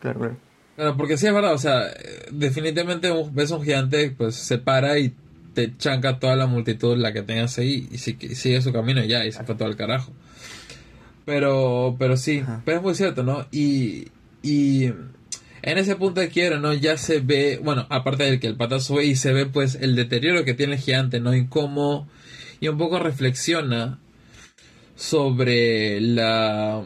claro, 0.00 0.20
claro. 0.20 0.36
Claro, 0.76 0.96
porque 0.96 1.18
sí 1.18 1.26
es 1.26 1.34
verdad, 1.34 1.52
o 1.52 1.58
sea, 1.58 1.84
definitivamente 2.30 3.10
ves 3.32 3.50
un 3.50 3.62
gigante, 3.62 4.10
pues 4.16 4.36
se 4.36 4.58
para 4.58 4.98
y 4.98 5.14
te 5.52 5.76
chanca 5.76 6.18
toda 6.18 6.34
la 6.34 6.46
multitud 6.46 6.96
la 6.96 7.12
que 7.12 7.22
tengas 7.22 7.58
ahí 7.58 7.88
y, 7.90 7.98
sigue 7.98 8.62
su 8.62 8.72
camino 8.72 9.04
ya 9.04 9.24
y 9.26 9.32
se 9.32 9.44
fue 9.44 9.54
todo 9.54 9.68
al 9.68 9.76
carajo. 9.76 10.12
Pero, 11.24 11.94
pero 11.98 12.16
sí, 12.16 12.42
pero 12.64 12.78
es 12.78 12.82
muy 12.82 12.94
cierto, 12.94 13.22
¿no? 13.22 13.46
Y, 13.52 14.08
y 14.42 14.86
en 15.62 15.78
ese 15.78 15.94
punto 15.94 16.20
de 16.20 16.28
quiero, 16.28 16.58
¿no? 16.58 16.72
Ya 16.72 16.96
se 16.96 17.20
ve, 17.20 17.60
bueno, 17.62 17.86
aparte 17.90 18.24
del 18.24 18.40
que 18.40 18.48
el 18.48 18.56
pata 18.56 18.80
sube 18.80 19.04
y 19.04 19.14
se 19.14 19.32
ve 19.32 19.46
pues 19.46 19.76
el 19.76 19.94
deterioro 19.94 20.44
que 20.44 20.54
tiene 20.54 20.74
el 20.74 20.80
gigante, 20.80 21.20
¿no? 21.20 21.34
Y 21.34 21.46
cómo, 21.46 22.08
y 22.60 22.68
un 22.68 22.78
poco 22.78 22.98
reflexiona 22.98 23.98
sobre 25.02 26.00
la, 26.00 26.80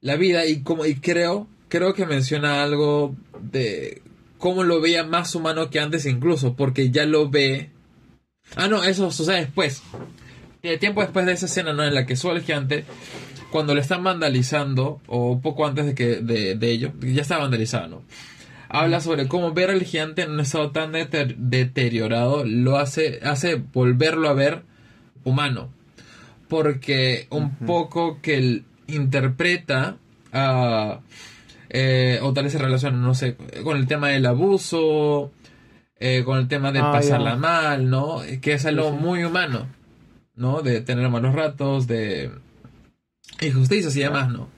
la 0.00 0.16
vida 0.16 0.44
y 0.46 0.62
como, 0.62 0.84
y 0.86 0.96
creo, 0.96 1.46
creo 1.68 1.94
que 1.94 2.04
menciona 2.04 2.64
algo 2.64 3.14
de 3.40 4.02
cómo 4.38 4.64
lo 4.64 4.80
veía 4.80 5.04
más 5.04 5.36
humano 5.36 5.70
que 5.70 5.78
antes 5.78 6.04
incluso, 6.04 6.56
porque 6.56 6.90
ya 6.90 7.06
lo 7.06 7.30
ve... 7.30 7.70
Ah, 8.56 8.66
no, 8.66 8.82
eso 8.82 9.12
sucede 9.12 9.42
después. 9.42 9.84
Tiempo 10.80 11.00
después 11.02 11.26
de 11.26 11.32
esa 11.32 11.46
escena, 11.46 11.72
¿no? 11.72 11.84
En 11.84 11.94
la 11.94 12.06
que 12.06 12.14
el 12.14 12.42
gigante, 12.42 12.84
cuando 13.52 13.72
le 13.72 13.82
están 13.82 14.02
vandalizando, 14.02 15.00
o 15.06 15.40
poco 15.40 15.66
antes 15.66 15.86
de 15.86 15.94
que 15.94 16.16
de, 16.16 16.56
de 16.56 16.70
ello, 16.72 16.92
ya 17.00 17.22
está 17.22 17.38
vandalizado. 17.38 18.02
Habla 18.68 19.00
sobre 19.00 19.28
cómo 19.28 19.52
ver 19.52 19.70
al 19.70 19.84
gigante 19.84 20.22
en 20.22 20.32
un 20.32 20.40
estado 20.40 20.72
tan 20.72 20.92
deteriorado 20.92 22.44
lo 22.44 22.78
hace, 22.78 23.20
hace 23.22 23.54
volverlo 23.54 24.28
a 24.28 24.32
ver 24.32 24.64
humano. 25.22 25.70
Porque 26.50 27.28
un 27.30 27.54
poco 27.54 28.20
que 28.20 28.36
él 28.36 28.64
interpreta 28.88 29.96
a... 30.32 31.00
Eh, 31.70 32.18
o 32.22 32.32
tal 32.32 32.44
vez 32.44 32.52
se 32.52 32.58
relaciona, 32.58 32.98
no 32.98 33.14
sé, 33.14 33.36
con 33.62 33.76
el 33.76 33.86
tema 33.86 34.08
del 34.08 34.26
abuso, 34.26 35.30
eh, 36.00 36.24
con 36.24 36.38
el 36.38 36.48
tema 36.48 36.72
de 36.72 36.80
ah, 36.80 36.90
pasarla 36.90 37.36
mal, 37.36 37.88
¿no? 37.88 38.22
Que 38.42 38.54
es 38.54 38.66
algo 38.66 38.90
muy 38.90 39.22
humano, 39.22 39.68
¿no? 40.34 40.62
De 40.62 40.80
tener 40.80 41.08
malos 41.08 41.32
ratos, 41.32 41.86
de 41.86 42.32
injusticias 43.40 43.94
y 43.94 44.00
demás, 44.00 44.28
¿no? 44.30 44.48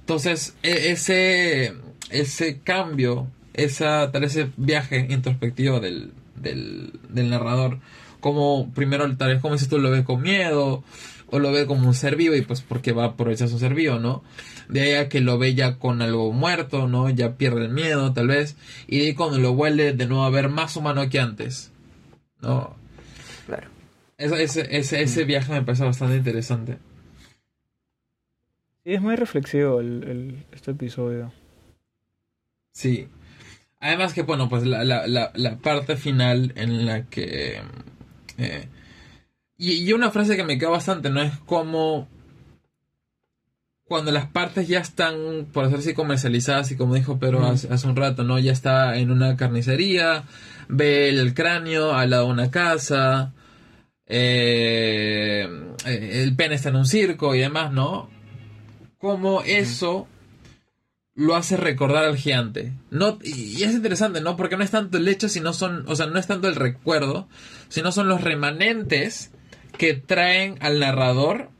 Entonces, 0.00 0.54
e, 0.62 0.90
ese, 0.90 1.72
ese 2.10 2.60
cambio, 2.60 3.28
esa, 3.54 4.12
tal 4.12 4.24
ese 4.24 4.50
viaje 4.58 5.06
introspectivo 5.08 5.80
del, 5.80 6.12
del, 6.36 6.92
del 7.08 7.30
narrador, 7.30 7.78
como 8.20 8.70
primero 8.72 9.04
tal 9.16 9.32
vez 9.32 9.40
como 9.40 9.54
dices 9.54 9.68
tú 9.68 9.78
lo 9.78 9.90
ves 9.90 10.04
con 10.04 10.22
miedo, 10.22 10.84
o 11.32 11.38
lo 11.38 11.50
ve 11.50 11.66
como 11.66 11.88
un 11.88 11.94
ser 11.94 12.14
vivo 12.14 12.36
y 12.36 12.42
pues 12.42 12.60
porque 12.60 12.92
va 12.92 13.04
a 13.04 13.08
aprovechar 13.08 13.48
su 13.48 13.58
ser 13.58 13.74
vivo, 13.74 13.98
¿no? 13.98 14.22
De 14.68 14.82
ahí 14.82 14.92
a 14.92 15.08
que 15.08 15.22
lo 15.22 15.38
ve 15.38 15.54
ya 15.54 15.78
con 15.78 16.02
algo 16.02 16.30
muerto, 16.30 16.88
¿no? 16.88 17.08
Ya 17.08 17.36
pierde 17.36 17.64
el 17.64 17.70
miedo 17.70 18.12
tal 18.12 18.28
vez 18.28 18.54
y 18.86 18.98
de 18.98 19.06
ahí 19.06 19.14
cuando 19.14 19.38
lo 19.38 19.54
vuelve 19.54 19.94
de 19.94 20.06
nuevo 20.06 20.24
a 20.24 20.30
ver 20.30 20.50
más 20.50 20.76
humano 20.76 21.08
que 21.08 21.20
antes, 21.20 21.72
¿no? 22.42 22.76
Claro. 23.46 23.66
ese, 24.18 24.76
ese, 24.76 25.24
viaje 25.24 25.52
me 25.52 25.62
parece 25.62 25.84
bastante 25.84 26.16
interesante. 26.16 26.76
Sí, 28.84 28.92
es 28.92 29.00
muy 29.00 29.16
reflexivo 29.16 29.80
el, 29.80 30.44
este 30.52 30.72
episodio. 30.72 31.32
Sí. 32.72 33.08
Además 33.80 34.12
que, 34.12 34.20
bueno, 34.20 34.50
pues 34.50 34.64
la, 34.64 34.84
la, 34.84 35.06
la, 35.06 35.56
parte 35.56 35.96
final 35.96 36.52
en 36.56 36.84
la 36.84 37.06
que... 37.06 37.62
Eh, 38.36 38.68
y, 39.62 39.92
una 39.92 40.10
frase 40.10 40.36
que 40.36 40.44
me 40.44 40.58
quedó 40.58 40.72
bastante, 40.72 41.08
¿no? 41.08 41.22
Es 41.22 41.38
como 41.46 42.08
cuando 43.84 44.10
las 44.10 44.26
partes 44.26 44.66
ya 44.66 44.80
están, 44.80 45.46
por 45.52 45.64
decir 45.64 45.78
así, 45.78 45.94
comercializadas, 45.94 46.72
y 46.72 46.76
como 46.76 46.94
dijo 46.94 47.18
Pero 47.20 47.44
hace, 47.46 47.68
un 47.86 47.94
rato, 47.94 48.24
¿no? 48.24 48.38
Ya 48.38 48.52
está 48.52 48.96
en 48.96 49.10
una 49.12 49.36
carnicería, 49.36 50.24
ve 50.68 51.10
el 51.10 51.34
cráneo 51.34 51.94
al 51.94 52.10
lado 52.10 52.26
de 52.26 52.32
una 52.32 52.50
casa, 52.50 53.34
eh, 54.06 55.48
el 55.84 56.34
pene 56.34 56.56
está 56.56 56.70
en 56.70 56.76
un 56.76 56.86
circo 56.86 57.34
y 57.34 57.40
demás, 57.40 57.72
¿no? 57.72 58.10
Como 58.98 59.42
eso 59.42 60.08
lo 61.14 61.36
hace 61.36 61.56
recordar 61.56 62.04
al 62.04 62.16
gigante. 62.16 62.72
No, 62.90 63.18
y, 63.22 63.62
es 63.62 63.74
interesante, 63.74 64.20
¿no? 64.20 64.36
Porque 64.36 64.56
no 64.56 64.64
es 64.64 64.70
tanto 64.70 64.98
el 64.98 65.06
hecho, 65.06 65.28
sino 65.28 65.52
son, 65.52 65.84
o 65.86 65.94
sea, 65.94 66.06
no 66.06 66.18
es 66.18 66.26
tanto 66.26 66.48
el 66.48 66.56
recuerdo, 66.56 67.28
sino 67.68 67.92
son 67.92 68.08
los 68.08 68.22
remanentes 68.22 69.30
que 69.76 69.94
traen 69.94 70.56
al 70.60 70.80
narrador 70.80 71.50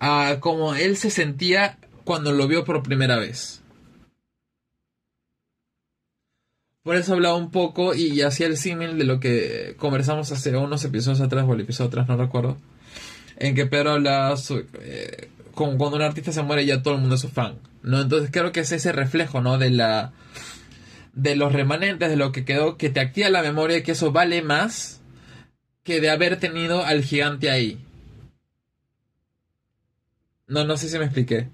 a 0.00 0.38
como 0.40 0.74
él 0.74 0.96
se 0.96 1.10
sentía 1.10 1.78
cuando 2.04 2.32
lo 2.32 2.48
vio 2.48 2.64
por 2.64 2.82
primera 2.82 3.18
vez. 3.18 3.62
Por 6.82 6.96
eso 6.96 7.12
hablaba 7.12 7.36
un 7.36 7.50
poco 7.50 7.94
y 7.94 8.22
hacía 8.22 8.46
el 8.46 8.56
símil 8.56 8.96
de 8.96 9.04
lo 9.04 9.20
que 9.20 9.74
conversamos 9.78 10.32
hace 10.32 10.56
unos 10.56 10.84
episodios 10.84 11.20
atrás 11.20 11.44
o 11.46 11.52
el 11.52 11.60
episodio 11.60 11.88
atrás, 11.88 12.08
no 12.08 12.16
recuerdo. 12.16 12.56
En 13.36 13.54
que 13.54 13.66
Pedro 13.66 13.92
habla 13.92 14.34
eh, 14.80 15.28
con, 15.54 15.76
cuando 15.76 15.96
un 15.96 16.02
artista 16.02 16.32
se 16.32 16.42
muere 16.42 16.64
ya 16.64 16.82
todo 16.82 16.94
el 16.94 17.00
mundo 17.00 17.16
es 17.16 17.20
su 17.20 17.28
fan. 17.28 17.58
¿no? 17.82 18.00
Entonces 18.00 18.30
creo 18.32 18.52
que 18.52 18.60
es 18.60 18.72
ese 18.72 18.92
reflejo, 18.92 19.40
¿no? 19.40 19.58
De 19.58 19.70
la 19.70 20.12
de 21.12 21.34
los 21.34 21.52
remanentes, 21.52 22.08
de 22.08 22.16
lo 22.16 22.30
que 22.30 22.44
quedó, 22.44 22.76
que 22.76 22.90
te 22.90 23.00
activa 23.00 23.28
la 23.28 23.42
memoria 23.42 23.78
y 23.78 23.82
que 23.82 23.92
eso 23.92 24.12
vale 24.12 24.40
más 24.40 24.97
que 25.88 26.02
de 26.02 26.10
haber 26.10 26.38
tenido 26.38 26.84
al 26.84 27.02
gigante 27.02 27.48
ahí. 27.48 27.78
No, 30.46 30.62
no 30.64 30.76
sé 30.76 30.86
si 30.90 30.98
me 30.98 31.06
expliqué. 31.06 31.48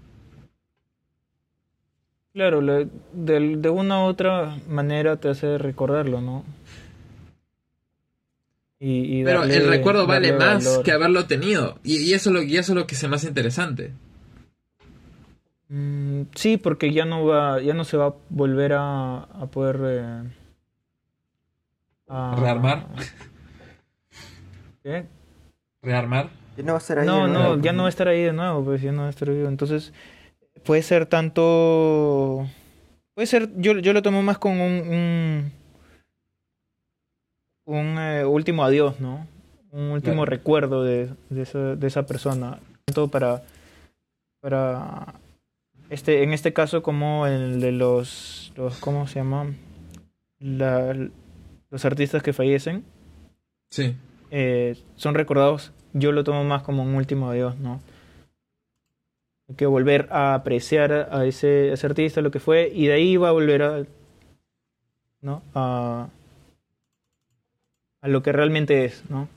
Claro, 2.33 2.61
de, 2.61 2.89
de, 3.13 3.71
una 3.71 4.01
u 4.01 4.09
otra 4.09 4.57
manera 4.67 5.19
te 5.19 5.29
hace 5.29 5.57
recordarlo, 5.57 6.21
¿no? 6.21 6.45
Y, 8.81 9.23
Pero 9.23 9.45
el 9.45 9.69
recuerdo 9.69 10.05
vale 10.05 10.33
más 10.33 10.81
que 10.85 10.91
haberlo 10.91 11.27
tenido. 11.27 11.79
Y, 11.85 12.13
eso 12.13 12.33
lo, 12.33 12.43
y 12.43 12.57
eso 12.57 12.73
es 12.73 12.77
lo 12.77 12.89
que 12.89 12.97
se 12.97 13.07
me 13.07 13.15
hace 13.15 13.29
interesante. 13.29 13.93
Mm, 15.69 16.23
sí, 16.35 16.57
porque 16.57 16.93
ya 16.93 17.05
no 17.05 17.25
va, 17.25 17.63
ya 17.63 17.73
no 17.73 17.85
se 17.85 17.97
va 17.97 18.07
a 18.07 18.15
volver 18.31 18.73
a, 18.73 19.19
a 19.19 19.47
poder 19.47 19.79
eh, 19.85 20.23
rearmar. 22.09 22.89
¿Qué? 24.85 25.07
¿Rearmar? 25.81 26.29
no 26.59 26.73
va 26.73 26.75
a 26.75 26.79
estar 26.79 26.99
ahí. 26.99 27.07
No, 27.07 27.27
no, 27.27 27.59
ya 27.61 27.73
no 27.73 27.85
va 27.85 27.87
a 27.87 27.91
estar 27.91 28.07
ahí 28.07 28.23
de 28.23 28.35
nuevo, 28.35 28.63
pues 28.63 28.83
ya 28.83 28.93
no 28.93 29.01
va 29.03 29.07
a 29.07 29.11
estar 29.11 29.31
vivo. 29.31 29.49
Entonces, 29.49 29.95
puede 30.63 30.83
ser 30.83 31.07
tanto. 31.07 32.47
Puede 33.15 33.27
ser. 33.27 33.49
Yo, 33.57 33.79
yo 33.79 33.95
lo 33.95 34.03
tomo 34.03 34.23
más 34.23 34.37
como 34.37 34.67
un. 34.67 35.53
Un, 37.67 37.99
eh, 37.99 38.27
último 38.27 38.63
adiós, 38.63 39.01
¿no? 39.01 39.27
Un 39.71 39.91
último 39.91 40.27
recuerdo 40.27 40.85
de, 40.85 41.09
de, 41.31 41.43
esa, 41.43 41.77
de 41.77 41.87
esa 41.87 42.05
persona. 42.05 42.61
Tanto 42.85 43.09
para. 43.09 43.43
Para. 44.41 45.15
Este, 45.89 46.23
en 46.23 46.35
este 46.35 46.53
caso, 46.53 46.83
como 46.83 47.27
el 47.27 47.59
de 47.59 47.73
los. 47.73 48.53
los 48.55 48.79
¿Cómo 48.81 49.07
se 49.07 49.21
llama? 49.21 49.47
La, 50.41 50.95
los 51.71 51.85
artistas 51.87 52.23
que 52.23 52.35
fallecen. 52.35 52.85
Sí. 53.71 53.97
Eh, 54.37 54.77
son 54.97 55.15
recordados, 55.15 55.71
yo 55.93 56.11
lo 56.11 56.25
tomo 56.25 56.43
más 56.43 56.65
como 56.65 56.83
un 56.83 56.97
último 56.97 57.31
adiós, 57.31 57.57
¿no? 57.61 57.81
Hay 59.49 59.55
que 59.55 59.67
volver 59.67 60.09
a 60.11 60.35
apreciar 60.35 61.09
a 61.13 61.25
ese, 61.25 61.73
artista, 61.85 62.21
lo 62.21 62.33
que 62.33 62.41
fue, 62.41 62.69
y 62.75 62.89
de 62.89 62.95
ahí 62.95 63.17
va 63.17 63.29
a 63.29 63.33
volver 63.33 63.63
a, 63.63 63.85
¿no? 65.21 65.41
A, 65.55 66.09
a 68.01 68.09
lo 68.09 68.25
que 68.25 68.33
realmente 68.33 68.85
es, 68.85 69.09
¿no? 69.09 69.29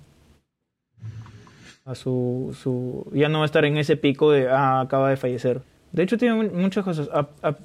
a 1.85 1.93
su, 1.93 2.57
su... 2.59 3.07
Ya 3.13 3.29
no 3.29 3.37
va 3.37 3.43
a 3.43 3.45
estar 3.45 3.65
en 3.65 3.77
ese 3.77 3.97
pico 3.97 4.31
de, 4.31 4.49
ah, 4.49 4.81
acaba 4.81 5.11
de 5.11 5.17
fallecer. 5.17 5.61
De 5.91 6.01
hecho, 6.01 6.17
tiene 6.17 6.49
muchas 6.49 6.83
cosas. 6.83 7.07
A, 7.13 7.55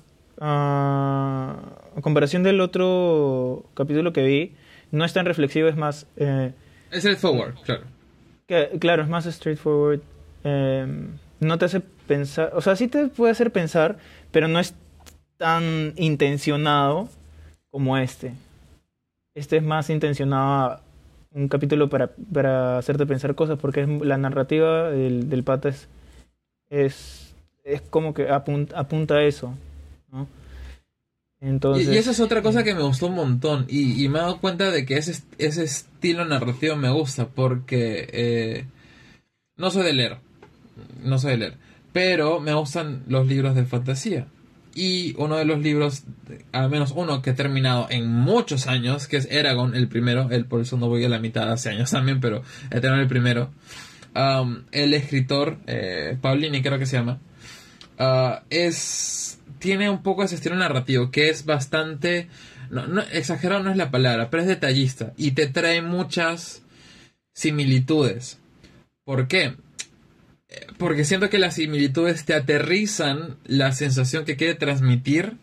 comparación 2.03 2.43
del 2.43 2.61
otro 2.61 3.65
capítulo 3.73 4.13
que 4.13 4.23
vi, 4.23 4.55
no 4.91 5.07
es 5.07 5.15
tan 5.15 5.25
reflexivo, 5.25 5.69
es 5.69 5.77
más... 5.77 6.07
Eh, 6.17 6.53
es 6.93 7.01
straightforward, 7.01 7.55
claro. 7.65 7.83
claro, 8.79 9.03
es 9.03 9.09
más 9.09 9.25
straightforward. 9.25 10.01
Eh, 10.45 10.87
no 11.41 11.59
te 11.59 11.65
hace 11.65 11.81
pensar, 11.81 12.53
o 12.55 12.61
sea, 12.61 12.77
sí 12.77 12.87
te 12.89 13.09
puede 13.09 13.33
hacer 13.33 13.51
pensar, 13.51 13.99
pero 14.31 14.47
no 14.47 14.61
es 14.61 14.75
tan 15.39 15.95
intencionado 15.97 17.09
como 17.71 17.97
este. 17.97 18.33
Este 19.35 19.57
es 19.57 19.63
más 19.63 19.91
intencionado 19.91 20.81
un 21.31 21.49
capítulo 21.49 21.89
para, 21.89 22.11
para 22.33 22.79
hacerte 22.79 23.07
pensar 23.07 23.35
cosas, 23.35 23.59
porque 23.59 23.87
la 23.87 24.19
narrativa 24.19 24.91
del, 24.91 25.31
del 25.31 25.43
pata 25.43 25.71
es, 25.71 25.89
es, 26.69 27.35
es 27.65 27.81
como 27.81 28.13
que 28.13 28.29
apunta, 28.29 28.79
apunta 28.79 29.15
a 29.15 29.23
eso, 29.23 29.55
¿no? 30.11 30.29
Entonces... 31.43 31.93
Y, 31.93 31.99
esa 31.99 32.13
es 32.13 32.21
otra 32.21 32.41
cosa 32.41 32.63
que 32.63 32.75
me 32.75 32.83
gustó 32.83 33.09
un 33.09 33.17
montón. 33.17 33.67
Y, 33.69 34.09
me 34.09 34.19
he 34.19 34.23
dado 34.23 34.41
cuenta 34.41 34.71
de 34.71 34.87
que 34.87 34.97
ese, 34.97 35.23
ese 35.39 35.65
estilo 35.65 36.25
narrativo 36.25 36.77
me 36.77 36.89
gusta. 36.89 37.29
Porque 37.29 38.09
eh, 38.13 38.67
no 39.57 39.71
soy 39.71 39.85
de 39.85 39.93
leer. 39.93 40.19
No 41.03 41.19
soy 41.19 41.33
de 41.33 41.37
leer. 41.39 41.59
Pero 41.93 42.41
me 42.41 42.55
gustan 42.55 43.03
los 43.09 43.27
libros 43.27 43.57
de 43.57 43.65
fantasía. 43.65 44.29
Y 44.75 45.15
uno 45.19 45.37
de 45.37 45.45
los 45.45 45.61
libros, 45.61 46.05
al 46.53 46.71
menos 46.71 46.95
uno 46.97 47.21
que 47.21 47.31
he 47.31 47.35
terminado 47.35 47.89
en 47.91 48.09
muchos 48.09 48.69
años, 48.69 49.07
que 49.07 49.19
es 49.19 49.31
Eragon, 49.31 49.75
el 49.75 49.89
primero, 49.89 50.31
el, 50.31 50.47
por 50.47 50.63
eso 50.63 50.79
no 50.79 50.89
voy 50.89 51.05
a 51.05 51.11
la 51.11 51.19
mitad 51.19 51.53
hace 51.53 51.69
años 51.69 51.91
también, 51.91 52.21
pero 52.21 52.43
he 52.71 52.81
terminado 52.81 53.03
el 53.03 53.09
primero. 53.09 53.51
Um, 54.15 54.63
el 54.73 54.95
escritor, 54.95 55.59
eh, 55.67 56.17
Paulini 56.19 56.63
creo 56.63 56.79
que 56.79 56.87
se 56.87 56.97
llama, 56.97 57.19
uh, 57.99 58.43
es 58.49 59.32
tiene 59.59 59.91
un 59.91 60.03
poco 60.03 60.25
ese 60.25 60.35
estilo 60.35 60.57
narrativo 60.57 61.11
que 61.11 61.29
es 61.29 61.45
bastante 61.45 62.29
no, 62.71 63.03
exagerado 63.13 63.63
no 63.63 63.71
es 63.71 63.77
la 63.77 63.91
palabra, 63.91 64.31
pero 64.31 64.43
es 64.43 64.49
detallista 64.49 65.13
y 65.17 65.33
te 65.33 65.47
trae 65.47 65.83
muchas 65.83 66.63
similitudes. 67.33 68.39
¿Por 69.05 69.29
qué? 69.29 69.55
porque 70.79 71.05
siento 71.05 71.31
que 71.31 71.39
las 71.39 71.55
similitudes 71.55 72.25
te 72.25 72.35
aterrizan 72.35 73.37
la 73.45 73.73
sensación 73.73 74.25
que 74.25 74.37
quiere 74.37 74.55
transmitir 74.55 75.37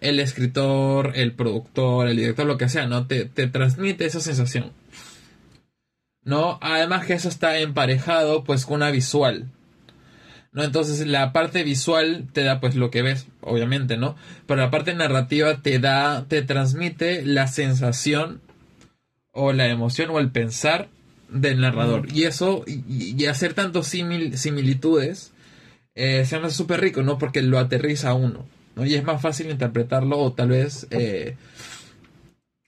el 0.00 0.20
escritor, 0.20 1.12
el 1.16 1.32
productor, 1.32 2.08
el 2.08 2.16
director, 2.16 2.46
lo 2.46 2.58
que 2.58 2.68
sea, 2.68 2.86
¿no? 2.86 3.06
Te, 3.06 3.24
te 3.24 3.48
transmite 3.48 4.06
esa 4.06 4.20
sensación. 4.20 4.72
¿No? 6.22 6.58
Además 6.60 7.06
que 7.06 7.14
eso 7.14 7.28
está 7.28 7.58
emparejado 7.58 8.44
pues 8.44 8.66
con 8.66 8.76
una 8.76 8.90
visual. 8.90 9.46
¿No? 10.58 10.64
Entonces 10.64 11.06
la 11.06 11.32
parte 11.32 11.62
visual 11.62 12.26
te 12.32 12.42
da 12.42 12.58
pues 12.58 12.74
lo 12.74 12.90
que 12.90 13.02
ves, 13.02 13.28
obviamente, 13.42 13.96
¿no? 13.96 14.16
Pero 14.48 14.60
la 14.60 14.72
parte 14.72 14.92
narrativa 14.92 15.62
te 15.62 15.78
da, 15.78 16.24
te 16.26 16.42
transmite 16.42 17.24
la 17.24 17.46
sensación 17.46 18.40
o 19.30 19.52
la 19.52 19.68
emoción 19.68 20.10
o 20.10 20.18
el 20.18 20.32
pensar 20.32 20.88
del 21.28 21.60
narrador. 21.60 22.12
Y 22.12 22.24
eso, 22.24 22.64
y, 22.66 23.24
hacer 23.26 23.54
tantos 23.54 23.86
similitudes, 23.86 25.32
eh, 25.94 26.24
se 26.24 26.34
hace 26.34 26.50
súper 26.50 26.80
rico, 26.80 27.04
¿no? 27.04 27.18
Porque 27.18 27.40
lo 27.40 27.60
aterriza 27.60 28.10
a 28.10 28.14
uno, 28.14 28.44
¿no? 28.74 28.84
Y 28.84 28.96
es 28.96 29.04
más 29.04 29.22
fácil 29.22 29.50
interpretarlo 29.50 30.18
o 30.18 30.32
tal 30.32 30.48
vez, 30.48 30.88
eh, 30.90 31.36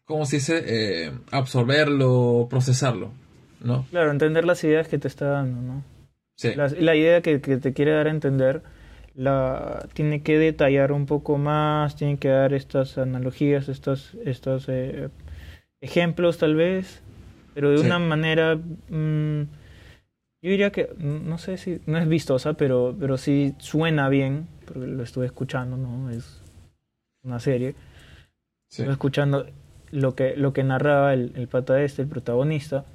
¿cómo 0.05 0.27
se 0.27 0.37
dice? 0.37 0.63
Eh, 0.65 1.13
absorberlo, 1.33 2.47
procesarlo, 2.49 3.11
¿no? 3.59 3.85
Claro, 3.91 4.13
entender 4.13 4.45
las 4.45 4.63
ideas 4.63 4.87
que 4.87 4.99
te 4.99 5.09
está 5.09 5.25
dando, 5.25 5.61
¿no? 5.61 6.00
Sí. 6.41 6.55
La, 6.55 6.97
idea 6.97 7.21
que, 7.21 7.39
te 7.39 7.75
quiere 7.75 7.91
dar 7.91 8.07
a 8.07 8.11
entender 8.11 8.63
la 9.15 9.87
tiene 9.93 10.23
que 10.23 10.39
detallar 10.39 10.91
un 10.91 11.05
poco 11.05 11.37
más, 11.37 11.97
tiene 11.97 12.17
que 12.17 12.29
dar 12.29 12.55
estas 12.55 12.97
analogías, 12.97 13.69
estos, 13.69 14.15
estos 14.25 14.67
eh, 14.71 15.11
ejemplos 15.83 16.39
tal 16.39 16.55
vez, 16.55 17.03
pero 17.53 17.73
de 17.73 17.81
una 17.81 17.99
manera, 17.99 18.57
mm, 18.57 19.43
yo 20.41 20.51
diría 20.51 20.73
que, 20.73 20.89
no 20.97 21.37
sé 21.37 21.59
si, 21.59 21.83
no 21.85 21.99
es 21.99 22.09
vistosa, 22.09 22.55
pero, 22.55 22.97
pero 22.99 23.19
sí 23.19 23.55
suena 23.59 24.09
bien, 24.09 24.49
porque 24.65 24.87
lo 24.87 25.03
estuve 25.03 25.27
escuchando, 25.27 25.77
¿no? 25.77 26.09
Es 26.09 26.41
una 27.23 27.39
serie. 27.39 27.75
Estuve 28.71 28.93
escuchando 28.93 29.47
lo 29.91 30.15
que, 30.15 30.37
lo 30.37 30.55
que 30.55 30.65
narraba 30.65 31.13
el, 31.13 31.33
el 31.35 31.49
pata 31.49 31.83
este, 31.83 32.01
el 32.01 32.09
protagonista. 32.09 32.87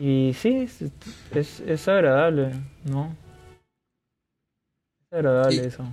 Y 0.00 0.32
sí, 0.34 0.68
es, 1.32 1.60
es, 1.60 1.88
agradable, 1.88 2.52
¿no? 2.84 3.16
Es 5.10 5.18
agradable 5.18 5.66
eso. 5.66 5.84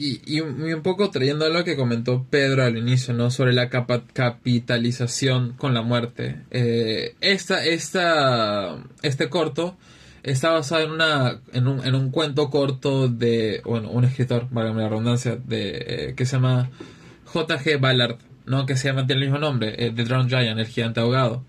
Y, 0.00 0.40
un 0.40 0.82
poco 0.82 1.10
trayendo 1.10 1.44
a 1.44 1.48
lo 1.48 1.64
que 1.64 1.76
comentó 1.76 2.24
Pedro 2.30 2.62
al 2.62 2.76
inicio, 2.76 3.14
¿no? 3.14 3.32
Sobre 3.32 3.52
la 3.52 3.68
capitalización 3.68 5.54
con 5.54 5.74
la 5.74 5.82
muerte. 5.82 6.42
Eh, 6.50 7.16
esta, 7.20 7.64
esta, 7.64 8.78
este 9.02 9.28
corto 9.28 9.76
está 10.22 10.50
basado 10.50 10.84
en, 10.84 10.92
una, 10.92 11.40
en, 11.52 11.66
un, 11.66 11.84
en 11.84 11.94
un 11.94 12.10
cuento 12.10 12.48
corto 12.50 13.08
de, 13.08 13.60
bueno, 13.64 13.90
un 13.90 14.04
escritor, 14.04 14.46
valga 14.50 14.72
la 14.72 14.88
redundancia, 14.88 15.36
de, 15.36 15.84
eh, 16.10 16.14
que 16.14 16.26
se 16.26 16.36
llama 16.36 16.70
J.G. 17.24 17.80
Ballard, 17.80 18.18
¿no? 18.46 18.66
Que 18.66 18.76
se 18.76 18.88
llama, 18.88 19.06
tiene 19.06 19.22
el 19.24 19.30
mismo 19.30 19.40
nombre, 19.40 19.74
eh, 19.84 19.92
The 19.94 20.04
Drowned 20.04 20.28
Giant, 20.28 20.58
el 20.58 20.66
gigante 20.66 21.00
ahogado. 21.00 21.44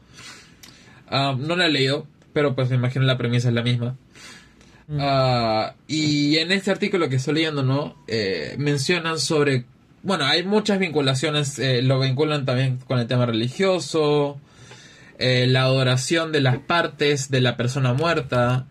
Ah, 1.10 1.36
no 1.38 1.56
lo 1.56 1.64
he 1.64 1.70
leído, 1.70 2.08
pero 2.34 2.56
pues 2.56 2.70
me 2.70 2.76
imagino 2.76 3.06
la 3.06 3.18
premisa 3.18 3.50
es 3.50 3.54
la 3.54 3.64
misma. 3.64 3.96
Ah, 4.98 5.76
y 5.88 6.38
en 6.38 6.52
este 6.52 6.72
artículo 6.72 7.10
que 7.10 7.18
estoy 7.18 7.36
leyendo, 7.36 7.64
¿no? 7.64 7.96
Eh, 8.08 8.56
mencionan 8.58 9.20
sobre. 9.20 9.66
Bueno, 10.02 10.26
hay 10.26 10.44
muchas 10.44 10.80
vinculaciones, 10.80 11.60
eh, 11.60 11.82
lo 11.82 12.00
vinculan 12.00 12.46
también 12.46 12.78
con 12.78 13.00
el 13.00 13.08
tema 13.08 13.26
religioso, 13.26 14.40
eh, 15.18 15.46
la 15.48 15.64
adoración 15.64 16.32
de 16.32 16.42
las 16.42 16.58
partes 16.58 17.30
de 17.30 17.42
la 17.42 17.58
persona 17.58 17.94
muerta, 17.94 18.66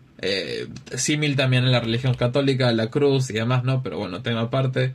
símil 0.95 1.37
también 1.37 1.63
en 1.63 1.71
la 1.71 1.79
religión 1.79 2.13
católica, 2.13 2.73
la 2.73 2.87
cruz 2.87 3.29
y 3.29 3.33
demás, 3.33 3.63
¿no? 3.63 3.83
Pero 3.83 3.99
bueno, 3.99 4.21
tema 4.21 4.41
aparte. 4.41 4.93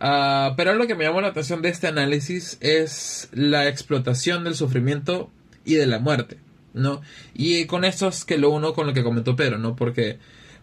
Ah, 0.00 0.52
pero 0.56 0.74
lo 0.74 0.86
que 0.86 0.94
me 0.94 1.04
llamó 1.04 1.22
la 1.22 1.28
atención 1.28 1.62
de 1.62 1.70
este 1.70 1.86
análisis 1.86 2.58
es 2.60 3.30
la 3.32 3.68
explotación 3.68 4.44
del 4.44 4.54
sufrimiento 4.54 5.30
y 5.64 5.74
de 5.76 5.86
la 5.86 5.98
muerte. 5.98 6.43
¿No? 6.74 7.00
Y 7.32 7.64
con 7.66 7.84
esto 7.84 8.08
es 8.08 8.24
que 8.24 8.36
lo 8.36 8.50
uno 8.50 8.74
con 8.74 8.86
lo 8.86 8.92
que 8.92 9.02
comentó 9.02 9.34
Pedro, 9.34 9.58
¿no? 9.58 9.74
Porque 9.74 10.18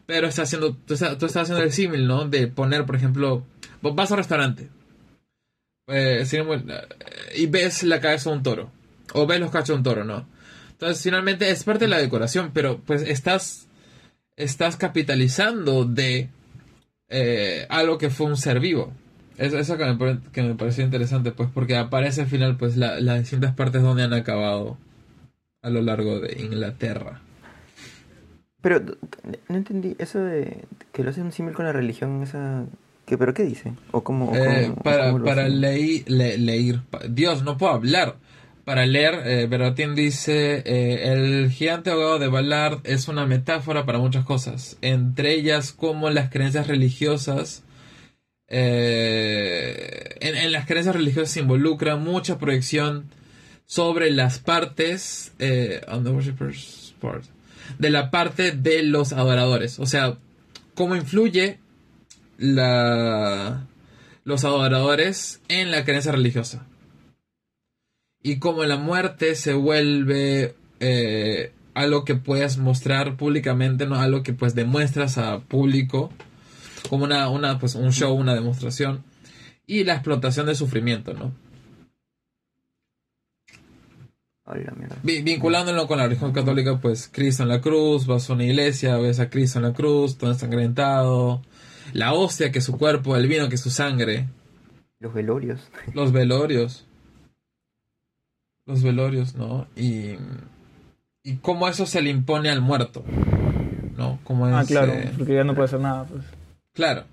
Pedro 0.05 0.27
está 0.27 0.43
haciendo, 0.43 0.75
tú 0.75 0.93
estás, 0.93 1.35
haciendo 1.35 1.63
el 1.63 1.71
símil, 1.71 2.07
¿no? 2.07 2.27
De 2.27 2.47
poner, 2.47 2.85
por 2.85 2.95
ejemplo, 2.95 3.45
vas 3.81 4.11
al 4.11 4.17
restaurante 4.17 4.69
eh, 5.87 6.25
y 7.35 7.45
ves 7.47 7.83
la 7.83 7.99
cabeza 7.99 8.29
de 8.29 8.35
un 8.35 8.43
toro, 8.43 8.71
o 9.13 9.25
ves 9.25 9.39
los 9.39 9.51
cachos 9.51 9.69
de 9.69 9.73
un 9.75 9.83
toro, 9.83 10.03
¿no? 10.03 10.27
Entonces, 10.71 11.01
finalmente 11.01 11.49
es 11.49 11.63
parte 11.63 11.85
de 11.85 11.89
la 11.89 11.97
decoración, 11.99 12.51
pero 12.53 12.79
pues 12.79 13.03
estás, 13.03 13.67
estás 14.35 14.77
capitalizando 14.77 15.85
de 15.85 16.29
eh, 17.09 17.65
algo 17.69 17.97
que 17.97 18.09
fue 18.09 18.27
un 18.27 18.37
ser 18.37 18.59
vivo. 18.59 18.93
Eso, 19.37 19.57
eso 19.57 19.77
que, 19.77 19.85
me, 19.85 20.19
que 20.31 20.43
me 20.43 20.55
pareció 20.55 20.83
interesante, 20.83 21.31
pues, 21.31 21.49
porque 21.53 21.77
aparece 21.77 22.21
al 22.21 22.27
final, 22.27 22.57
pues, 22.57 22.77
las 22.77 23.19
distintas 23.19 23.55
partes 23.55 23.81
donde 23.81 24.03
han 24.03 24.13
acabado 24.13 24.77
a 25.61 25.69
lo 25.69 25.81
largo 25.81 26.19
de 26.19 26.41
Inglaterra. 26.41 27.21
Pero 28.61 28.79
no 29.49 29.55
entendí 29.55 29.95
eso 29.97 30.19
de 30.19 30.65
que 30.91 31.03
lo 31.03 31.09
hace 31.09 31.21
un 31.21 31.31
símil 31.31 31.53
con 31.53 31.65
la 31.65 31.73
religión, 31.73 32.21
esa 32.21 32.65
¿Qué, 33.05 33.17
¿Pero 33.17 33.33
qué 33.33 33.43
dice? 33.43 33.73
¿O 33.91 34.03
cómo, 34.03 34.33
eh, 34.35 34.71
para 34.83 35.13
para 35.17 35.49
leer, 35.49 36.79
Dios, 37.09 37.43
no 37.43 37.57
puedo 37.57 37.73
hablar. 37.73 38.15
Para 38.63 38.85
leer, 38.85 39.23
eh, 39.25 39.93
dice, 39.95 40.61
eh, 40.65 41.11
el 41.11 41.49
gigante 41.49 41.89
ahogado 41.89 42.19
de 42.19 42.27
Ballard 42.27 42.79
es 42.83 43.07
una 43.07 43.25
metáfora 43.25 43.85
para 43.85 43.97
muchas 43.97 44.23
cosas, 44.23 44.77
entre 44.81 45.33
ellas 45.33 45.71
como 45.71 46.09
las 46.11 46.29
creencias 46.29 46.67
religiosas. 46.67 47.63
Eh, 48.47 50.15
en, 50.21 50.37
en, 50.37 50.51
las 50.51 50.67
creencias 50.67 50.95
religiosas 50.95 51.31
se 51.31 51.39
involucra 51.39 51.95
mucha 51.95 52.37
proyección 52.37 53.05
sobre 53.71 54.11
las 54.11 54.39
partes 54.39 55.31
eh, 55.39 55.79
de 57.79 57.89
la 57.89 58.11
parte 58.11 58.51
de 58.51 58.83
los 58.83 59.13
adoradores. 59.13 59.79
O 59.79 59.85
sea, 59.85 60.17
cómo 60.75 60.97
influye 60.97 61.57
la, 62.37 63.65
los 64.25 64.43
adoradores 64.43 65.39
en 65.47 65.71
la 65.71 65.85
creencia 65.85 66.11
religiosa. 66.11 66.67
Y 68.21 68.39
cómo 68.39 68.65
la 68.65 68.75
muerte 68.75 69.35
se 69.35 69.53
vuelve 69.53 70.53
eh, 70.81 71.53
algo 71.73 72.03
que 72.03 72.15
puedes 72.15 72.57
mostrar 72.57 73.15
públicamente, 73.15 73.85
¿no? 73.85 73.95
Algo 73.95 74.21
que 74.21 74.33
pues 74.33 74.53
demuestras 74.53 75.17
a 75.17 75.39
público. 75.39 76.11
Como 76.89 77.05
una, 77.05 77.29
una, 77.29 77.57
pues, 77.57 77.75
un 77.75 77.93
show, 77.93 78.13
una 78.15 78.35
demostración. 78.35 79.01
Y 79.65 79.85
la 79.85 79.93
explotación 79.93 80.47
del 80.47 80.57
sufrimiento, 80.57 81.13
¿no? 81.13 81.31
Vinculándolo 85.03 85.87
con 85.87 85.97
la 85.97 86.05
religión 86.05 86.31
católica, 86.31 86.79
pues 86.79 87.09
Cristo 87.11 87.43
en 87.43 87.49
la 87.49 87.61
cruz, 87.61 88.05
vas 88.05 88.29
a 88.29 88.33
una 88.33 88.45
iglesia, 88.45 88.97
ves 88.97 89.19
a 89.19 89.29
Cristo 89.29 89.59
en 89.59 89.65
la 89.65 89.73
cruz, 89.73 90.17
todo 90.17 90.31
ensangrentado, 90.31 91.41
la 91.93 92.13
hostia 92.13 92.51
que 92.51 92.59
es 92.59 92.65
su 92.65 92.77
cuerpo, 92.77 93.15
el 93.15 93.27
vino 93.27 93.49
que 93.49 93.55
es 93.55 93.61
su 93.61 93.69
sangre. 93.69 94.27
Los 94.99 95.13
velorios. 95.13 95.59
Los 95.93 96.11
velorios. 96.11 96.85
Los 98.65 98.83
velorios, 98.83 99.35
¿no? 99.35 99.67
Y, 99.75 100.15
y 101.23 101.37
cómo 101.41 101.67
eso 101.67 101.85
se 101.85 102.01
le 102.01 102.09
impone 102.09 102.49
al 102.49 102.61
muerto, 102.61 103.03
¿no? 103.97 104.19
Como 104.23 104.45
ah, 104.45 104.63
claro, 104.65 104.93
eh, 104.93 105.11
porque 105.17 105.33
ya 105.33 105.43
no 105.43 105.55
puede 105.55 105.65
hacer 105.65 105.79
nada, 105.79 106.05
pues. 106.05 106.23
Claro, 106.73 107.03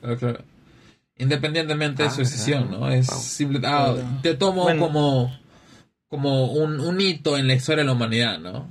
claro, 0.00 0.16
claro. 0.16 0.44
Independientemente 1.16 2.04
de 2.04 2.10
su 2.10 2.16
ah, 2.16 2.24
decisión, 2.24 2.70
¿no? 2.70 2.88
Es 2.88 3.06
simple, 3.06 3.60
ah, 3.64 3.96
te 4.22 4.34
tomo 4.34 4.68
como 4.78 5.36
como 6.08 6.52
un, 6.52 6.80
un 6.80 7.00
hito 7.00 7.36
en 7.36 7.46
la 7.46 7.54
historia 7.54 7.82
de 7.82 7.86
la 7.86 7.92
humanidad, 7.92 8.38
¿no? 8.38 8.70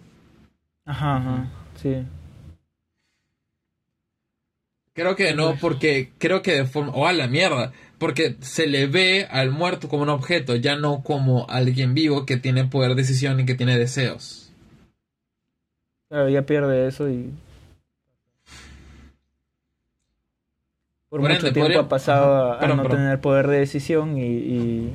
Ajá, 0.85 1.17
ajá, 1.17 1.47
sí. 1.75 2.05
Creo 4.93 5.15
que 5.15 5.35
no, 5.35 5.55
porque 5.61 6.11
creo 6.17 6.41
que 6.41 6.53
de 6.53 6.65
forma... 6.65 6.91
¡Oh, 6.95 7.05
a 7.05 7.13
la 7.13 7.27
mierda! 7.27 7.71
Porque 7.99 8.35
se 8.41 8.65
le 8.65 8.88
ve 8.88 9.27
al 9.29 9.51
muerto 9.51 9.89
como 9.89 10.03
un 10.03 10.09
objeto, 10.09 10.55
ya 10.55 10.75
no 10.75 11.03
como 11.03 11.47
alguien 11.49 11.93
vivo 11.93 12.25
que 12.25 12.38
tiene 12.38 12.65
poder 12.65 12.89
de 12.89 12.95
decisión 12.95 13.39
y 13.39 13.45
que 13.45 13.53
tiene 13.53 13.77
deseos. 13.77 14.51
Claro, 16.09 16.29
ya 16.29 16.43
pierde 16.43 16.88
eso 16.88 17.09
y... 17.09 17.31
Por, 21.09 21.21
mucho 21.21 21.53
tiempo 21.53 21.79
ha 21.79 21.88
pasado 21.88 22.59
a, 22.59 22.67
no 22.67 22.83
tener 22.89 23.21
poder 23.21 23.47
de 23.47 23.59
decisión 23.59 24.17
y 24.17 24.25
y 24.25 24.93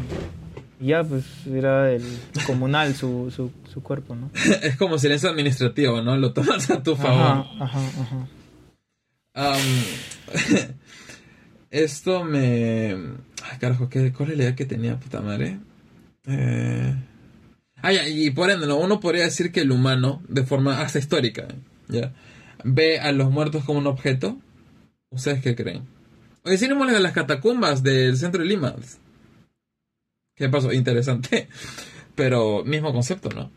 ya, 0.83 1.05
pues 1.05 1.25
era 1.47 1.93
el 1.93 2.03
comunal 2.47 2.95
su, 2.95 3.33
su, 3.35 3.51
su 3.73 3.83
cuerpo, 3.83 4.15
¿no? 4.15 4.31
es 4.63 4.77
como 4.77 4.99
silencio 4.99 5.31
administrativo, 5.31 6.03
¿no? 6.03 6.17
Lo 6.17 6.33
tomas 6.33 6.71
a 6.71 6.83
tu 6.83 6.97
favor. 6.97 7.47
Ajá, 7.61 7.65
ajá, 7.65 8.29
ajá. 9.35 9.59
esto 11.71 12.25
me... 12.25 12.93
Ay, 12.93 13.59
carajo, 13.59 13.89
¿qué, 13.89 14.13
¿cuál 14.13 14.33
es 14.33 14.37
la 14.37 14.43
idea 14.45 14.55
que 14.55 14.67
tenía, 14.67 14.99
puta 14.99 15.21
madre? 15.21 15.59
Eh... 16.27 16.95
Ah, 17.85 17.93
y 17.93 18.31
por 18.31 18.49
ende, 18.51 18.69
¿no? 18.69 18.77
uno 18.77 19.01
podría 19.01 19.25
decir 19.25 19.51
que 19.51 19.63
el 19.63 19.73
humano, 19.73 20.23
de 20.29 20.45
forma 20.45 20.81
hasta 20.83 21.01
histórica, 21.01 21.49
¿ya? 21.89 22.13
ve 22.65 23.01
a 23.01 23.13
los 23.13 23.31
muertos 23.31 23.65
como 23.65 23.79
un 23.79 23.87
objeto. 23.87 24.39
¿Ustedes 25.11 25.43
qué 25.43 25.55
creen? 25.55 25.83
Oye, 26.45 26.59
si 26.59 26.69
no 26.69 26.85
las 26.85 27.13
catacumbas 27.13 27.83
del 27.83 28.17
centro 28.17 28.43
de 28.43 28.49
Lima. 28.49 28.75
¿Qué 30.35 30.49
pasó? 30.49 30.73
Interesante. 30.73 31.49
Pero 32.15 32.65
mismo 32.65 32.93
concepto, 32.93 33.31
¿no? 33.31 33.51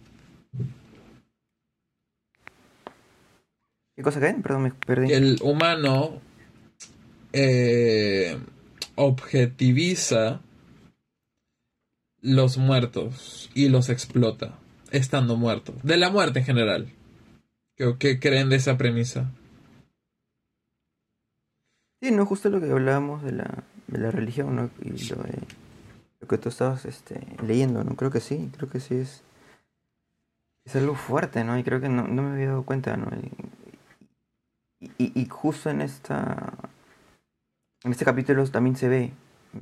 ¿Qué 3.95 4.01
cosa 4.03 4.19
que 4.19 4.33
Perdón, 4.41 4.63
me 4.63 4.71
perdí. 4.71 5.13
El 5.13 5.37
humano 5.41 6.19
eh, 7.31 8.37
objetiviza 8.95 10.41
los 12.21 12.57
muertos 12.57 13.49
y 13.53 13.69
los 13.69 13.89
explota, 13.89 14.57
estando 14.91 15.37
muertos. 15.37 15.75
De 15.83 15.95
la 15.97 16.09
muerte 16.09 16.39
en 16.39 16.45
general. 16.45 16.89
¿Qué, 17.77 17.95
qué 17.99 18.19
creen 18.19 18.49
de 18.49 18.57
esa 18.57 18.77
premisa? 18.77 19.31
Sí, 22.01 22.11
no, 22.11 22.25
justo 22.25 22.49
lo 22.49 22.59
que 22.59 22.71
hablábamos 22.71 23.23
de 23.23 23.31
la, 23.31 23.63
de 23.87 23.97
la 23.97 24.11
religión, 24.11 24.55
¿no? 24.55 24.69
Y 24.81 25.07
lo 25.07 25.23
de 25.23 25.39
que 26.27 26.37
tú 26.37 26.49
estabas 26.49 26.85
este, 26.85 27.21
leyendo, 27.43 27.83
¿no? 27.83 27.95
Creo 27.95 28.11
que 28.11 28.19
sí, 28.19 28.51
creo 28.55 28.69
que 28.69 28.79
sí 28.79 28.95
es, 28.95 29.23
es 30.65 30.75
algo 30.75 30.95
fuerte, 30.95 31.43
¿no? 31.43 31.57
Y 31.57 31.63
creo 31.63 31.81
que 31.81 31.89
no, 31.89 32.03
me 32.03 32.33
había 32.33 32.47
dado 32.47 32.63
cuenta, 32.63 32.97
¿no? 32.97 33.09
Y, 34.97 35.19
y, 35.19 35.25
justo 35.27 35.69
en 35.69 35.81
esta 35.81 36.53
en 37.83 37.91
este 37.91 38.05
capítulo 38.05 38.45
también 38.49 38.75
se 38.75 38.87
ve, 38.87 39.13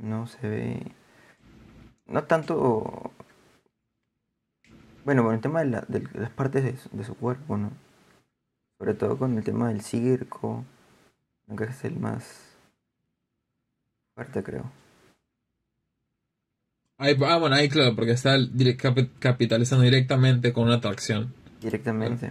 ¿no? 0.02 0.26
Se 0.26 0.48
ve 0.48 0.92
no 2.06 2.24
tanto 2.24 3.12
bueno, 5.04 5.22
con 5.24 5.34
el 5.34 5.40
tema 5.40 5.60
de, 5.60 5.70
la, 5.70 5.86
las 6.14 6.30
partes 6.30 6.90
de 6.90 7.04
su, 7.04 7.14
cuerpo, 7.16 7.56
¿no? 7.56 7.70
Sobre 8.78 8.94
todo 8.94 9.18
con 9.18 9.36
el 9.36 9.44
tema 9.44 9.68
del 9.68 9.82
circo, 9.82 10.64
que 11.56 11.64
es 11.64 11.84
el 11.84 11.98
más 11.98 12.56
fuerte, 14.14 14.42
creo 14.42 14.83
ah, 17.26 17.36
bueno, 17.38 17.56
ahí 17.56 17.68
claro, 17.68 17.94
porque 17.94 18.12
está 18.12 18.36
capitalizando 19.18 19.84
directamente 19.84 20.52
con 20.52 20.64
una 20.64 20.76
atracción. 20.76 21.32
Directamente, 21.60 22.30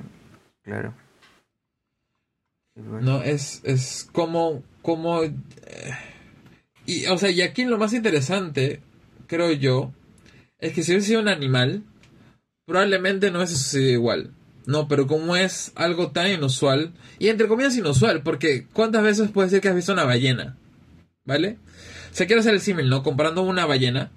claro. 0.64 0.94
No, 2.76 3.22
es, 3.22 3.62
es 3.64 4.08
como, 4.12 4.64
como... 4.82 5.24
Eh, 5.24 5.34
y, 6.86 7.06
o 7.06 7.18
sea, 7.18 7.30
y 7.30 7.42
aquí 7.42 7.66
lo 7.66 7.78
más 7.78 7.94
interesante, 7.94 8.82
creo 9.28 9.52
yo, 9.52 9.94
es 10.60 10.74
que 10.74 10.84
si 10.84 10.92
hubiese 10.92 11.08
sido 11.08 11.22
un 11.22 11.30
animal, 11.30 11.84
probablemente 12.66 13.32
no 13.32 13.40
hubiese 13.40 13.56
sucedido 13.56 13.92
igual. 13.92 14.32
No, 14.66 14.88
pero 14.88 15.08
como 15.08 15.36
es 15.36 15.72
algo 15.76 16.12
tan 16.12 16.32
inusual, 16.32 16.94
y 17.20 17.28
entre 17.28 17.48
comillas 17.48 17.78
inusual, 17.78 18.24
porque 18.24 18.66
¿cuántas 18.72 19.04
veces 19.04 19.30
puede 19.30 19.50
ser 19.50 19.62
que 19.62 19.70
has 19.70 19.76
visto 19.76 19.94
una 19.94 20.06
ballena? 20.06 20.58
¿Vale? 21.26 21.58
O 22.12 22.16
sea, 22.16 22.28
quiero 22.28 22.40
hacer 22.40 22.54
el 22.54 22.62
símil, 22.62 22.90
¿no? 22.90 23.04
Comparando 23.04 23.42
una 23.42 23.66
ballena 23.66 24.12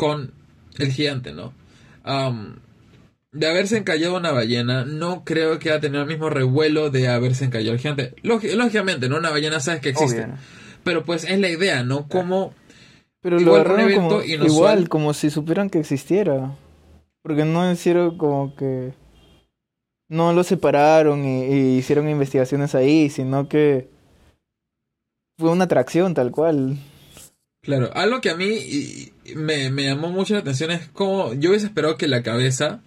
con 0.00 0.32
el 0.78 0.90
gigante, 0.90 1.32
¿no? 1.32 1.52
de 3.32 3.46
haberse 3.46 3.76
encallado 3.76 4.16
una 4.16 4.32
ballena, 4.32 4.84
no 4.86 5.22
creo 5.24 5.58
que 5.58 5.70
haya 5.70 5.80
tenido 5.80 6.02
el 6.02 6.08
mismo 6.08 6.30
revuelo 6.30 6.90
de 6.90 7.06
haberse 7.08 7.44
encallado 7.44 7.74
el 7.74 7.78
gigante. 7.78 8.14
lógicamente, 8.22 9.08
¿no? 9.08 9.18
Una 9.18 9.30
ballena 9.30 9.60
sabes 9.60 9.80
que 9.80 9.90
existe. 9.90 10.26
Pero 10.82 11.04
pues 11.04 11.24
es 11.24 11.38
la 11.38 11.50
idea, 11.50 11.84
¿no? 11.84 12.08
Como... 12.08 12.54
Pero 13.20 13.38
igual, 13.38 13.64
lo 13.68 13.94
como, 13.94 14.22
igual, 14.22 14.88
como 14.88 15.12
si 15.12 15.28
supieran 15.28 15.68
que 15.68 15.78
existiera. 15.78 16.56
Porque 17.22 17.44
no 17.44 17.70
hicieron 17.70 18.16
como 18.16 18.56
que... 18.56 18.94
No 20.08 20.32
lo 20.32 20.42
separaron 20.42 21.24
y 21.26 21.76
hicieron 21.76 22.08
investigaciones 22.08 22.74
ahí, 22.74 23.10
sino 23.10 23.48
que... 23.48 23.90
Fue 25.38 25.50
una 25.50 25.64
atracción 25.64 26.14
tal 26.14 26.32
cual. 26.32 26.78
Claro, 27.70 27.90
algo 27.94 28.20
que 28.20 28.30
a 28.30 28.34
mí 28.34 29.12
me, 29.36 29.70
llamó 29.70 30.08
mucho 30.08 30.34
la 30.34 30.40
atención 30.40 30.72
es 30.72 30.88
como 30.88 31.34
yo 31.34 31.50
hubiese 31.50 31.66
esperado 31.66 31.96
que 31.96 32.08
la 32.08 32.24
cabeza, 32.24 32.80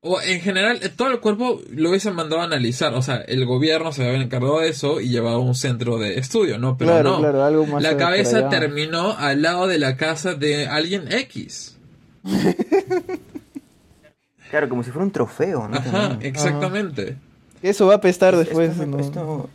o 0.00 0.20
en 0.20 0.40
general 0.40 0.78
todo 0.94 1.10
el 1.10 1.18
cuerpo 1.18 1.60
lo 1.72 1.88
hubiesen 1.88 2.14
mandado 2.14 2.40
a 2.40 2.44
analizar, 2.44 2.94
o 2.94 3.02
sea, 3.02 3.16
el 3.16 3.44
gobierno 3.46 3.90
se 3.90 4.06
había 4.06 4.22
encargado 4.22 4.60
de 4.60 4.68
eso 4.68 5.00
y 5.00 5.08
llevado 5.08 5.38
a 5.38 5.40
un 5.40 5.56
centro 5.56 5.98
de 5.98 6.20
estudio, 6.20 6.56
¿no? 6.56 6.78
Pero 6.78 7.02
no, 7.02 7.80
la 7.80 7.96
cabeza 7.96 8.48
terminó 8.48 9.16
al 9.18 9.42
lado 9.42 9.66
de 9.66 9.80
la 9.80 9.96
casa 9.96 10.34
de 10.34 10.68
alguien 10.68 11.10
X. 11.10 11.76
claro, 14.50 14.68
como 14.68 14.84
si 14.84 14.92
fuera 14.92 15.04
un 15.04 15.10
trofeo, 15.10 15.66
¿no? 15.66 15.78
Ajá, 15.78 16.16
exactamente. 16.20 17.16
Eso 17.60 17.88
va 17.88 17.94
a 17.94 17.96
apestar 17.96 18.36
después. 18.36 18.70
Esto 19.00 19.50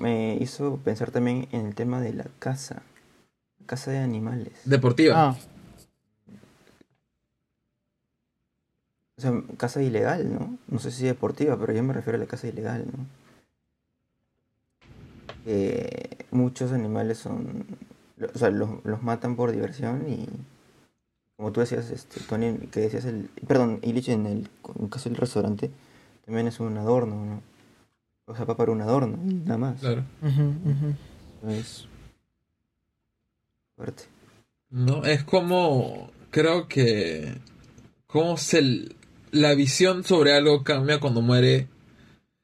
me, 0.00 0.36
hizo 0.36 0.78
pensar 0.78 1.10
también 1.10 1.48
en 1.52 1.66
el 1.66 1.74
tema 1.74 2.00
de 2.00 2.14
la 2.14 2.26
caza. 2.38 2.82
Caza 3.66 3.90
de 3.90 3.98
animales. 3.98 4.52
Deportiva. 4.64 5.14
Ah. 5.16 5.36
O 9.16 9.20
sea, 9.20 9.32
caza 9.56 9.82
ilegal, 9.82 10.32
¿no? 10.32 10.58
No 10.66 10.78
sé 10.78 10.90
si 10.90 11.04
deportiva, 11.04 11.58
pero 11.58 11.72
yo 11.72 11.82
me 11.82 11.92
refiero 11.92 12.16
a 12.16 12.20
la 12.20 12.26
caza 12.26 12.48
ilegal, 12.48 12.86
¿no? 12.86 13.06
muchos 16.30 16.72
animales 16.72 17.18
son. 17.18 17.66
O 18.34 18.38
sea, 18.38 18.50
los, 18.50 19.02
matan 19.02 19.36
por 19.36 19.52
diversión 19.52 20.08
y. 20.08 20.28
Como 21.36 21.50
tú 21.50 21.60
decías, 21.60 21.90
este, 21.90 22.20
Tony, 22.20 22.58
que 22.68 22.80
decías 22.80 23.04
el. 23.04 23.28
Perdón, 23.46 23.80
Illich 23.82 24.08
en 24.08 24.26
el, 24.26 24.48
en 24.76 24.84
el 24.84 24.90
caso 24.90 25.08
del 25.08 25.18
restaurante, 25.18 25.70
también 26.24 26.46
es 26.46 26.60
un 26.60 26.76
adorno, 26.76 27.16
¿no? 27.16 27.51
O 28.26 28.36
sea, 28.36 28.46
para 28.46 28.72
un 28.72 28.80
adorno, 28.80 29.18
nada 29.22 29.58
más. 29.58 29.80
Claro. 29.80 30.04
Es 31.48 31.88
fuerte. 33.76 34.04
No, 34.70 35.04
es 35.04 35.24
como. 35.24 36.10
Creo 36.30 36.68
que. 36.68 37.34
Cómo 38.06 38.36
se. 38.36 38.88
La 39.32 39.54
visión 39.54 40.04
sobre 40.04 40.34
algo 40.34 40.62
cambia 40.62 41.00
cuando 41.00 41.20
muere. 41.20 41.68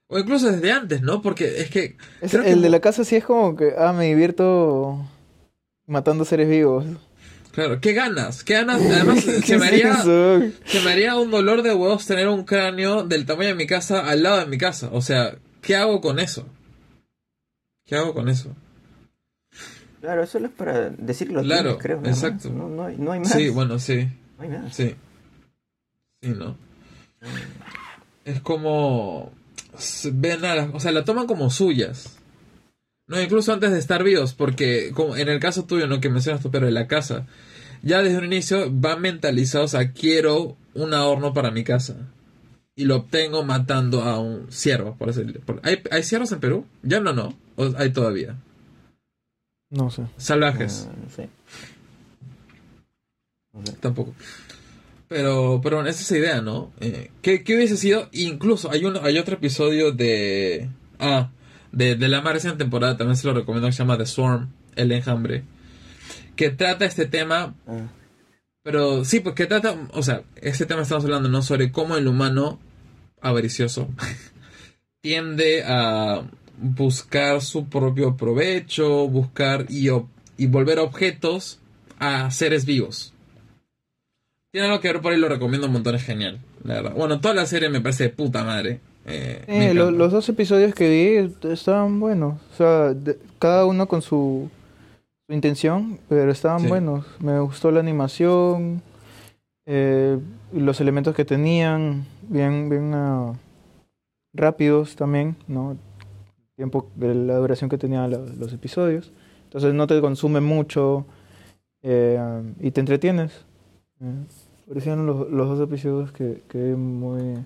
O 0.09 0.19
incluso 0.19 0.51
desde 0.51 0.73
antes, 0.73 1.03
¿no? 1.03 1.23
Porque 1.23 1.61
es 1.61 1.71
que. 1.71 1.97
el 2.21 2.63
de 2.63 2.69
la 2.71 2.81
casa 2.81 3.05
sí 3.05 3.17
es 3.17 3.25
como 3.25 3.57
que. 3.57 3.75
Ah, 3.79 3.93
me 3.93 4.07
divierto 4.07 5.07
matando 5.87 6.25
seres 6.25 6.49
vivos. 6.49 6.85
Claro, 7.53 7.81
¿qué 7.81 7.93
ganas? 7.93 8.45
¿Qué 8.45 8.55
ganas? 8.55 8.81
Además, 8.85 9.21
se, 9.21 9.59
me 9.59 9.67
haría, 9.67 9.97
se 9.97 10.81
me 10.85 10.93
haría 10.93 11.17
un 11.17 11.31
dolor 11.31 11.63
de 11.63 11.75
huevos 11.75 12.07
tener 12.07 12.29
un 12.29 12.45
cráneo 12.45 13.03
del 13.05 13.27
tamaño 13.27 13.49
de 13.49 13.55
mi 13.55 13.67
casa 13.67 14.07
al 14.07 14.23
lado 14.23 14.39
de 14.39 14.47
mi 14.47 14.59
casa. 14.59 14.91
O 14.93 15.03
sea, 15.03 15.37
¿Qué 15.69 15.77
hago 15.77 16.01
con 16.01 16.19
eso? 16.19 16.47
¿Qué 17.85 17.95
hago 17.95 18.15
con 18.15 18.31
eso? 18.31 18.57
Claro, 20.01 20.23
eso 20.23 20.39
es 20.39 20.51
para 20.51 20.89
decirlo 20.89 21.43
claro, 21.43 21.77
creo. 21.77 21.99
Exacto. 22.07 22.49
No, 22.49 22.87
hay, 22.87 22.97
no, 22.97 23.13
hay, 23.13 23.21
más. 23.21 23.33
Sí, 23.33 23.51
bueno, 23.51 23.79
sí. 23.79 24.09
No 24.39 24.45
hay 24.45 24.49
más. 24.49 24.75
Sí. 24.75 24.95
Sí, 26.23 26.31
¿no? 26.31 26.57
Es 28.25 28.41
como... 28.41 29.31
Ven 30.11 30.47
a 30.47 30.71
o 30.73 30.81
sea, 30.81 30.91
la 30.91 31.05
toman 31.05 31.27
como 31.27 31.51
suyas. 31.51 32.17
No, 33.07 33.21
incluso 33.21 33.53
antes 33.53 33.71
de 33.71 33.79
estar 33.79 34.03
vivos, 34.03 34.33
porque 34.33 34.93
como 34.95 35.17
en 35.17 35.29
el 35.29 35.39
caso 35.39 35.67
tuyo, 35.67 35.87
¿no? 35.87 36.01
Que 36.01 36.09
mencionas 36.09 36.41
tú, 36.41 36.51
pero 36.51 36.65
de 36.65 36.73
la 36.73 36.87
casa. 36.87 37.27
Ya 37.83 38.01
desde 38.01 38.17
un 38.17 38.25
inicio 38.25 38.69
van 38.71 39.03
mentalizados 39.03 39.75
a 39.75 39.93
quiero 39.93 40.57
un 40.73 40.95
adorno 40.95 41.35
para 41.35 41.51
mi 41.51 41.63
casa. 41.63 42.09
Y 42.79 42.85
lo 42.85 42.95
obtengo 42.95 43.43
matando 43.43 44.03
a 44.03 44.21
un 44.21 44.53
ciervo, 44.53 44.95
por 44.95 45.09
así 45.09 45.23
¿Hay, 45.65 45.83
¿Hay 45.91 46.05
ciervos 46.05 46.31
en 46.31 46.39
Perú? 46.39 46.65
Ya 46.85 47.01
no, 47.01 47.13
no. 47.13 47.37
¿O 47.57 47.73
hay 47.77 47.91
todavía? 47.91 48.37
No 49.69 49.91
sé. 49.91 50.05
Salvajes. 50.17 50.89
No 51.03 51.11
sé. 51.11 51.29
Tampoco. 53.81 54.15
Pero, 55.09 55.59
pero 55.61 55.79
bueno, 55.79 55.91
esa 55.91 56.03
es 56.03 56.11
la 56.13 56.19
idea, 56.19 56.41
¿no? 56.41 56.71
Eh, 56.79 57.11
¿qué, 57.21 57.43
¿qué, 57.43 57.57
hubiese 57.57 57.77
sido? 57.77 58.09
Incluso 58.13 58.71
hay, 58.71 58.85
uno, 58.85 59.01
hay 59.03 59.19
otro 59.19 59.35
episodio 59.35 59.91
de... 59.91 60.71
Ah, 61.01 61.31
de, 61.73 61.97
de 61.97 62.07
la 62.07 62.21
más 62.21 62.35
reciente 62.35 62.59
temporada, 62.59 62.97
también 62.97 63.17
se 63.17 63.27
lo 63.27 63.35
recomiendo, 63.35 63.67
que 63.67 63.73
se 63.73 63.79
llama 63.79 63.99
The 63.99 64.07
Swarm, 64.07 64.53
El 64.77 64.93
Enjambre, 64.93 65.43
que 66.37 66.51
trata 66.51 66.85
este 66.85 67.07
tema... 67.07 67.57
Ah. 67.67 67.89
Pero 68.63 69.05
sí, 69.05 69.19
pues 69.19 69.35
que 69.35 69.47
trata, 69.47 69.77
o 69.95 70.03
sea, 70.05 70.23
este 70.37 70.65
tema 70.65 70.83
estamos 70.83 71.03
hablando, 71.03 71.29
¿no? 71.29 71.43
Sobre 71.43 71.73
cómo 71.73 71.97
el 71.97 72.07
humano 72.07 72.61
avaricioso 73.21 73.89
tiende 75.01 75.63
a 75.65 76.23
buscar 76.59 77.41
su 77.41 77.69
propio 77.69 78.17
provecho, 78.17 79.09
buscar 79.09 79.67
y, 79.69 79.89
y 80.37 80.47
volver 80.47 80.79
objetos 80.79 81.61
a 81.99 82.31
seres 82.31 82.65
vivos. 82.65 83.13
Tiene 84.51 84.67
algo 84.67 84.81
que 84.81 84.93
ver 84.93 85.03
por 85.03 85.13
ahí, 85.13 85.19
lo 85.19 85.29
recomiendo 85.29 85.67
un 85.67 85.75
montón, 85.75 85.95
es 85.95 86.05
genial, 86.05 86.41
la 86.65 86.75
verdad. 86.75 86.95
Bueno, 86.95 87.21
toda 87.21 87.35
la 87.35 87.47
serie 87.47 87.69
me 87.69 87.81
parece 87.81 88.05
de 88.05 88.09
puta 88.11 88.45
madre. 88.45 88.81
Eh, 89.07 89.45
eh, 89.47 89.75
lo, 89.75 89.91
los 89.91 90.13
dos 90.13 90.29
episodios 90.29 90.75
que 90.75 90.89
vi 90.89 91.49
estaban 91.51 91.99
buenos, 92.01 92.41
o 92.53 92.57
sea, 92.57 92.95
de, 92.95 93.19
cada 93.39 93.65
uno 93.65 93.89
con 93.89 94.03
su, 94.03 94.51
su 95.27 95.33
intención, 95.33 95.99
pero 96.09 96.31
estaban 96.31 96.61
sí. 96.61 96.67
buenos. 96.67 97.07
Me 97.21 97.39
gustó 97.41 97.71
la 97.71 97.81
animación, 97.81 98.83
eh, 99.67 100.19
los 100.53 100.81
elementos 100.81 101.15
que 101.15 101.25
tenían, 101.25 102.07
bien, 102.29 102.69
bien 102.69 102.95
uh, 102.95 103.37
rápidos 104.33 104.97
también, 104.97 105.37
¿no? 105.47 105.77
Tiempo 106.57 106.91
de 106.97 107.15
la 107.15 107.37
duración 107.37 107.71
que 107.71 107.79
tenían 107.79 108.11
los, 108.11 108.37
los 108.37 108.53
episodios. 108.53 109.13
Entonces 109.45 109.75
no 109.75 109.87
te 109.87 110.01
consume 110.01 110.41
mucho 110.41 111.07
eh, 111.83 112.43
y 112.61 112.71
te 112.71 112.81
entretienes. 112.81 113.45
Eh, 114.01 114.25
parecían 114.67 115.07
los, 115.07 115.31
los, 115.31 115.49
dos 115.49 115.69
episodios 115.69 116.13
que, 116.13 116.43
que 116.49 116.59
muy 116.59 117.39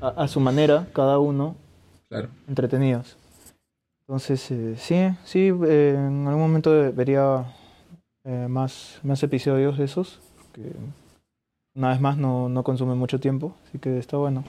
a, 0.00 0.08
a, 0.08 0.28
su 0.28 0.40
manera, 0.40 0.88
cada 0.92 1.18
uno, 1.18 1.56
claro. 2.08 2.28
entretenidos. 2.48 3.16
Entonces, 4.10 4.50
eh, 4.50 4.74
sí, 4.76 5.16
sí, 5.24 5.52
eh, 5.68 5.94
en 5.96 6.26
algún 6.26 6.42
momento 6.42 6.92
vería 6.92 7.54
eh, 8.24 8.48
más, 8.48 8.98
más 9.04 9.22
episodios 9.22 9.78
de 9.78 9.84
esos, 9.84 10.18
que 10.52 10.62
una 11.74 11.90
vez 11.90 12.00
más 12.00 12.16
no, 12.16 12.48
no 12.48 12.62
consume 12.62 12.94
mucho 12.94 13.20
tiempo, 13.20 13.56
así 13.66 13.78
que 13.78 13.98
está 13.98 14.16
bueno. 14.16 14.44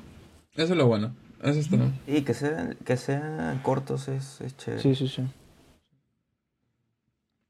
Eso 0.55 0.73
es 0.73 0.77
lo 0.77 0.87
bueno, 0.87 1.15
eso 1.43 1.59
está. 1.59 1.77
Y 2.07 2.21
que 2.21 2.33
sean, 2.33 2.77
que 2.85 2.97
sean 2.97 3.59
cortos 3.59 4.07
es, 4.07 4.41
es 4.41 4.57
chévere. 4.57 4.81
Sí, 4.81 4.95
sí, 4.95 5.07
sí. 5.07 5.23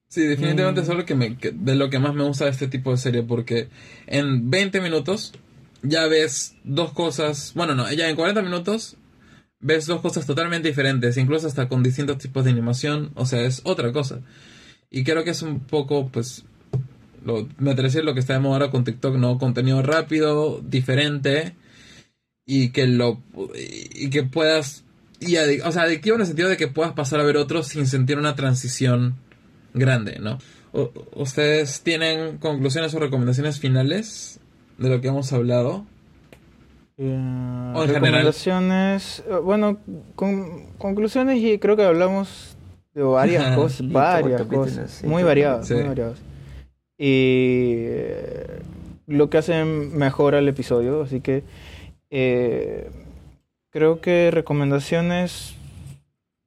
Sí, 0.08 0.24
definitivamente 0.24 0.82
mm. 0.82 0.84
es 0.84 0.98
lo 0.98 1.06
que 1.06 1.16
me, 1.16 1.38
que, 1.38 1.52
de 1.52 1.76
lo 1.76 1.90
que 1.90 2.00
más 2.00 2.14
me 2.14 2.24
gusta 2.26 2.46
de 2.46 2.52
este 2.52 2.68
tipo 2.68 2.92
de 2.92 2.98
serie, 2.98 3.24
porque 3.24 3.70
en 4.08 4.50
20 4.50 4.82
minutos 4.82 5.34
ya 5.84 6.06
ves 6.08 6.56
dos 6.66 6.92
cosas, 6.92 7.54
bueno, 7.56 7.76
no, 7.76 7.92
ya 7.94 8.10
en 8.10 8.18
40 8.18 8.42
minutos 8.42 8.98
ves 9.62 9.86
dos 9.86 10.02
cosas 10.02 10.26
totalmente 10.26 10.68
diferentes, 10.68 11.16
incluso 11.18 11.48
hasta 11.48 11.70
con 11.70 11.82
distintos 11.82 12.18
tipos 12.18 12.44
de 12.44 12.52
animación, 12.52 13.12
o 13.16 13.26
sea, 13.26 13.42
es 13.42 13.62
otra 13.64 13.94
cosa. 13.94 14.20
Y 14.90 15.06
creo 15.06 15.24
que 15.24 15.30
es 15.30 15.42
un 15.44 15.62
poco, 15.62 16.10
pues, 16.10 16.44
lo, 17.24 17.48
me 17.58 17.72
atrevo 17.72 18.02
lo 18.02 18.14
que 18.14 18.20
está 18.20 18.34
de 18.34 18.40
moda 18.40 18.54
ahora 18.54 18.72
con 18.72 18.84
TikTok, 18.84 19.16
¿no? 19.16 19.38
Contenido 19.38 19.82
rápido, 19.82 20.62
diferente, 20.64 21.56
y 22.46 22.70
que 22.70 22.88
lo, 22.88 23.22
y 23.58 24.10
que 24.10 24.24
puedas, 24.24 24.84
y 25.20 25.36
adic 25.38 25.66
o 25.66 25.72
sea, 25.72 25.84
adictivo 25.84 26.16
en 26.16 26.22
el 26.22 26.28
sentido 26.28 26.50
de 26.50 26.58
que 26.58 26.68
puedas 26.68 26.94
pasar 26.94 27.20
a 27.20 27.24
ver 27.24 27.38
otros 27.38 27.68
sin 27.68 27.86
sentir 27.86 28.18
una 28.18 28.36
transición 28.36 29.16
grande, 29.74 30.20
¿no? 30.20 30.40
O, 30.74 30.92
¿Ustedes 31.16 31.82
tienen 31.82 32.38
conclusiones 32.38 32.94
o 32.94 33.00
recomendaciones 33.00 33.60
finales 33.60 34.40
de 34.78 34.90
lo 34.90 35.02
que 35.02 35.10
hemos 35.10 35.32
hablado? 35.34 35.86
Uh, 36.98 37.74
o 37.76 37.84
en 37.84 37.90
recomendaciones, 37.90 39.22
general. 39.24 39.44
bueno, 39.44 39.78
con, 40.16 40.68
conclusiones 40.78 41.40
y 41.42 41.58
creo 41.58 41.76
que 41.76 41.84
hablamos 41.84 42.58
de 42.94 43.04
varias 43.04 43.56
cosas, 43.56 43.92
varias 43.92 44.42
cosas, 44.44 45.04
muy 45.04 45.24
variadas, 45.24 45.68
sí. 45.68 45.76
muy 45.76 45.84
variadas. 45.84 46.31
Y 47.04 47.88
eh, 47.88 48.62
lo 49.08 49.32
que 49.32 49.40
hace 49.40 49.66
mejor 49.66 50.36
al 50.36 50.48
episodio, 50.48 51.02
así 51.02 51.20
que 51.20 51.44
eh, 52.12 52.92
creo 53.72 54.02
que 54.02 54.30
recomendaciones 54.30 55.56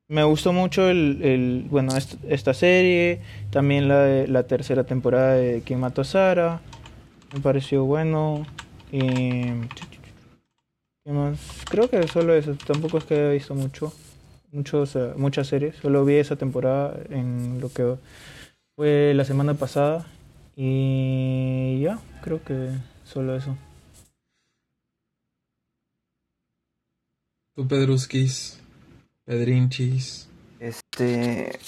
me 0.06 0.22
gustó 0.22 0.52
mucho 0.52 0.88
el, 0.88 1.66
bueno 1.70 1.96
est 1.96 2.14
esta 2.28 2.54
serie, 2.54 3.20
también 3.50 3.88
la, 3.88 3.98
de, 4.04 4.28
la 4.28 4.44
tercera 4.44 4.84
temporada 4.84 5.34
de 5.34 5.62
Quien 5.62 5.80
mató 5.80 6.02
a 6.02 6.04
Sara, 6.04 6.60
me 7.32 7.40
pareció 7.40 7.84
bueno. 7.84 8.46
Y, 8.92 9.46
¿Qué 11.02 11.10
más? 11.10 11.64
Creo 11.68 11.90
que 11.90 12.06
solo 12.06 12.32
eso, 12.32 12.54
tampoco 12.64 12.98
es 12.98 13.04
que 13.04 13.14
haya 13.14 13.30
visto 13.30 13.56
mucho, 13.56 13.92
muchos, 14.52 14.96
muchas 15.16 15.48
series, 15.48 15.74
solo 15.82 16.04
vi 16.04 16.14
esa 16.14 16.36
temporada 16.36 16.96
en 17.10 17.60
lo 17.60 17.72
que 17.72 17.96
fue 18.76 19.14
la 19.16 19.24
semana 19.24 19.54
pasada 19.54 20.06
y 20.56 21.80
ya, 21.80 21.98
creo 22.22 22.42
que 22.44 22.70
solo 23.04 23.36
eso. 23.36 23.56
¿Tú, 27.54 27.68
Pedruskis? 27.68 28.60
Pedrinchis. 29.24 30.28
Este. 30.58 31.58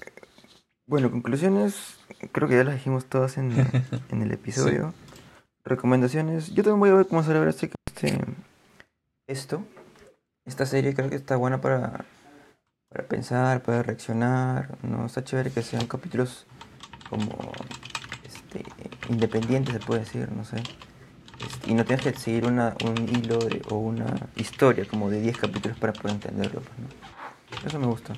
Bueno, 0.86 1.10
conclusiones. 1.10 1.96
Creo 2.32 2.48
que 2.48 2.56
ya 2.56 2.64
las 2.64 2.74
dijimos 2.74 3.06
todas 3.06 3.38
en, 3.38 3.52
en 4.10 4.22
el 4.22 4.32
episodio. 4.32 4.92
Sí. 5.14 5.22
Recomendaciones. 5.64 6.52
Yo 6.54 6.64
también 6.64 6.80
voy 6.80 6.90
a 6.90 6.94
ver 6.94 7.06
cómo 7.06 7.22
sale 7.22 7.48
este, 7.48 7.70
este. 7.86 8.18
Esto. 9.28 9.64
Esta 10.44 10.66
serie 10.66 10.94
creo 10.94 11.08
que 11.08 11.16
está 11.16 11.36
buena 11.36 11.60
para. 11.60 12.04
Para 12.88 13.06
pensar, 13.06 13.62
para 13.62 13.84
reaccionar. 13.84 14.78
No 14.82 15.06
está 15.06 15.22
chévere 15.22 15.52
que 15.52 15.62
sean 15.62 15.86
capítulos 15.86 16.46
como. 17.08 17.52
Este. 18.58 19.12
Independientes, 19.12 19.74
se 19.74 19.80
puede 19.80 20.00
decir, 20.00 20.28
no 20.32 20.44
sé. 20.44 20.56
Este, 21.44 21.70
y 21.70 21.74
no 21.74 21.84
tienes 21.84 22.04
que 22.04 22.18
seguir 22.18 22.46
una, 22.46 22.74
un 22.84 23.08
hilo 23.08 23.38
de, 23.38 23.62
o 23.70 23.76
una 23.76 24.28
historia 24.36 24.84
como 24.86 25.10
de 25.10 25.20
10 25.20 25.36
capítulos 25.36 25.78
para 25.78 25.92
poder 25.92 26.16
entenderlo. 26.16 26.62
¿no? 26.78 27.66
Eso 27.66 27.78
me 27.78 27.86
gusta. 27.86 28.14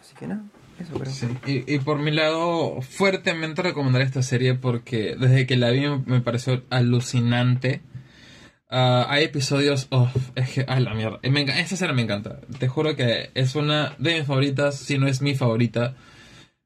Así 0.00 0.14
que 0.18 0.26
nada, 0.26 0.44
eso 0.78 0.94
creo. 0.94 1.12
Sí. 1.12 1.26
Y, 1.46 1.74
y, 1.74 1.78
por 1.80 1.98
mi 1.98 2.10
lado, 2.10 2.80
fuertemente 2.82 3.62
recomendaré 3.62 4.04
esta 4.04 4.22
serie 4.22 4.54
porque 4.54 5.16
desde 5.18 5.46
que 5.46 5.56
la 5.56 5.70
vi 5.70 5.86
me 6.06 6.20
pareció 6.20 6.62
alucinante. 6.70 7.82
Uh, 8.70 9.06
hay 9.08 9.24
episodios. 9.24 9.86
Oh, 9.90 10.10
es 10.34 10.50
que. 10.50 10.64
Ay, 10.68 10.82
la 10.82 10.94
mierda. 10.94 11.20
Me, 11.22 11.42
esta 11.42 11.76
serie 11.76 11.94
me 11.94 12.02
encanta. 12.02 12.40
Te 12.58 12.68
juro 12.68 12.96
que 12.96 13.30
es 13.34 13.54
una 13.54 13.94
de 13.98 14.18
mis 14.18 14.26
favoritas, 14.26 14.76
si 14.76 14.98
no 14.98 15.06
es 15.06 15.22
mi 15.22 15.34
favorita. 15.34 15.94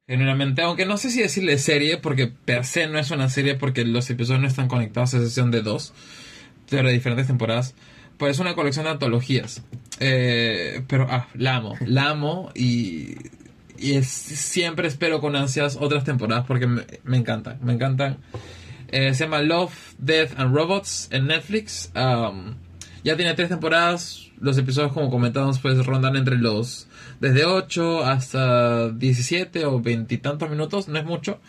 Genuinamente, 0.09 0.63
aunque 0.63 0.87
no 0.87 0.97
sé 0.97 1.11
si 1.11 1.21
decirle 1.21 1.59
serie, 1.59 1.99
porque 1.99 2.27
per 2.27 2.65
se 2.65 2.89
no 2.89 2.99
es 2.99 3.11
una 3.11 3.29
serie, 3.29 3.55
porque 3.55 3.85
los 3.85 4.09
episodios 4.11 4.41
no 4.41 4.49
están 4.49 4.67
conectados 4.67 5.15
a 5.15 5.21
sesión 5.21 5.51
de 5.51 5.63
dos, 5.63 5.93
pero 6.69 6.89
de 6.89 6.95
diferentes 6.95 7.27
temporadas 7.29 7.75
pues 8.19 8.33
es 8.33 8.41
una 8.41 8.55
colección 8.55 8.85
de 8.85 8.91
antologías. 8.91 9.63
Eh, 10.01 10.83
pero 10.87 11.07
ah, 11.09 11.29
la 11.35 11.57
amo, 11.57 11.77
la 11.87 12.11
amo 12.11 12.51
y, 12.55 13.17
siempre 14.03 14.89
espero 14.89 15.21
con 15.21 15.37
ansias 15.37 15.79
otras 15.81 16.03
temporadas 16.03 16.45
porque 16.47 16.67
me, 16.67 16.83
me 17.05 17.17
encantan, 17.17 17.59
me 17.63 17.73
encantan. 17.73 18.19
Eh, 18.89 19.15
se 19.15 19.25
llama 19.25 19.41
Love, 19.41 19.95
Death 19.99 20.33
and 20.37 20.55
Robots 20.55 21.09
en 21.13 21.29
Netflix. 21.29 21.93
Um, 21.95 22.57
ya 23.05 23.17
tiene 23.17 23.35
tres 23.35 23.51
temporadas. 23.51 24.31
Los 24.41 24.59
episodios, 24.59 24.93
como 24.93 25.11
comentamos, 25.11 25.61
pues 25.61 25.85
rondan 25.87 26.17
entre 26.17 26.37
los 26.37 26.88
desde 27.21 27.45
8 27.45 28.05
hasta 28.05 28.91
17 28.91 29.65
o 29.67 29.81
20 29.81 30.15
y 30.15 30.19
tantos 30.19 30.51
minutos, 30.51 30.89
no 30.89 30.99
es 30.99 31.05
mucho. 31.05 31.41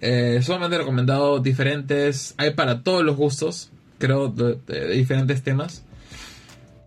Eh, 0.00 0.40
solamente 0.42 0.78
recomendado 0.78 1.40
diferentes, 1.40 2.34
hay 2.38 2.52
para 2.52 2.82
todos 2.82 3.04
los 3.04 3.16
gustos 3.16 3.70
creo, 4.00 4.28
de, 4.28 4.88
diferentes 4.94 5.42
temas. 5.42 5.84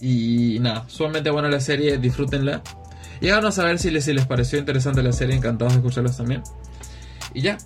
Y 0.01 0.57
nada, 0.59 0.83
sumamente 0.87 1.29
buena 1.29 1.49
la 1.49 1.61
serie, 1.61 1.97
disfrútenla. 1.97 2.61
Y 3.21 3.29
háganos 3.29 3.55
saber 3.55 3.79
si 3.79 3.89
les, 3.89 4.03
si 4.03 4.13
les 4.13 4.25
pareció 4.25 4.59
interesante 4.59 5.01
la 5.01 5.13
serie, 5.13 5.35
encantados 5.35 5.73
de 5.73 5.79
escucharlos 5.79 6.17
también. 6.17 6.43
Y 7.33 7.41
ya. 7.41 7.57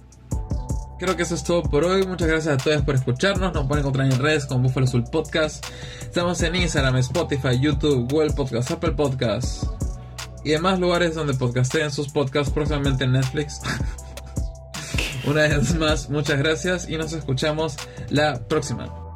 creo 0.99 1.15
que 1.15 1.23
eso 1.23 1.33
es 1.33 1.43
todo 1.43 1.63
por 1.63 1.83
hoy. 1.83 2.05
Muchas 2.05 2.27
gracias 2.27 2.53
a 2.53 2.57
todos 2.63 2.83
por 2.83 2.93
escucharnos. 2.93 3.53
Nos 3.53 3.65
pueden 3.65 3.81
encontrar 3.81 4.11
en 4.11 4.19
redes 4.19 4.45
como 4.45 4.63
Buffalo 4.63 4.85
Soul 4.85 5.05
Podcast. 5.05 5.65
Estamos 6.01 6.39
en 6.43 6.55
Instagram, 6.55 6.97
Spotify, 6.97 7.59
YouTube, 7.59 8.07
Google 8.11 8.33
Podcast, 8.33 8.69
Apple 8.69 8.91
Podcast 8.91 9.86
y 10.47 10.51
demás 10.51 10.79
lugares 10.79 11.13
donde 11.13 11.33
podcasten 11.33 11.91
sus 11.91 12.07
podcasts 12.07 12.53
próximamente 12.53 13.03
en 13.03 13.11
Netflix. 13.11 13.59
Una 15.25 15.41
vez 15.41 15.75
más, 15.75 16.09
muchas 16.09 16.39
gracias 16.39 16.87
y 16.87 16.97
nos 16.97 17.11
escuchamos 17.11 17.75
la 18.09 18.39
próxima. 18.47 19.06